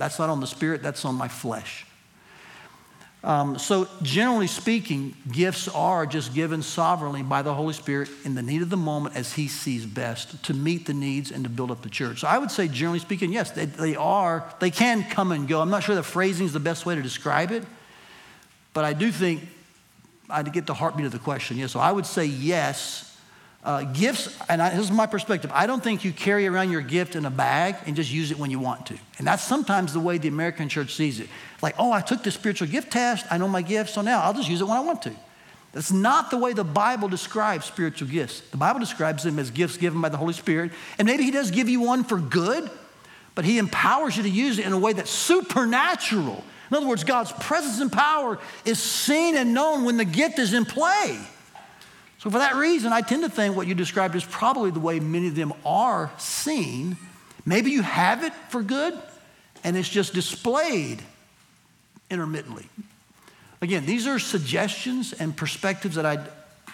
That's 0.00 0.18
not 0.18 0.30
on 0.30 0.40
the 0.40 0.46
spirit, 0.46 0.82
that's 0.82 1.04
on 1.04 1.14
my 1.14 1.28
flesh. 1.28 1.84
Um, 3.22 3.58
so, 3.58 3.86
generally 4.00 4.46
speaking, 4.46 5.14
gifts 5.30 5.68
are 5.68 6.06
just 6.06 6.32
given 6.32 6.62
sovereignly 6.62 7.22
by 7.22 7.42
the 7.42 7.52
Holy 7.52 7.74
Spirit 7.74 8.08
in 8.24 8.34
the 8.34 8.40
need 8.40 8.62
of 8.62 8.70
the 8.70 8.78
moment 8.78 9.14
as 9.14 9.34
He 9.34 9.46
sees 9.46 9.84
best 9.84 10.42
to 10.44 10.54
meet 10.54 10.86
the 10.86 10.94
needs 10.94 11.30
and 11.30 11.44
to 11.44 11.50
build 11.50 11.70
up 11.70 11.82
the 11.82 11.90
church. 11.90 12.20
So, 12.20 12.28
I 12.28 12.38
would 12.38 12.50
say, 12.50 12.66
generally 12.66 12.98
speaking, 12.98 13.30
yes, 13.30 13.50
they, 13.50 13.66
they 13.66 13.94
are, 13.94 14.50
they 14.58 14.70
can 14.70 15.04
come 15.04 15.32
and 15.32 15.46
go. 15.46 15.60
I'm 15.60 15.68
not 15.68 15.82
sure 15.82 15.94
the 15.94 16.02
phrasing 16.02 16.46
is 16.46 16.54
the 16.54 16.60
best 16.60 16.86
way 16.86 16.94
to 16.94 17.02
describe 17.02 17.50
it, 17.50 17.62
but 18.72 18.86
I 18.86 18.94
do 18.94 19.12
think 19.12 19.46
I 20.30 20.42
get 20.42 20.66
the 20.66 20.72
heartbeat 20.72 21.04
of 21.04 21.12
the 21.12 21.18
question. 21.18 21.58
Yes, 21.58 21.72
so 21.72 21.80
I 21.80 21.92
would 21.92 22.06
say 22.06 22.24
yes, 22.24 23.09
uh, 23.62 23.82
gifts, 23.82 24.38
and 24.48 24.62
I, 24.62 24.70
this 24.70 24.80
is 24.80 24.90
my 24.90 25.06
perspective, 25.06 25.50
I 25.52 25.66
don't 25.66 25.82
think 25.82 26.02
you 26.04 26.12
carry 26.12 26.46
around 26.46 26.70
your 26.70 26.80
gift 26.80 27.14
in 27.14 27.26
a 27.26 27.30
bag 27.30 27.76
and 27.86 27.94
just 27.94 28.10
use 28.10 28.30
it 28.30 28.38
when 28.38 28.50
you 28.50 28.58
want 28.58 28.86
to. 28.86 28.98
And 29.18 29.26
that's 29.26 29.42
sometimes 29.42 29.92
the 29.92 30.00
way 30.00 30.16
the 30.16 30.28
American 30.28 30.68
church 30.68 30.94
sees 30.94 31.20
it. 31.20 31.28
Like, 31.60 31.74
oh, 31.78 31.92
I 31.92 32.00
took 32.00 32.22
the 32.22 32.30
spiritual 32.30 32.68
gift 32.68 32.90
test, 32.90 33.26
I 33.30 33.36
know 33.36 33.48
my 33.48 33.62
gift, 33.62 33.90
so 33.90 34.00
now 34.00 34.22
I'll 34.22 34.32
just 34.32 34.48
use 34.48 34.60
it 34.60 34.64
when 34.64 34.76
I 34.76 34.80
want 34.80 35.02
to. 35.02 35.14
That's 35.72 35.92
not 35.92 36.30
the 36.30 36.38
way 36.38 36.52
the 36.52 36.64
Bible 36.64 37.08
describes 37.08 37.66
spiritual 37.66 38.08
gifts. 38.08 38.40
The 38.50 38.56
Bible 38.56 38.80
describes 38.80 39.22
them 39.22 39.38
as 39.38 39.50
gifts 39.50 39.76
given 39.76 40.00
by 40.00 40.08
the 40.08 40.16
Holy 40.16 40.32
Spirit. 40.32 40.72
And 40.98 41.06
maybe 41.06 41.22
He 41.22 41.30
does 41.30 41.50
give 41.50 41.68
you 41.68 41.80
one 41.80 42.02
for 42.02 42.18
good, 42.18 42.68
but 43.34 43.44
He 43.44 43.58
empowers 43.58 44.16
you 44.16 44.24
to 44.24 44.30
use 44.30 44.58
it 44.58 44.66
in 44.66 44.72
a 44.72 44.78
way 44.78 44.94
that's 44.94 45.10
supernatural. 45.10 46.42
In 46.70 46.76
other 46.76 46.86
words, 46.86 47.04
God's 47.04 47.32
presence 47.32 47.80
and 47.80 47.92
power 47.92 48.38
is 48.64 48.82
seen 48.82 49.36
and 49.36 49.54
known 49.54 49.84
when 49.84 49.96
the 49.96 50.04
gift 50.04 50.38
is 50.38 50.54
in 50.54 50.64
play. 50.64 51.20
So, 52.20 52.28
for 52.28 52.38
that 52.38 52.54
reason, 52.54 52.92
I 52.92 53.00
tend 53.00 53.22
to 53.22 53.30
think 53.30 53.56
what 53.56 53.66
you 53.66 53.74
described 53.74 54.14
is 54.14 54.22
probably 54.22 54.70
the 54.70 54.78
way 54.78 55.00
many 55.00 55.28
of 55.28 55.34
them 55.34 55.54
are 55.64 56.12
seen. 56.18 56.98
Maybe 57.46 57.70
you 57.70 57.80
have 57.80 58.22
it 58.22 58.34
for 58.50 58.62
good, 58.62 58.92
and 59.64 59.74
it's 59.74 59.88
just 59.88 60.12
displayed 60.12 61.00
intermittently. 62.10 62.68
Again, 63.62 63.86
these 63.86 64.06
are 64.06 64.18
suggestions 64.18 65.14
and 65.14 65.34
perspectives 65.34 65.94
that 65.94 66.04
I 66.04 66.18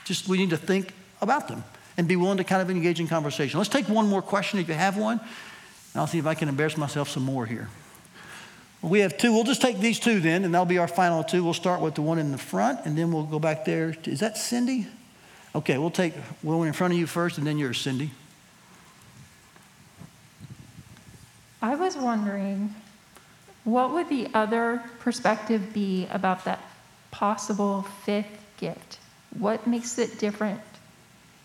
just, 0.05 0.27
we 0.27 0.37
need 0.37 0.51
to 0.51 0.57
think 0.57 0.93
about 1.21 1.47
them 1.47 1.63
and 1.97 2.09
be 2.09 2.17
willing 2.17 2.39
to 2.39 2.45
kind 2.45 2.61
of 2.61 2.69
engage 2.69 2.99
in 2.99 3.07
conversation. 3.07 3.59
Let's 3.59 3.71
take 3.71 3.89
one 3.89 4.09
more 4.09 4.23
question 4.23 4.59
if 4.59 4.67
you 4.67 4.75
have 4.75 4.97
one, 4.97 5.21
and 5.21 6.01
I'll 6.01 6.09
see 6.09 6.19
if 6.19 6.27
I 6.27 6.35
can 6.35 6.49
embarrass 6.49 6.77
myself 6.77 7.09
some 7.09 7.23
more 7.23 7.47
here. 7.47 7.69
We 8.83 8.99
have 8.99 9.17
two. 9.17 9.33
We'll 9.33 9.45
just 9.45 9.63
take 9.63 9.79
these 9.79 10.01
two 10.01 10.19
then, 10.19 10.45
and 10.45 10.53
that'll 10.53 10.67
be 10.67 10.79
our 10.79 10.89
final 10.89 11.23
two. 11.23 11.45
We'll 11.45 11.55
start 11.55 11.81
with 11.81 11.95
the 11.95 12.03
one 12.03 12.19
in 12.19 12.33
the 12.33 12.39
front, 12.39 12.81
and 12.85 12.99
then 12.99 13.13
we'll 13.13 13.23
go 13.23 13.39
back 13.39 13.65
there. 13.65 13.95
Is 14.07 14.19
that 14.19 14.37
Cindy? 14.37 14.89
Okay, 15.57 15.79
we'll 15.79 15.91
take 15.91 16.13
one 16.43 16.67
in 16.67 16.75
front 16.75 16.93
of 16.93 16.99
you 16.99 17.07
first, 17.07 17.39
and 17.39 17.47
then 17.47 17.57
yours, 17.57 17.81
Cindy. 17.81 18.11
I 21.63 21.75
was 21.75 21.97
wondering, 21.97 22.75
what 23.65 23.95
would 23.95 24.11
the 24.11 24.29
other 24.35 24.83
perspective 24.99 25.73
be 25.73 26.09
about 26.11 26.45
that 26.45 26.61
possible 27.11 27.87
fifth 28.05 28.27
gift? 28.59 28.99
What 29.39 29.67
makes 29.67 29.99
it 29.99 30.19
different? 30.19 30.61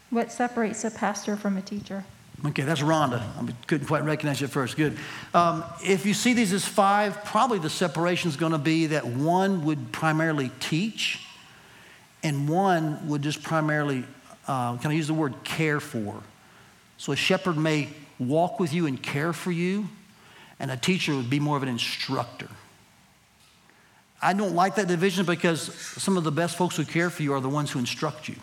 What 0.10 0.30
separates 0.30 0.84
a 0.84 0.92
pastor 0.92 1.38
from 1.38 1.56
a 1.56 1.62
teacher? 1.62 2.04
Okay, 2.46 2.64
that's 2.64 2.82
Rhonda. 2.82 3.22
I 3.22 3.54
couldn't 3.66 3.88
quite 3.88 4.04
recognize 4.04 4.42
you 4.42 4.48
at 4.48 4.52
first. 4.52 4.76
Good. 4.76 4.98
Um, 5.34 5.64
if 5.86 6.06
you 6.06 6.14
see 6.14 6.34
these 6.34 6.52
as 6.52 6.66
five, 6.66 7.24
probably 7.24 7.60
the 7.60 7.70
separation 7.70 8.30
is 8.30 8.36
going 8.36 8.52
to 8.52 8.58
be 8.58 8.88
that 8.88 9.06
one 9.06 9.64
would 9.64 9.94
primarily 9.94 10.52
teach, 10.60 11.26
and 12.24 12.48
one 12.48 13.08
would 13.08 13.22
just 13.22 13.44
primarily, 13.44 14.04
uh, 14.48 14.78
can 14.78 14.92
I 14.92 14.94
use 14.94 15.08
the 15.08 15.14
word 15.14 15.44
care 15.44 15.80
for? 15.80 16.22
So 16.98 17.12
a 17.12 17.16
shepherd 17.16 17.58
may 17.58 17.90
walk 18.20 18.60
with 18.60 18.74
you 18.74 18.86
and 18.86 19.02
care 19.02 19.34
for 19.34 19.52
you, 19.52 19.88
and 20.60 20.70
a 20.70 20.78
teacher 20.78 21.16
would 21.16 21.30
be 21.30 21.40
more 21.40 21.58
of 21.58 21.64
an 21.64 21.70
instructor. 21.70 22.50
I 24.22 24.34
don't 24.34 24.54
like 24.54 24.76
that 24.76 24.88
division 24.88 25.26
because 25.26 25.74
some 25.74 26.16
of 26.16 26.24
the 26.24 26.32
best 26.32 26.56
folks 26.56 26.76
who 26.76 26.86
care 26.86 27.10
for 27.10 27.24
you 27.24 27.34
are 27.34 27.42
the 27.42 27.50
ones 27.50 27.72
who 27.72 27.80
instruct 27.80 28.28
you 28.28 28.36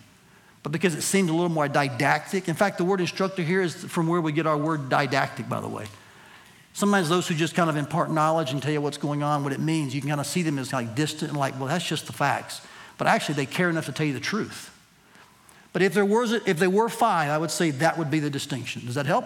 but 0.63 0.73
because 0.73 0.95
it 0.95 1.03
seemed 1.03 1.31
a 1.31 1.33
little 1.33 1.49
more 1.49 1.69
didactic. 1.69 2.49
In 2.49 2.55
fact, 2.55 2.79
the 2.79 2.85
word 2.85 3.01
instructor 3.01 3.43
here 3.43 3.63
is 3.63 3.75
from 3.75 4.07
where 4.07 4.21
we 4.21 4.33
get 4.33 4.47
our 4.47 4.57
word 4.57 4.89
didactic, 4.89 5.49
by 5.49 5.61
the 5.61 5.69
way. 5.69 5.87
Sometimes 6.73 7.09
those 7.09 7.27
who 7.27 7.35
just 7.35 7.55
kind 7.55 7.71
of 7.71 7.77
impart 7.77 8.11
knowledge 8.11 8.53
and 8.53 8.63
tell 8.63 8.73
you 8.73 8.81
what's 8.81 8.99
going 8.99 9.23
on, 9.23 9.45
what 9.45 9.53
it 9.53 9.61
means, 9.61 9.95
you 9.95 10.01
can 10.01 10.11
kind 10.11 10.21
of 10.21 10.27
see 10.27 10.43
them 10.43 10.59
as 10.59 10.73
like 10.73 10.95
distant 10.95 11.31
and 11.31 11.41
like, 11.41 11.59
well, 11.59 11.69
that's 11.69 11.87
just 11.87 12.07
the 12.07 12.13
facts. 12.13 12.61
But 12.99 13.07
actually, 13.07 13.37
they 13.37 13.47
care 13.47 13.71
enough 13.71 13.87
to 13.87 13.93
tell 13.93 14.07
you 14.07 14.13
the 14.13 14.21
truth. 14.21 14.75
But 15.73 15.83
if 15.83 15.95
there 15.95 16.05
was, 16.05 16.33
if 16.33 16.59
there 16.59 16.71
were 16.71 16.89
five, 16.89 17.31
I 17.31 17.39
would 17.39 17.51
say 17.51 17.71
that 17.71 17.97
would 17.97 18.11
be 18.11 18.21
the 18.21 18.31
distinction. 18.31 18.85
Does 18.85 18.97
that 18.97 19.07
help? 19.07 19.25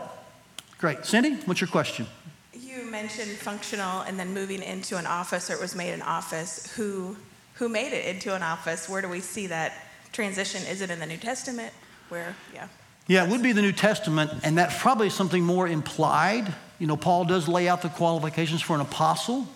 Great. 0.79 1.05
Cindy, 1.07 1.35
what's 1.47 1.61
your 1.61 1.69
question? 1.69 2.07
You 2.53 2.85
mentioned 2.85 3.31
functional 3.31 4.03
and 4.03 4.19
then 4.19 4.35
moving 4.35 4.63
into 4.63 4.99
an 4.99 5.07
office, 5.07 5.49
or 5.49 5.55
it 5.55 5.61
was 5.61 5.75
made 5.75 5.93
an 5.93 6.03
office. 6.03 6.73
Who, 6.77 7.17
who 7.55 7.69
made 7.69 7.93
it 7.93 8.05
into 8.15 8.35
an 8.35 8.43
office? 8.43 8.89
Where 8.89 9.01
do 9.01 9.09
we 9.09 9.21
see 9.21 9.47
that 9.47 9.73
transition? 10.13 10.63
Is 10.67 10.81
it 10.83 10.91
in 10.91 10.99
the 10.99 11.07
New 11.07 11.17
Testament? 11.17 11.73
Where, 12.09 12.35
yeah. 12.53 12.69
Yeah, 13.07 13.25
it 13.25 13.31
would 13.31 13.43
be 13.43 13.53
the 13.53 13.63
New 13.63 13.73
Testament, 13.73 14.31
and 14.45 14.59
that's 14.59 14.79
probably 14.81 15.11
something 15.11 15.43
more 15.43 15.67
implied. 15.67 16.53
You 16.79 16.87
know, 16.87 16.97
Paul 16.97 17.25
does 17.25 17.49
lay 17.49 17.69
out 17.69 17.83
the 17.83 17.89
qualifications 17.89 18.61
for 18.61 18.75
an 18.75 18.81
apostle. 18.81 19.47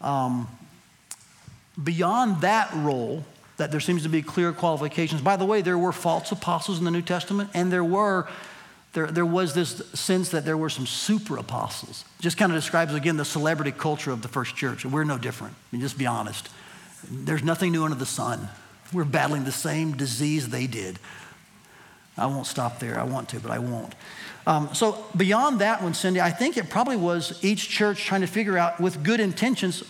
Um, 0.00 0.48
beyond 1.82 2.40
that 2.42 2.72
role, 2.74 3.24
that 3.56 3.70
there 3.70 3.80
seems 3.80 4.04
to 4.04 4.08
be 4.08 4.22
clear 4.22 4.52
qualifications. 4.52 5.20
By 5.20 5.36
the 5.36 5.44
way, 5.44 5.62
there 5.62 5.78
were 5.78 5.92
false 5.92 6.30
apostles 6.32 6.78
in 6.78 6.84
the 6.84 6.90
New 6.90 7.02
Testament, 7.02 7.50
and 7.54 7.72
there 7.72 7.84
were 7.84 8.28
there, 8.94 9.06
there 9.06 9.26
was 9.26 9.54
this 9.54 9.82
sense 9.92 10.30
that 10.30 10.44
there 10.44 10.56
were 10.56 10.70
some 10.70 10.86
super 10.86 11.36
apostles. 11.36 12.04
Just 12.20 12.38
kind 12.38 12.50
of 12.50 12.56
describes 12.56 12.94
again 12.94 13.16
the 13.16 13.24
celebrity 13.24 13.70
culture 13.70 14.10
of 14.10 14.22
the 14.22 14.28
first 14.28 14.56
church. 14.56 14.84
We're 14.84 15.04
no 15.04 15.18
different. 15.18 15.54
I 15.54 15.76
mean, 15.76 15.82
just 15.82 15.98
be 15.98 16.06
honest. 16.06 16.48
There's 17.10 17.44
nothing 17.44 17.72
new 17.72 17.84
under 17.84 17.96
the 17.96 18.06
sun. 18.06 18.48
We're 18.92 19.04
battling 19.04 19.44
the 19.44 19.52
same 19.52 19.96
disease 19.96 20.48
they 20.48 20.66
did. 20.66 20.98
I 22.16 22.26
won't 22.26 22.46
stop 22.46 22.80
there. 22.80 22.98
I 22.98 23.04
want 23.04 23.28
to, 23.28 23.40
but 23.40 23.50
I 23.50 23.58
won't. 23.58 23.94
Um, 24.46 24.74
so, 24.74 25.04
beyond 25.14 25.60
that 25.60 25.82
one, 25.82 25.92
Cindy, 25.92 26.20
I 26.20 26.30
think 26.30 26.56
it 26.56 26.70
probably 26.70 26.96
was 26.96 27.38
each 27.44 27.68
church 27.68 28.04
trying 28.04 28.22
to 28.22 28.26
figure 28.26 28.56
out, 28.56 28.80
with 28.80 29.04
good 29.04 29.20
intentions, 29.20 29.84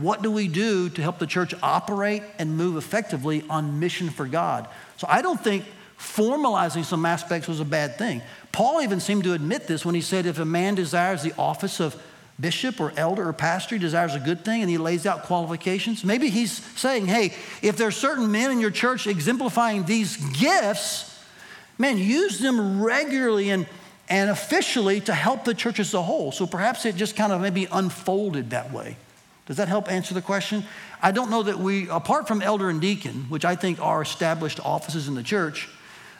what 0.00 0.22
do 0.22 0.30
we 0.30 0.48
do 0.48 0.90
to 0.90 1.02
help 1.02 1.18
the 1.18 1.26
church 1.26 1.54
operate 1.62 2.22
and 2.38 2.56
move 2.56 2.76
effectively 2.76 3.42
on 3.48 3.80
mission 3.80 4.10
for 4.10 4.26
God? 4.26 4.68
So, 4.96 5.06
I 5.08 5.22
don't 5.22 5.42
think 5.42 5.64
formalizing 5.98 6.84
some 6.84 7.04
aspects 7.04 7.48
was 7.48 7.60
a 7.60 7.64
bad 7.64 7.96
thing. 7.98 8.22
Paul 8.52 8.82
even 8.82 9.00
seemed 9.00 9.24
to 9.24 9.32
admit 9.32 9.66
this 9.66 9.84
when 9.84 9.94
he 9.94 10.00
said, 10.00 10.26
if 10.26 10.38
a 10.38 10.44
man 10.44 10.74
desires 10.74 11.22
the 11.22 11.34
office 11.36 11.80
of 11.80 12.00
bishop 12.40 12.80
or 12.80 12.92
elder 12.96 13.28
or 13.28 13.32
pastor 13.32 13.74
he 13.74 13.80
desires 13.80 14.14
a 14.14 14.20
good 14.20 14.44
thing 14.44 14.60
and 14.62 14.70
he 14.70 14.78
lays 14.78 15.06
out 15.06 15.24
qualifications. 15.24 16.04
Maybe 16.04 16.30
he's 16.30 16.52
saying, 16.78 17.06
hey, 17.06 17.34
if 17.62 17.76
there's 17.76 17.96
certain 17.96 18.30
men 18.30 18.50
in 18.50 18.60
your 18.60 18.70
church 18.70 19.06
exemplifying 19.06 19.84
these 19.84 20.16
gifts, 20.38 21.20
man, 21.78 21.98
use 21.98 22.38
them 22.38 22.80
regularly 22.80 23.50
and, 23.50 23.66
and 24.08 24.30
officially 24.30 25.00
to 25.02 25.14
help 25.14 25.44
the 25.44 25.54
church 25.54 25.80
as 25.80 25.92
a 25.94 26.02
whole. 26.02 26.30
So 26.30 26.46
perhaps 26.46 26.86
it 26.86 26.94
just 26.94 27.16
kind 27.16 27.32
of 27.32 27.40
maybe 27.40 27.66
unfolded 27.70 28.50
that 28.50 28.72
way. 28.72 28.96
Does 29.48 29.56
that 29.56 29.66
help 29.66 29.90
answer 29.90 30.12
the 30.12 30.20
question? 30.20 30.62
I 31.02 31.10
don't 31.10 31.30
know 31.30 31.42
that 31.42 31.58
we, 31.58 31.88
apart 31.88 32.28
from 32.28 32.42
elder 32.42 32.68
and 32.68 32.82
deacon, 32.82 33.24
which 33.30 33.46
I 33.46 33.56
think 33.56 33.80
are 33.80 34.02
established 34.02 34.60
offices 34.60 35.08
in 35.08 35.14
the 35.14 35.22
church, 35.22 35.70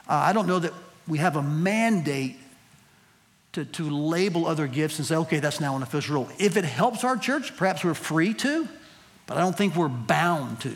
uh, 0.08 0.14
I 0.14 0.32
don't 0.32 0.46
know 0.46 0.58
that 0.58 0.72
we 1.06 1.18
have 1.18 1.36
a 1.36 1.42
mandate 1.42 2.36
to, 3.52 3.66
to 3.66 3.90
label 3.90 4.46
other 4.46 4.66
gifts 4.66 4.98
and 4.98 5.06
say, 5.06 5.16
okay, 5.16 5.40
that's 5.40 5.60
now 5.60 5.76
an 5.76 5.82
official 5.82 6.14
role. 6.14 6.28
If 6.38 6.56
it 6.56 6.64
helps 6.64 7.04
our 7.04 7.18
church, 7.18 7.54
perhaps 7.54 7.84
we're 7.84 7.92
free 7.92 8.32
to, 8.32 8.66
but 9.26 9.36
I 9.36 9.40
don't 9.40 9.56
think 9.56 9.76
we're 9.76 9.88
bound 9.88 10.60
to. 10.62 10.74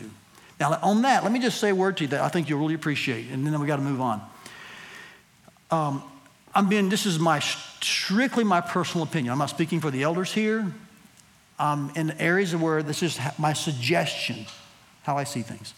Now, 0.59 0.77
on 0.83 1.01
that, 1.01 1.23
let 1.23 1.31
me 1.31 1.39
just 1.39 1.59
say 1.59 1.69
a 1.69 1.75
word 1.75 1.97
to 1.97 2.03
you 2.03 2.09
that 2.09 2.21
I 2.21 2.29
think 2.29 2.49
you'll 2.49 2.59
really 2.59 2.75
appreciate, 2.75 3.31
and 3.31 3.47
then 3.47 3.59
we 3.59 3.65
got 3.65 3.77
to 3.77 3.81
move 3.81 3.99
on. 3.99 4.21
Um, 5.71 6.03
I'm 6.53 6.69
being, 6.69 6.89
this 6.89 7.07
is 7.07 7.17
my 7.17 7.39
strictly 7.39 8.43
my 8.43 8.61
personal 8.61 9.07
opinion. 9.07 9.31
I'm 9.31 9.39
not 9.39 9.49
speaking 9.49 9.79
for 9.79 9.89
the 9.89 10.03
elders 10.03 10.31
here. 10.31 10.71
Um, 11.59 11.91
in 11.95 12.11
areas 12.11 12.55
where 12.55 12.81
this 12.81 13.03
is 13.03 13.19
my 13.37 13.53
suggestion, 13.53 14.45
how 15.03 15.17
I 15.17 15.23
see 15.23 15.41
things. 15.41 15.73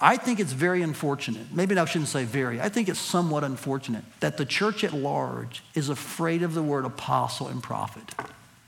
I 0.00 0.16
think 0.16 0.40
it's 0.40 0.52
very 0.52 0.80
unfortunate. 0.80 1.52
Maybe 1.52 1.76
I 1.76 1.84
shouldn't 1.84 2.08
say 2.08 2.24
very. 2.24 2.60
I 2.60 2.70
think 2.70 2.88
it's 2.88 2.98
somewhat 2.98 3.44
unfortunate 3.44 4.02
that 4.20 4.38
the 4.38 4.46
church 4.46 4.82
at 4.82 4.94
large 4.94 5.62
is 5.74 5.90
afraid 5.90 6.42
of 6.42 6.54
the 6.54 6.62
word 6.62 6.86
apostle 6.86 7.48
and 7.48 7.62
prophet. 7.62 8.14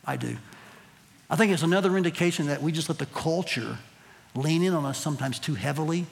I 0.04 0.16
do. 0.16 0.36
I 1.30 1.36
think 1.36 1.52
it's 1.52 1.62
another 1.62 1.96
indication 1.96 2.48
that 2.48 2.60
we 2.60 2.72
just 2.72 2.90
let 2.90 2.98
the 2.98 3.06
culture 3.06 3.78
lean 4.34 4.62
in 4.62 4.74
on 4.74 4.84
us 4.84 4.98
sometimes 4.98 5.38
too 5.38 5.54
heavily. 5.54 6.04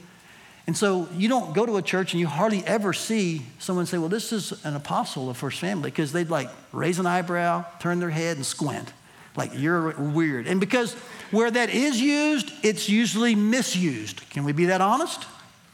And 0.66 0.74
so 0.74 1.08
you 1.14 1.28
don't 1.28 1.54
go 1.54 1.66
to 1.66 1.76
a 1.76 1.82
church 1.82 2.14
and 2.14 2.20
you 2.20 2.26
hardly 2.26 2.64
ever 2.66 2.94
see 2.94 3.42
someone 3.58 3.84
say, 3.84 3.98
Well, 3.98 4.08
this 4.08 4.32
is 4.32 4.64
an 4.64 4.74
apostle 4.74 5.28
of 5.28 5.36
First 5.36 5.58
Family, 5.58 5.90
because 5.90 6.12
they'd 6.12 6.30
like 6.30 6.48
raise 6.72 6.98
an 6.98 7.06
eyebrow, 7.06 7.66
turn 7.80 8.00
their 8.00 8.10
head, 8.10 8.36
and 8.36 8.46
squint. 8.46 8.92
Like, 9.36 9.52
you're 9.54 9.92
weird. 9.92 10.46
And 10.46 10.60
because 10.60 10.94
where 11.30 11.50
that 11.50 11.70
is 11.70 12.00
used, 12.00 12.52
it's 12.62 12.88
usually 12.88 13.34
misused. 13.34 14.28
Can 14.30 14.44
we 14.44 14.52
be 14.52 14.66
that 14.66 14.80
honest? 14.80 15.26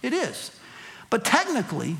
It 0.02 0.12
is. 0.12 0.50
But 1.08 1.24
technically, 1.24 1.96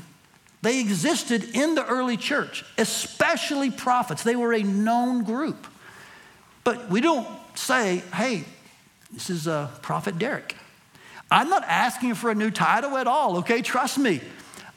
they 0.61 0.79
existed 0.79 1.43
in 1.55 1.75
the 1.75 1.85
early 1.85 2.17
church, 2.17 2.63
especially 2.77 3.71
prophets. 3.71 4.23
They 4.23 4.35
were 4.35 4.53
a 4.53 4.63
known 4.63 5.23
group. 5.23 5.67
But 6.63 6.89
we 6.89 7.01
don't 7.01 7.27
say, 7.55 8.03
hey, 8.13 8.43
this 9.11 9.29
is 9.29 9.47
a 9.47 9.71
prophet 9.81 10.19
Derek. 10.19 10.55
I'm 11.31 11.49
not 11.49 11.63
asking 11.63 12.15
for 12.15 12.29
a 12.29 12.35
new 12.35 12.51
title 12.51 12.97
at 12.97 13.07
all, 13.07 13.37
okay? 13.37 13.61
Trust 13.61 13.97
me. 13.97 14.21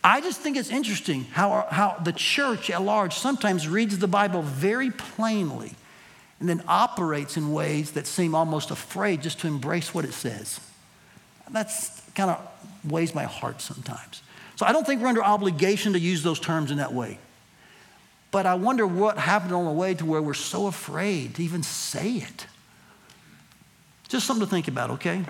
I 0.03 0.21
just 0.21 0.41
think 0.41 0.57
it's 0.57 0.71
interesting 0.71 1.25
how, 1.25 1.67
how 1.71 1.97
the 2.03 2.13
church 2.13 2.71
at 2.71 2.81
large 2.81 3.15
sometimes 3.15 3.69
reads 3.69 3.99
the 3.99 4.09
Bible 4.09 4.43
very 4.43 4.91
plainly 4.91 5.75
and 6.41 6.49
then 6.49 6.63
operates 6.67 7.37
in 7.37 7.53
ways 7.53 7.93
that 7.93 8.07
seem 8.07 8.35
almost 8.35 8.71
afraid 8.71 9.23
just 9.23 9.41
to 9.41 9.47
embrace 9.47 9.95
what 9.95 10.05
it 10.05 10.15
says. 10.15 10.59
That's 11.51 12.01
kind 12.15 12.31
of 12.31 12.91
weighs 12.91 13.15
my 13.15 13.25
heart 13.25 13.61
sometimes. 13.61 14.23
So 14.57 14.67
I 14.67 14.73
don't 14.73 14.87
think 14.87 15.03
we're 15.03 15.09
under 15.09 15.23
obligation 15.23 15.93
to 15.95 15.99
use 15.99 16.23
those 16.23 16.41
terms 16.41 16.71
in 16.71 16.79
that 16.79 16.93
way. 16.93 17.19
But 18.31 18.47
I 18.47 18.55
wonder 18.55 18.87
what 18.87 19.19
happened 19.19 19.53
on 19.53 19.65
the 19.65 19.73
way 19.73 19.95
to 19.95 20.05
where 20.05 20.23
we're 20.23 20.35
so 20.35 20.67
afraid 20.67 21.35
to 21.35 21.43
even 21.43 21.63
say 21.63 22.13
it. 22.13 22.47
Just 24.09 24.27
something 24.27 24.47
to 24.47 24.51
think 24.51 24.69
about, 24.69 24.91
okay? 24.91 25.25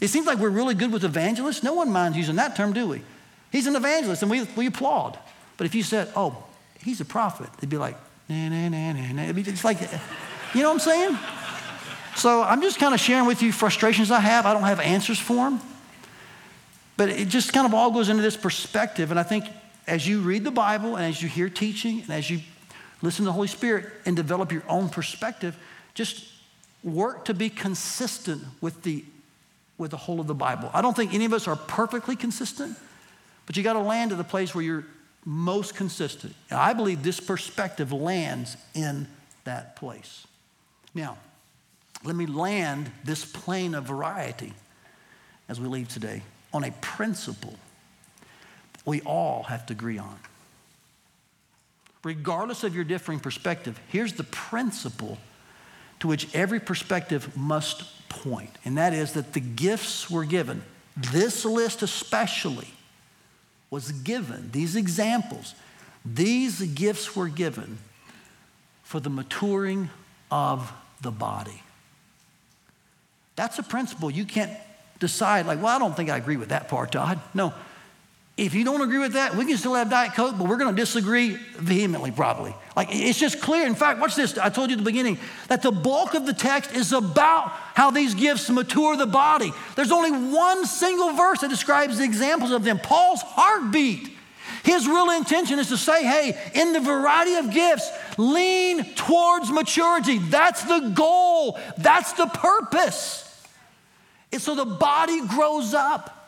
It 0.00 0.08
seems 0.08 0.26
like 0.26 0.38
we're 0.38 0.50
really 0.50 0.74
good 0.74 0.92
with 0.92 1.04
evangelists. 1.04 1.62
No 1.62 1.74
one 1.74 1.90
minds 1.90 2.16
using 2.16 2.36
that 2.36 2.56
term, 2.56 2.72
do 2.72 2.86
we? 2.86 3.02
He's 3.52 3.66
an 3.66 3.76
evangelist, 3.76 4.22
and 4.22 4.30
we, 4.30 4.42
we 4.56 4.66
applaud. 4.66 5.18
But 5.56 5.66
if 5.66 5.74
you 5.74 5.82
said, 5.82 6.10
oh, 6.16 6.44
he's 6.80 7.00
a 7.00 7.04
prophet, 7.04 7.48
they'd 7.58 7.70
be 7.70 7.76
like, 7.76 7.96
nah, 8.28 8.48
nah, 8.48 9.12
nah. 9.12 9.22
It's 9.36 9.64
like, 9.64 9.80
you 10.54 10.62
know 10.62 10.68
what 10.68 10.74
I'm 10.74 10.80
saying? 10.80 11.18
So 12.16 12.42
I'm 12.42 12.62
just 12.62 12.78
kind 12.78 12.94
of 12.94 13.00
sharing 13.00 13.26
with 13.26 13.42
you 13.42 13.52
frustrations 13.52 14.10
I 14.10 14.20
have. 14.20 14.46
I 14.46 14.52
don't 14.52 14.62
have 14.62 14.80
answers 14.80 15.18
for 15.18 15.50
them. 15.50 15.60
But 16.96 17.08
it 17.08 17.28
just 17.28 17.52
kind 17.52 17.66
of 17.66 17.74
all 17.74 17.90
goes 17.90 18.08
into 18.08 18.22
this 18.22 18.36
perspective. 18.36 19.10
And 19.10 19.18
I 19.18 19.24
think 19.24 19.46
as 19.86 20.06
you 20.06 20.20
read 20.20 20.44
the 20.44 20.50
Bible 20.50 20.96
and 20.96 21.04
as 21.04 21.20
you 21.20 21.28
hear 21.28 21.48
teaching 21.48 22.02
and 22.02 22.10
as 22.10 22.30
you 22.30 22.40
listen 23.02 23.24
to 23.24 23.28
the 23.28 23.32
Holy 23.32 23.48
Spirit 23.48 23.86
and 24.06 24.14
develop 24.14 24.52
your 24.52 24.62
own 24.68 24.88
perspective, 24.88 25.56
just 25.94 26.24
work 26.84 27.24
to 27.24 27.34
be 27.34 27.50
consistent 27.50 28.42
with 28.60 28.82
the, 28.82 29.04
with 29.76 29.90
the 29.90 29.96
whole 29.96 30.20
of 30.20 30.26
the 30.26 30.34
Bible. 30.34 30.70
I 30.72 30.82
don't 30.82 30.94
think 30.94 31.12
any 31.14 31.24
of 31.24 31.32
us 31.32 31.48
are 31.48 31.56
perfectly 31.56 32.14
consistent, 32.14 32.76
but 33.46 33.56
you 33.56 33.62
got 33.62 33.72
to 33.72 33.80
land 33.80 34.12
at 34.12 34.18
the 34.18 34.24
place 34.24 34.54
where 34.54 34.62
you're 34.62 34.86
most 35.24 35.74
consistent. 35.74 36.34
And 36.50 36.58
I 36.58 36.72
believe 36.72 37.02
this 37.02 37.20
perspective 37.20 37.92
lands 37.92 38.56
in 38.74 39.06
that 39.44 39.76
place. 39.76 40.26
Now, 40.94 41.18
Let 42.04 42.16
me 42.16 42.26
land 42.26 42.90
this 43.02 43.24
plane 43.24 43.74
of 43.74 43.84
variety 43.84 44.52
as 45.48 45.58
we 45.58 45.66
leave 45.66 45.88
today 45.88 46.22
on 46.52 46.64
a 46.64 46.70
principle 46.70 47.54
we 48.84 49.00
all 49.02 49.44
have 49.44 49.64
to 49.66 49.72
agree 49.72 49.96
on. 49.96 50.18
Regardless 52.02 52.64
of 52.64 52.74
your 52.74 52.84
differing 52.84 53.18
perspective, 53.18 53.80
here's 53.88 54.12
the 54.12 54.24
principle 54.24 55.16
to 56.00 56.08
which 56.08 56.32
every 56.34 56.60
perspective 56.60 57.34
must 57.34 58.08
point, 58.10 58.50
and 58.66 58.76
that 58.76 58.92
is 58.92 59.14
that 59.14 59.32
the 59.32 59.40
gifts 59.40 60.10
were 60.10 60.26
given, 60.26 60.62
this 60.96 61.46
list 61.46 61.82
especially 61.82 62.68
was 63.74 63.90
given, 63.90 64.50
these 64.52 64.76
examples, 64.76 65.56
these 66.04 66.60
gifts 66.60 67.16
were 67.16 67.26
given 67.26 67.78
for 68.84 69.00
the 69.00 69.10
maturing 69.10 69.90
of 70.30 70.72
the 71.02 71.10
body. 71.10 71.60
That's 73.34 73.58
a 73.58 73.64
principle. 73.64 74.12
You 74.12 74.26
can't 74.26 74.52
decide, 75.00 75.46
like, 75.46 75.60
well, 75.60 75.74
I 75.74 75.80
don't 75.80 75.96
think 75.96 76.08
I 76.08 76.16
agree 76.16 76.36
with 76.36 76.50
that 76.50 76.68
part, 76.68 76.92
Todd. 76.92 77.20
No. 77.34 77.52
If 78.36 78.54
you 78.54 78.64
don't 78.64 78.80
agree 78.80 78.98
with 78.98 79.12
that, 79.12 79.36
we 79.36 79.44
can 79.44 79.56
still 79.56 79.74
have 79.74 79.90
Diet 79.90 80.14
Coke, 80.14 80.34
but 80.36 80.48
we're 80.48 80.56
going 80.56 80.74
to 80.74 80.80
disagree 80.80 81.36
vehemently, 81.56 82.10
probably. 82.10 82.52
Like, 82.74 82.88
it's 82.90 83.18
just 83.18 83.40
clear. 83.40 83.64
In 83.64 83.76
fact, 83.76 84.00
watch 84.00 84.16
this. 84.16 84.36
I 84.36 84.48
told 84.48 84.70
you 84.70 84.74
at 84.74 84.78
the 84.78 84.84
beginning 84.84 85.18
that 85.46 85.62
the 85.62 85.70
bulk 85.70 86.14
of 86.14 86.26
the 86.26 86.32
text 86.32 86.72
is 86.72 86.92
about 86.92 87.50
how 87.50 87.92
these 87.92 88.12
gifts 88.14 88.50
mature 88.50 88.96
the 88.96 89.06
body. 89.06 89.52
There's 89.76 89.92
only 89.92 90.10
one 90.10 90.66
single 90.66 91.12
verse 91.12 91.42
that 91.42 91.50
describes 91.50 91.98
the 91.98 92.04
examples 92.04 92.50
of 92.50 92.64
them 92.64 92.80
Paul's 92.80 93.22
heartbeat. 93.22 94.10
His 94.64 94.88
real 94.88 95.10
intention 95.10 95.60
is 95.60 95.68
to 95.68 95.76
say, 95.76 96.02
hey, 96.02 96.36
in 96.54 96.72
the 96.72 96.80
variety 96.80 97.34
of 97.34 97.52
gifts, 97.52 97.88
lean 98.18 98.84
towards 98.94 99.48
maturity. 99.52 100.18
That's 100.18 100.64
the 100.64 100.92
goal, 100.92 101.60
that's 101.78 102.14
the 102.14 102.26
purpose. 102.26 103.20
And 104.32 104.42
so 104.42 104.56
the 104.56 104.64
body 104.64 105.24
grows 105.28 105.72
up. 105.72 106.23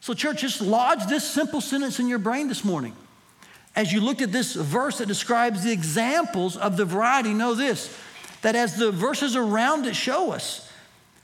So, 0.00 0.14
church, 0.14 0.40
just 0.40 0.60
lodge 0.60 1.06
this 1.06 1.28
simple 1.28 1.60
sentence 1.60 2.00
in 2.00 2.08
your 2.08 2.18
brain 2.18 2.48
this 2.48 2.64
morning. 2.64 2.94
As 3.76 3.92
you 3.92 4.00
looked 4.00 4.22
at 4.22 4.32
this 4.32 4.54
verse 4.54 4.98
that 4.98 5.06
describes 5.06 5.62
the 5.62 5.72
examples 5.72 6.56
of 6.56 6.76
the 6.76 6.84
variety, 6.84 7.34
know 7.34 7.54
this 7.54 7.96
that 8.42 8.56
as 8.56 8.76
the 8.76 8.90
verses 8.90 9.36
around 9.36 9.84
it 9.84 9.94
show 9.94 10.32
us, 10.32 10.70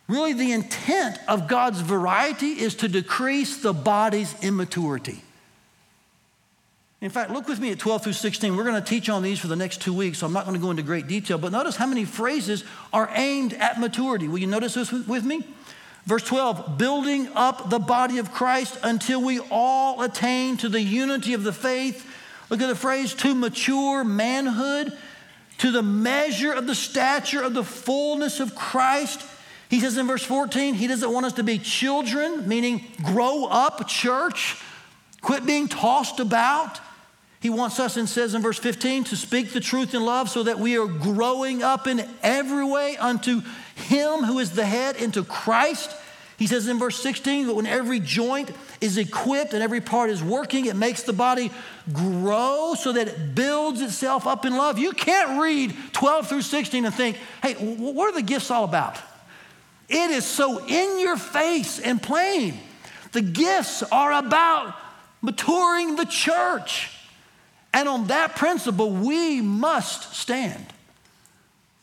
really 0.06 0.34
the 0.34 0.52
intent 0.52 1.18
of 1.26 1.48
God's 1.48 1.80
variety 1.80 2.48
is 2.48 2.74
to 2.76 2.88
decrease 2.88 3.62
the 3.62 3.72
body's 3.72 4.34
immaturity. 4.42 5.22
In 7.00 7.10
fact, 7.10 7.30
look 7.30 7.48
with 7.48 7.60
me 7.60 7.72
at 7.72 7.78
12 7.78 8.04
through 8.04 8.12
16. 8.14 8.56
We're 8.56 8.64
going 8.64 8.82
to 8.82 8.86
teach 8.86 9.08
on 9.08 9.22
these 9.22 9.38
for 9.38 9.48
the 9.48 9.56
next 9.56 9.80
two 9.80 9.94
weeks, 9.94 10.18
so 10.18 10.26
I'm 10.26 10.32
not 10.32 10.44
going 10.44 10.56
to 10.56 10.62
go 10.62 10.70
into 10.70 10.82
great 10.82 11.06
detail, 11.06 11.38
but 11.38 11.52
notice 11.52 11.76
how 11.76 11.86
many 11.86 12.04
phrases 12.04 12.64
are 12.92 13.10
aimed 13.14 13.52
at 13.54 13.80
maturity. 13.80 14.28
Will 14.28 14.38
you 14.38 14.46
notice 14.46 14.74
this 14.74 14.92
with 14.92 15.24
me? 15.24 15.42
Verse 16.06 16.22
12, 16.22 16.78
building 16.78 17.28
up 17.34 17.68
the 17.68 17.80
body 17.80 18.18
of 18.18 18.32
Christ 18.32 18.78
until 18.84 19.20
we 19.20 19.40
all 19.50 20.02
attain 20.02 20.56
to 20.58 20.68
the 20.68 20.80
unity 20.80 21.34
of 21.34 21.42
the 21.42 21.52
faith. 21.52 22.08
Look 22.48 22.62
at 22.62 22.68
the 22.68 22.76
phrase, 22.76 23.12
to 23.14 23.34
mature 23.34 24.04
manhood, 24.04 24.96
to 25.58 25.72
the 25.72 25.82
measure 25.82 26.52
of 26.52 26.68
the 26.68 26.76
stature 26.76 27.42
of 27.42 27.54
the 27.54 27.64
fullness 27.64 28.38
of 28.38 28.54
Christ. 28.54 29.20
He 29.68 29.80
says 29.80 29.96
in 29.96 30.06
verse 30.06 30.22
14, 30.22 30.74
he 30.74 30.86
doesn't 30.86 31.12
want 31.12 31.26
us 31.26 31.32
to 31.34 31.42
be 31.42 31.58
children, 31.58 32.46
meaning 32.46 32.84
grow 33.02 33.46
up, 33.46 33.88
church, 33.88 34.62
quit 35.22 35.44
being 35.44 35.66
tossed 35.66 36.20
about. 36.20 36.78
He 37.40 37.50
wants 37.50 37.80
us, 37.80 37.96
and 37.96 38.08
says 38.08 38.34
in 38.34 38.42
verse 38.42 38.58
15, 38.60 39.04
to 39.04 39.16
speak 39.16 39.52
the 39.52 39.60
truth 39.60 39.92
in 39.92 40.04
love 40.04 40.28
so 40.28 40.44
that 40.44 40.60
we 40.60 40.78
are 40.78 40.86
growing 40.86 41.64
up 41.64 41.88
in 41.88 42.08
every 42.22 42.64
way 42.64 42.96
unto 42.96 43.42
Him 43.76 44.24
who 44.24 44.38
is 44.38 44.52
the 44.52 44.64
head, 44.64 44.96
into 44.96 45.22
Christ. 45.22 45.94
He 46.38 46.46
says 46.46 46.66
in 46.66 46.78
verse 46.78 47.00
16 47.00 47.46
but 47.46 47.56
when 47.56 47.66
every 47.66 48.00
joint 48.00 48.50
is 48.80 48.98
equipped 48.98 49.54
and 49.54 49.62
every 49.62 49.80
part 49.80 50.10
is 50.10 50.22
working, 50.22 50.66
it 50.66 50.76
makes 50.76 51.02
the 51.02 51.12
body 51.12 51.50
grow 51.92 52.74
so 52.76 52.92
that 52.92 53.08
it 53.08 53.34
builds 53.34 53.80
itself 53.80 54.26
up 54.26 54.44
in 54.44 54.56
love. 54.56 54.78
You 54.78 54.92
can't 54.92 55.40
read 55.40 55.74
12 55.92 56.28
through 56.28 56.42
16 56.42 56.84
and 56.84 56.94
think, 56.94 57.18
hey, 57.42 57.54
what 57.54 58.08
are 58.08 58.12
the 58.12 58.26
gifts 58.26 58.50
all 58.50 58.64
about? 58.64 58.98
It 59.88 60.10
is 60.10 60.24
so 60.24 60.66
in 60.66 60.98
your 60.98 61.16
face 61.16 61.78
and 61.78 62.02
plain. 62.02 62.58
The 63.12 63.22
gifts 63.22 63.82
are 63.84 64.12
about 64.12 64.74
maturing 65.22 65.96
the 65.96 66.06
church. 66.06 66.90
And 67.72 67.88
on 67.88 68.06
that 68.06 68.36
principle, 68.36 68.90
we 68.90 69.40
must 69.42 70.14
stand. 70.14 70.66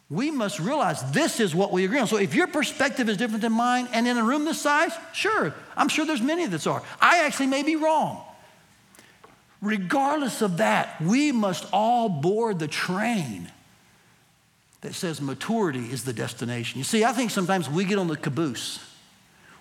We 0.10 0.32
must 0.32 0.60
realize 0.60 1.12
this 1.12 1.40
is 1.40 1.56
what 1.56 1.72
we 1.72 1.86
agree 1.86 2.00
on. 2.00 2.08
So 2.08 2.18
if 2.18 2.36
your 2.36 2.48
perspective 2.48 3.10
is 3.10 3.18
different 3.18 3.42
than 3.42 3.54
mine 3.54 3.88
and 3.94 4.08
in 4.08 4.18
a 4.18 4.24
room 4.24 4.46
this 4.46 4.62
size, 4.62 4.92
sure, 5.14 5.56
I'm 5.76 5.90
sure 5.90 6.06
there's 6.06 6.22
many 6.22 6.46
that 6.46 6.68
are. 6.68 6.84
I 7.02 7.26
actually 7.26 7.48
may 7.48 7.64
be 7.64 7.76
wrong. 7.76 8.22
Regardless 9.62 10.42
of 10.42 10.58
that, 10.58 11.02
we 11.02 11.32
must 11.32 11.66
all 11.72 12.10
board 12.10 12.60
the 12.60 12.68
train 12.68 13.50
that 14.82 14.94
says 14.94 15.22
maturity 15.22 15.86
is 15.86 16.04
the 16.04 16.12
destination. 16.12 16.78
You 16.78 16.84
see, 16.84 17.06
I 17.06 17.14
think 17.14 17.32
sometimes 17.32 17.70
we 17.70 17.86
get 17.86 17.98
on 17.98 18.08
the 18.10 18.18
caboose, 18.18 18.80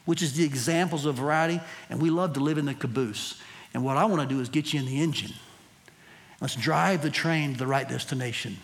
which 0.05 0.21
is 0.21 0.35
the 0.35 0.45
examples 0.45 1.07
of 1.07 1.15
variety, 1.15 1.61
and 1.89 2.03
we 2.03 2.11
love 2.11 2.33
to 2.33 2.41
live 2.41 2.59
in 2.59 2.65
the 2.65 2.75
caboose. 2.75 3.41
And 3.73 3.85
what 3.85 3.97
I 3.97 4.05
want 4.07 4.29
to 4.29 4.35
do 4.35 4.41
is 4.41 4.49
get 4.49 4.73
you 4.73 4.81
in 4.81 4.87
the 4.87 5.01
engine. 5.01 5.33
Let's 6.41 6.57
drive 6.57 7.03
the 7.03 7.11
train 7.11 7.53
to 7.53 7.59
the 7.61 7.69
right 7.69 7.89
destination. 7.89 8.59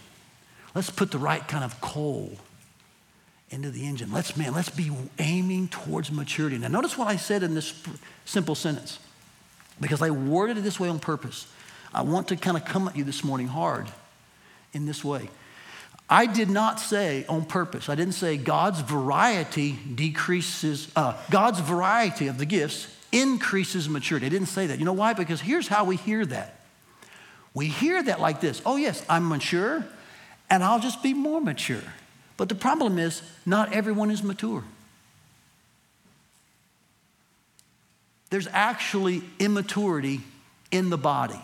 Let's 0.74 0.90
put 0.90 1.10
the 1.10 1.18
right 1.18 1.46
kind 1.46 1.64
of 1.64 1.80
coal 1.80 2.32
into 3.50 3.70
the 3.70 3.86
engine. 3.86 4.12
Let's, 4.12 4.36
man, 4.36 4.52
let's 4.52 4.68
be 4.68 4.90
aiming 5.18 5.68
towards 5.68 6.12
maturity. 6.12 6.58
Now, 6.58 6.68
notice 6.68 6.98
what 6.98 7.08
I 7.08 7.16
said 7.16 7.42
in 7.42 7.54
this 7.54 7.72
simple 8.24 8.54
sentence, 8.54 8.98
because 9.80 10.02
I 10.02 10.10
worded 10.10 10.58
it 10.58 10.60
this 10.62 10.78
way 10.78 10.88
on 10.88 10.98
purpose. 10.98 11.46
I 11.94 12.02
want 12.02 12.28
to 12.28 12.36
kind 12.36 12.56
of 12.56 12.64
come 12.64 12.88
at 12.88 12.96
you 12.96 13.04
this 13.04 13.24
morning 13.24 13.46
hard 13.46 13.88
in 14.74 14.86
this 14.86 15.02
way. 15.02 15.30
I 16.10 16.26
did 16.26 16.48
not 16.48 16.80
say 16.80 17.24
on 17.28 17.44
purpose, 17.44 17.88
I 17.88 17.94
didn't 17.94 18.14
say 18.14 18.36
God's 18.36 18.80
variety 18.80 19.72
decreases, 19.72 20.90
uh, 20.96 21.14
God's 21.30 21.60
variety 21.60 22.28
of 22.28 22.38
the 22.38 22.46
gifts 22.46 22.94
increases 23.12 23.88
maturity. 23.88 24.26
I 24.26 24.30
didn't 24.30 24.48
say 24.48 24.66
that. 24.66 24.78
You 24.78 24.84
know 24.84 24.92
why? 24.94 25.12
Because 25.12 25.40
here's 25.40 25.68
how 25.68 25.84
we 25.84 25.96
hear 25.96 26.24
that. 26.26 26.60
We 27.54 27.66
hear 27.66 28.02
that 28.02 28.20
like 28.20 28.40
this 28.40 28.62
oh, 28.64 28.76
yes, 28.76 29.04
I'm 29.08 29.28
mature 29.28 29.84
and 30.50 30.62
I'll 30.64 30.80
just 30.80 31.02
be 31.02 31.14
more 31.14 31.40
mature. 31.40 31.82
But 32.36 32.48
the 32.48 32.54
problem 32.54 32.98
is, 32.98 33.22
not 33.44 33.72
everyone 33.72 34.10
is 34.10 34.22
mature. 34.22 34.64
There's 38.30 38.48
actually 38.52 39.22
immaturity 39.38 40.20
in 40.70 40.90
the 40.90 40.98
body. 40.98 41.40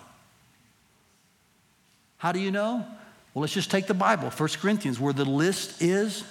How 2.18 2.32
do 2.32 2.38
you 2.38 2.50
know? 2.50 2.86
Well, 3.32 3.40
let's 3.40 3.52
just 3.52 3.70
take 3.70 3.86
the 3.86 3.94
Bible, 3.94 4.30
1 4.30 4.48
Corinthians, 4.60 5.00
where 5.00 5.12
the 5.12 5.24
list 5.24 5.82
is 5.82 6.24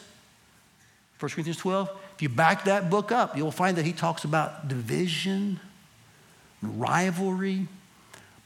1 1.19 1.29
Corinthians 1.29 1.57
12. 1.57 1.89
If 2.15 2.21
you 2.21 2.29
back 2.29 2.65
that 2.65 2.89
book 2.89 3.11
up, 3.11 3.35
you'll 3.35 3.51
find 3.51 3.77
that 3.77 3.85
he 3.85 3.93
talks 3.93 4.23
about 4.23 4.67
division, 4.67 5.59
rivalry, 6.61 7.67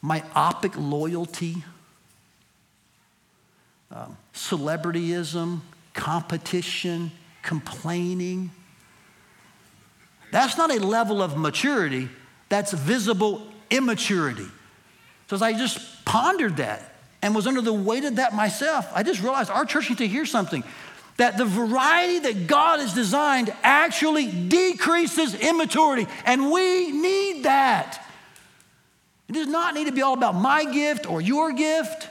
myopic 0.01 0.73
loyalty, 0.77 1.63
um, 3.91 4.17
celebrityism, 4.33 5.61
competition, 5.93 7.11
complaining. 7.41 8.51
That's 10.31 10.57
not 10.57 10.71
a 10.71 10.85
level 10.85 11.21
of 11.21 11.37
maturity, 11.37 12.09
that's 12.49 12.73
visible 12.73 13.47
immaturity. 13.69 14.47
So 15.27 15.35
as 15.35 15.41
I 15.41 15.53
just 15.53 16.05
pondered 16.05 16.57
that 16.57 16.93
and 17.21 17.35
was 17.35 17.47
under 17.47 17.61
the 17.61 17.73
weight 17.73 18.05
of 18.05 18.17
that 18.17 18.33
myself, 18.33 18.87
I 18.93 19.03
just 19.03 19.21
realized 19.21 19.49
our 19.49 19.65
church 19.65 19.89
needs 19.89 19.99
to 19.99 20.07
hear 20.07 20.25
something. 20.25 20.63
That 21.17 21.37
the 21.37 21.45
variety 21.45 22.19
that 22.19 22.47
God 22.47 22.79
has 22.79 22.93
designed 22.93 23.51
actually 23.63 24.27
decreases 24.27 25.33
immaturity, 25.33 26.07
and 26.25 26.51
we 26.51 26.91
need 26.91 27.43
that. 27.43 28.05
It 29.27 29.33
does 29.33 29.47
not 29.47 29.73
need 29.73 29.87
to 29.87 29.91
be 29.91 30.03
all 30.03 30.13
about 30.13 30.35
my 30.35 30.63
gift 30.71 31.09
or 31.09 31.19
your 31.19 31.51
gift, 31.53 32.07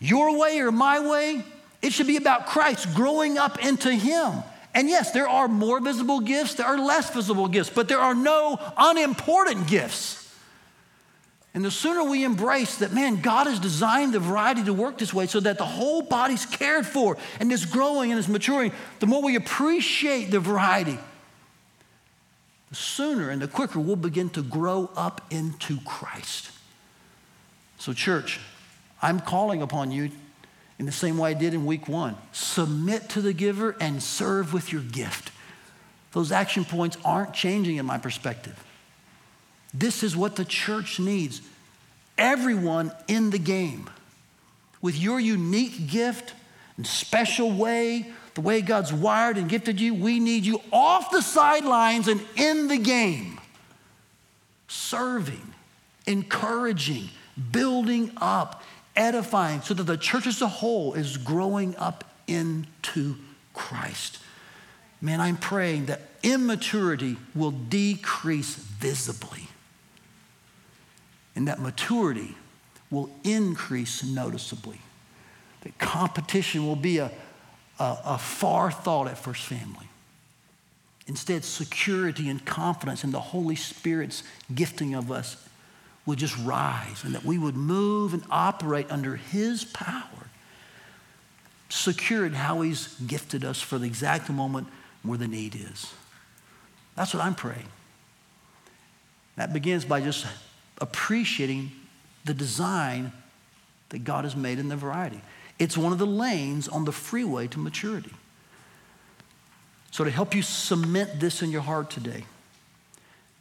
your 0.00 0.36
way 0.36 0.58
or 0.60 0.72
my 0.72 0.98
way. 0.98 1.44
It 1.82 1.92
should 1.92 2.08
be 2.08 2.16
about 2.16 2.46
Christ 2.46 2.94
growing 2.94 3.38
up 3.38 3.64
into 3.64 3.92
Him. 3.92 4.42
And 4.74 4.88
yes, 4.88 5.12
there 5.12 5.28
are 5.28 5.48
more 5.48 5.80
visible 5.80 6.20
gifts, 6.20 6.54
there 6.54 6.66
are 6.66 6.78
less 6.78 7.10
visible 7.10 7.48
gifts, 7.48 7.70
but 7.70 7.88
there 7.88 7.98
are 7.98 8.14
no 8.14 8.58
unimportant 8.76 9.66
gifts. 9.66 10.16
And 11.52 11.64
the 11.64 11.70
sooner 11.70 12.04
we 12.04 12.22
embrace 12.22 12.76
that, 12.76 12.92
man, 12.92 13.20
God 13.20 13.48
has 13.48 13.58
designed 13.58 14.12
the 14.12 14.20
variety 14.20 14.62
to 14.64 14.72
work 14.72 14.98
this 14.98 15.12
way 15.12 15.26
so 15.26 15.40
that 15.40 15.58
the 15.58 15.64
whole 15.64 16.00
body's 16.00 16.46
cared 16.46 16.86
for 16.86 17.16
and 17.40 17.50
is 17.50 17.64
growing 17.64 18.12
and 18.12 18.20
is 18.20 18.28
maturing, 18.28 18.72
the 19.00 19.06
more 19.06 19.20
we 19.20 19.34
appreciate 19.34 20.30
the 20.30 20.38
variety, 20.38 20.96
the 22.68 22.76
sooner 22.76 23.30
and 23.30 23.42
the 23.42 23.48
quicker 23.48 23.80
we'll 23.80 23.96
begin 23.96 24.30
to 24.30 24.42
grow 24.42 24.90
up 24.94 25.22
into 25.30 25.78
Christ. 25.84 26.52
So, 27.78 27.92
church, 27.92 28.38
I'm 29.02 29.20
calling 29.20 29.62
upon 29.62 29.90
you 29.90 30.10
in 30.78 30.86
the 30.86 30.92
same 30.92 31.18
way 31.18 31.30
I 31.30 31.34
did 31.34 31.54
in 31.54 31.66
week 31.66 31.88
one. 31.88 32.16
Submit 32.32 33.08
to 33.10 33.20
the 33.20 33.32
giver 33.32 33.76
and 33.80 34.02
serve 34.02 34.52
with 34.52 34.72
your 34.72 34.82
gift. 34.82 35.32
Those 36.12 36.32
action 36.32 36.64
points 36.64 36.96
aren't 37.04 37.34
changing 37.34 37.76
in 37.76 37.86
my 37.86 37.98
perspective. 37.98 38.62
This 39.72 40.02
is 40.02 40.16
what 40.16 40.36
the 40.36 40.44
church 40.44 40.98
needs. 40.98 41.40
Everyone 42.18 42.92
in 43.08 43.30
the 43.30 43.38
game 43.38 43.88
with 44.82 44.98
your 44.98 45.20
unique 45.20 45.88
gift 45.88 46.34
and 46.76 46.86
special 46.86 47.50
way, 47.50 48.10
the 48.34 48.40
way 48.40 48.62
God's 48.62 48.92
wired 48.92 49.36
and 49.36 49.48
gifted 49.48 49.80
you, 49.80 49.94
we 49.94 50.18
need 50.18 50.44
you 50.44 50.60
off 50.72 51.10
the 51.10 51.22
sidelines 51.22 52.08
and 52.08 52.20
in 52.36 52.68
the 52.68 52.78
game, 52.78 53.38
serving, 54.66 55.54
encouraging, 56.06 57.10
building 57.52 58.12
up, 58.16 58.62
edifying, 58.96 59.62
so 59.62 59.74
that 59.74 59.84
the 59.84 59.96
church 59.96 60.26
as 60.26 60.42
a 60.42 60.48
whole 60.48 60.94
is 60.94 61.16
growing 61.16 61.76
up 61.76 62.04
into 62.26 63.16
Christ. 63.54 64.18
Man, 65.00 65.20
I'm 65.20 65.36
praying 65.36 65.86
that 65.86 66.02
immaturity 66.22 67.16
will 67.34 67.50
decrease 67.50 68.54
visibly 68.54 69.48
and 71.34 71.48
that 71.48 71.60
maturity 71.60 72.36
will 72.90 73.10
increase 73.24 74.04
noticeably. 74.04 74.80
That 75.62 75.78
competition 75.78 76.66
will 76.66 76.76
be 76.76 76.98
a, 76.98 77.10
a, 77.78 77.98
a 78.04 78.18
far 78.18 78.70
thought 78.70 79.06
at 79.08 79.16
First 79.16 79.44
Family. 79.44 79.86
Instead, 81.06 81.44
security 81.44 82.28
and 82.28 82.44
confidence 82.44 83.04
in 83.04 83.10
the 83.10 83.20
Holy 83.20 83.56
Spirit's 83.56 84.22
gifting 84.54 84.94
of 84.94 85.10
us 85.10 85.36
would 86.06 86.18
just 86.18 86.36
rise 86.38 87.04
and 87.04 87.14
that 87.14 87.24
we 87.24 87.38
would 87.38 87.56
move 87.56 88.14
and 88.14 88.22
operate 88.30 88.90
under 88.90 89.16
His 89.16 89.64
power, 89.64 90.30
secure 91.68 92.26
in 92.26 92.32
how 92.32 92.62
He's 92.62 92.88
gifted 93.06 93.44
us 93.44 93.60
for 93.60 93.78
the 93.78 93.86
exact 93.86 94.30
moment 94.30 94.68
where 95.02 95.18
the 95.18 95.28
need 95.28 95.54
is. 95.54 95.92
That's 96.96 97.14
what 97.14 97.22
I'm 97.22 97.34
praying. 97.34 97.68
That 99.36 99.52
begins 99.52 99.84
by 99.84 100.00
just 100.00 100.26
appreciating 100.80 101.70
the 102.24 102.34
design 102.34 103.12
that 103.90 104.04
God 104.04 104.24
has 104.24 104.36
made 104.36 104.58
in 104.58 104.68
the 104.68 104.76
variety. 104.76 105.20
It's 105.58 105.76
one 105.76 105.92
of 105.92 105.98
the 105.98 106.06
lanes 106.06 106.68
on 106.68 106.84
the 106.84 106.92
freeway 106.92 107.46
to 107.48 107.58
maturity. 107.58 108.12
So, 109.90 110.04
to 110.04 110.10
help 110.10 110.34
you 110.34 110.42
cement 110.42 111.18
this 111.18 111.42
in 111.42 111.50
your 111.50 111.62
heart 111.62 111.90
today, 111.90 112.24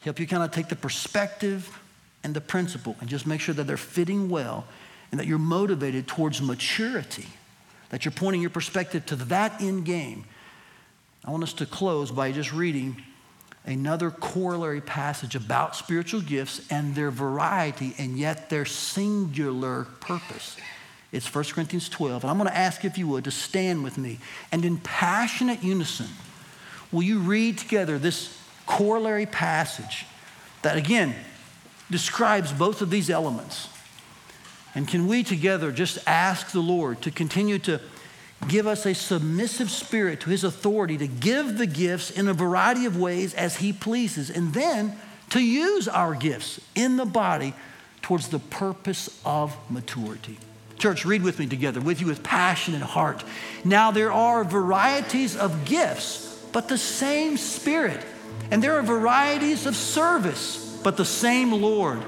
help 0.01 0.19
you 0.19 0.27
kind 0.27 0.43
of 0.43 0.51
take 0.51 0.67
the 0.67 0.75
perspective 0.75 1.79
and 2.23 2.33
the 2.33 2.41
principle 2.41 2.95
and 2.99 3.09
just 3.09 3.25
make 3.25 3.41
sure 3.41 3.55
that 3.55 3.65
they're 3.65 3.77
fitting 3.77 4.29
well 4.29 4.65
and 5.11 5.19
that 5.19 5.27
you're 5.27 5.37
motivated 5.37 6.07
towards 6.07 6.41
maturity, 6.41 7.27
that 7.89 8.05
you're 8.05 8.11
pointing 8.11 8.41
your 8.41 8.49
perspective 8.49 9.05
to 9.07 9.15
that 9.15 9.61
end 9.61 9.85
game. 9.85 10.25
I 11.25 11.31
want 11.31 11.43
us 11.43 11.53
to 11.53 11.65
close 11.65 12.11
by 12.11 12.31
just 12.31 12.53
reading 12.53 13.01
another 13.65 14.09
corollary 14.09 14.81
passage 14.81 15.35
about 15.35 15.75
spiritual 15.75 16.21
gifts 16.21 16.65
and 16.71 16.95
their 16.95 17.11
variety 17.11 17.93
and 17.97 18.17
yet 18.17 18.49
their 18.49 18.65
singular 18.65 19.85
purpose. 19.99 20.57
It's 21.11 21.33
1 21.33 21.43
Corinthians 21.45 21.89
12. 21.89 22.23
And 22.23 22.31
I'm 22.31 22.37
going 22.37 22.49
to 22.49 22.55
ask 22.55 22.85
if 22.85 22.97
you 22.97 23.07
would 23.07 23.23
to 23.23 23.31
stand 23.31 23.83
with 23.83 23.97
me. 23.97 24.19
And 24.51 24.63
in 24.63 24.77
passionate 24.77 25.63
unison, 25.63 26.07
will 26.91 27.03
you 27.03 27.19
read 27.19 27.57
together 27.57 27.97
this 27.97 28.37
corollary 28.65 29.25
passage 29.25 30.05
that, 30.61 30.77
again, 30.77 31.15
describes 31.91 32.51
both 32.53 32.81
of 32.81 32.89
these 32.89 33.09
elements? 33.09 33.69
And 34.75 34.87
can 34.87 35.07
we 35.07 35.23
together 35.23 35.71
just 35.71 35.97
ask 36.07 36.51
the 36.51 36.59
Lord 36.59 37.01
to 37.01 37.11
continue 37.11 37.59
to 37.59 37.81
give 38.47 38.67
us 38.67 38.85
a 38.85 38.95
submissive 38.95 39.69
spirit 39.69 40.21
to 40.21 40.29
his 40.29 40.43
authority 40.43 40.97
to 40.97 41.07
give 41.07 41.57
the 41.57 41.65
gifts 41.65 42.09
in 42.09 42.27
a 42.27 42.33
variety 42.33 42.85
of 42.85 42.97
ways 42.97 43.33
as 43.33 43.57
he 43.57 43.73
pleases, 43.73 44.29
and 44.29 44.53
then 44.53 44.95
to 45.29 45.43
use 45.43 45.87
our 45.87 46.15
gifts 46.15 46.59
in 46.75 46.97
the 46.97 47.05
body 47.05 47.53
towards 48.01 48.29
the 48.29 48.39
purpose 48.39 49.19
of 49.25 49.55
maturity. 49.69 50.37
Church, 50.77 51.03
read 51.03 51.21
with 51.21 51.37
me 51.39 51.45
together, 51.45 51.81
with 51.81 51.99
you 51.99 52.07
with 52.07 52.23
passion 52.23 52.73
and 52.73 52.83
heart. 52.83 53.23
Now, 53.65 53.91
there 53.91 54.13
are 54.13 54.45
varieties 54.45 55.35
of 55.35 55.65
gifts, 55.65 56.41
but 56.53 56.69
the 56.69 56.77
same 56.77 57.35
Spirit. 57.35 58.01
And 58.49 58.63
there 58.63 58.79
are 58.79 58.81
varieties 58.81 59.65
of 59.65 59.75
service, 59.75 60.68
but 60.83 60.97
the 60.97 61.05
same 61.05 61.51
Lord. 61.51 62.03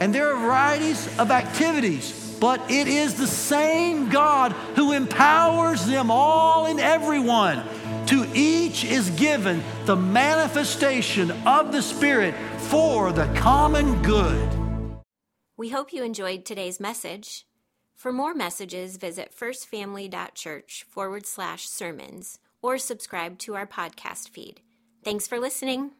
And 0.00 0.14
there 0.14 0.28
are 0.32 0.40
varieties 0.40 1.06
of 1.18 1.30
activities 1.30 2.24
but 2.44 2.60
it 2.70 2.88
is 2.88 3.14
the 3.14 3.26
same 3.26 4.10
God 4.10 4.52
who 4.76 4.92
empowers 4.92 5.86
them 5.86 6.10
all 6.10 6.66
and 6.66 6.78
everyone. 6.78 7.62
To 8.08 8.28
each 8.34 8.84
is 8.84 9.08
given 9.10 9.62
the 9.86 9.96
manifestation 9.96 11.30
of 11.46 11.72
the 11.72 11.80
Spirit 11.80 12.34
for 12.58 13.12
the 13.12 13.26
common 13.34 14.02
good. 14.02 14.46
We 15.56 15.70
hope 15.70 15.92
you 15.92 16.02
enjoyed 16.02 16.44
today's 16.44 16.80
message. 16.80 17.46
For 17.94 18.12
more 18.12 18.34
messages, 18.34 18.98
visit 18.98 19.32
firstfamily.church 19.34 20.84
forward 20.86 21.26
slash 21.26 21.66
sermons 21.66 22.40
or 22.60 22.76
subscribe 22.76 23.38
to 23.38 23.54
our 23.54 23.66
podcast 23.66 24.28
feed. 24.28 24.60
Thanks 25.02 25.26
for 25.26 25.38
listening. 25.38 25.92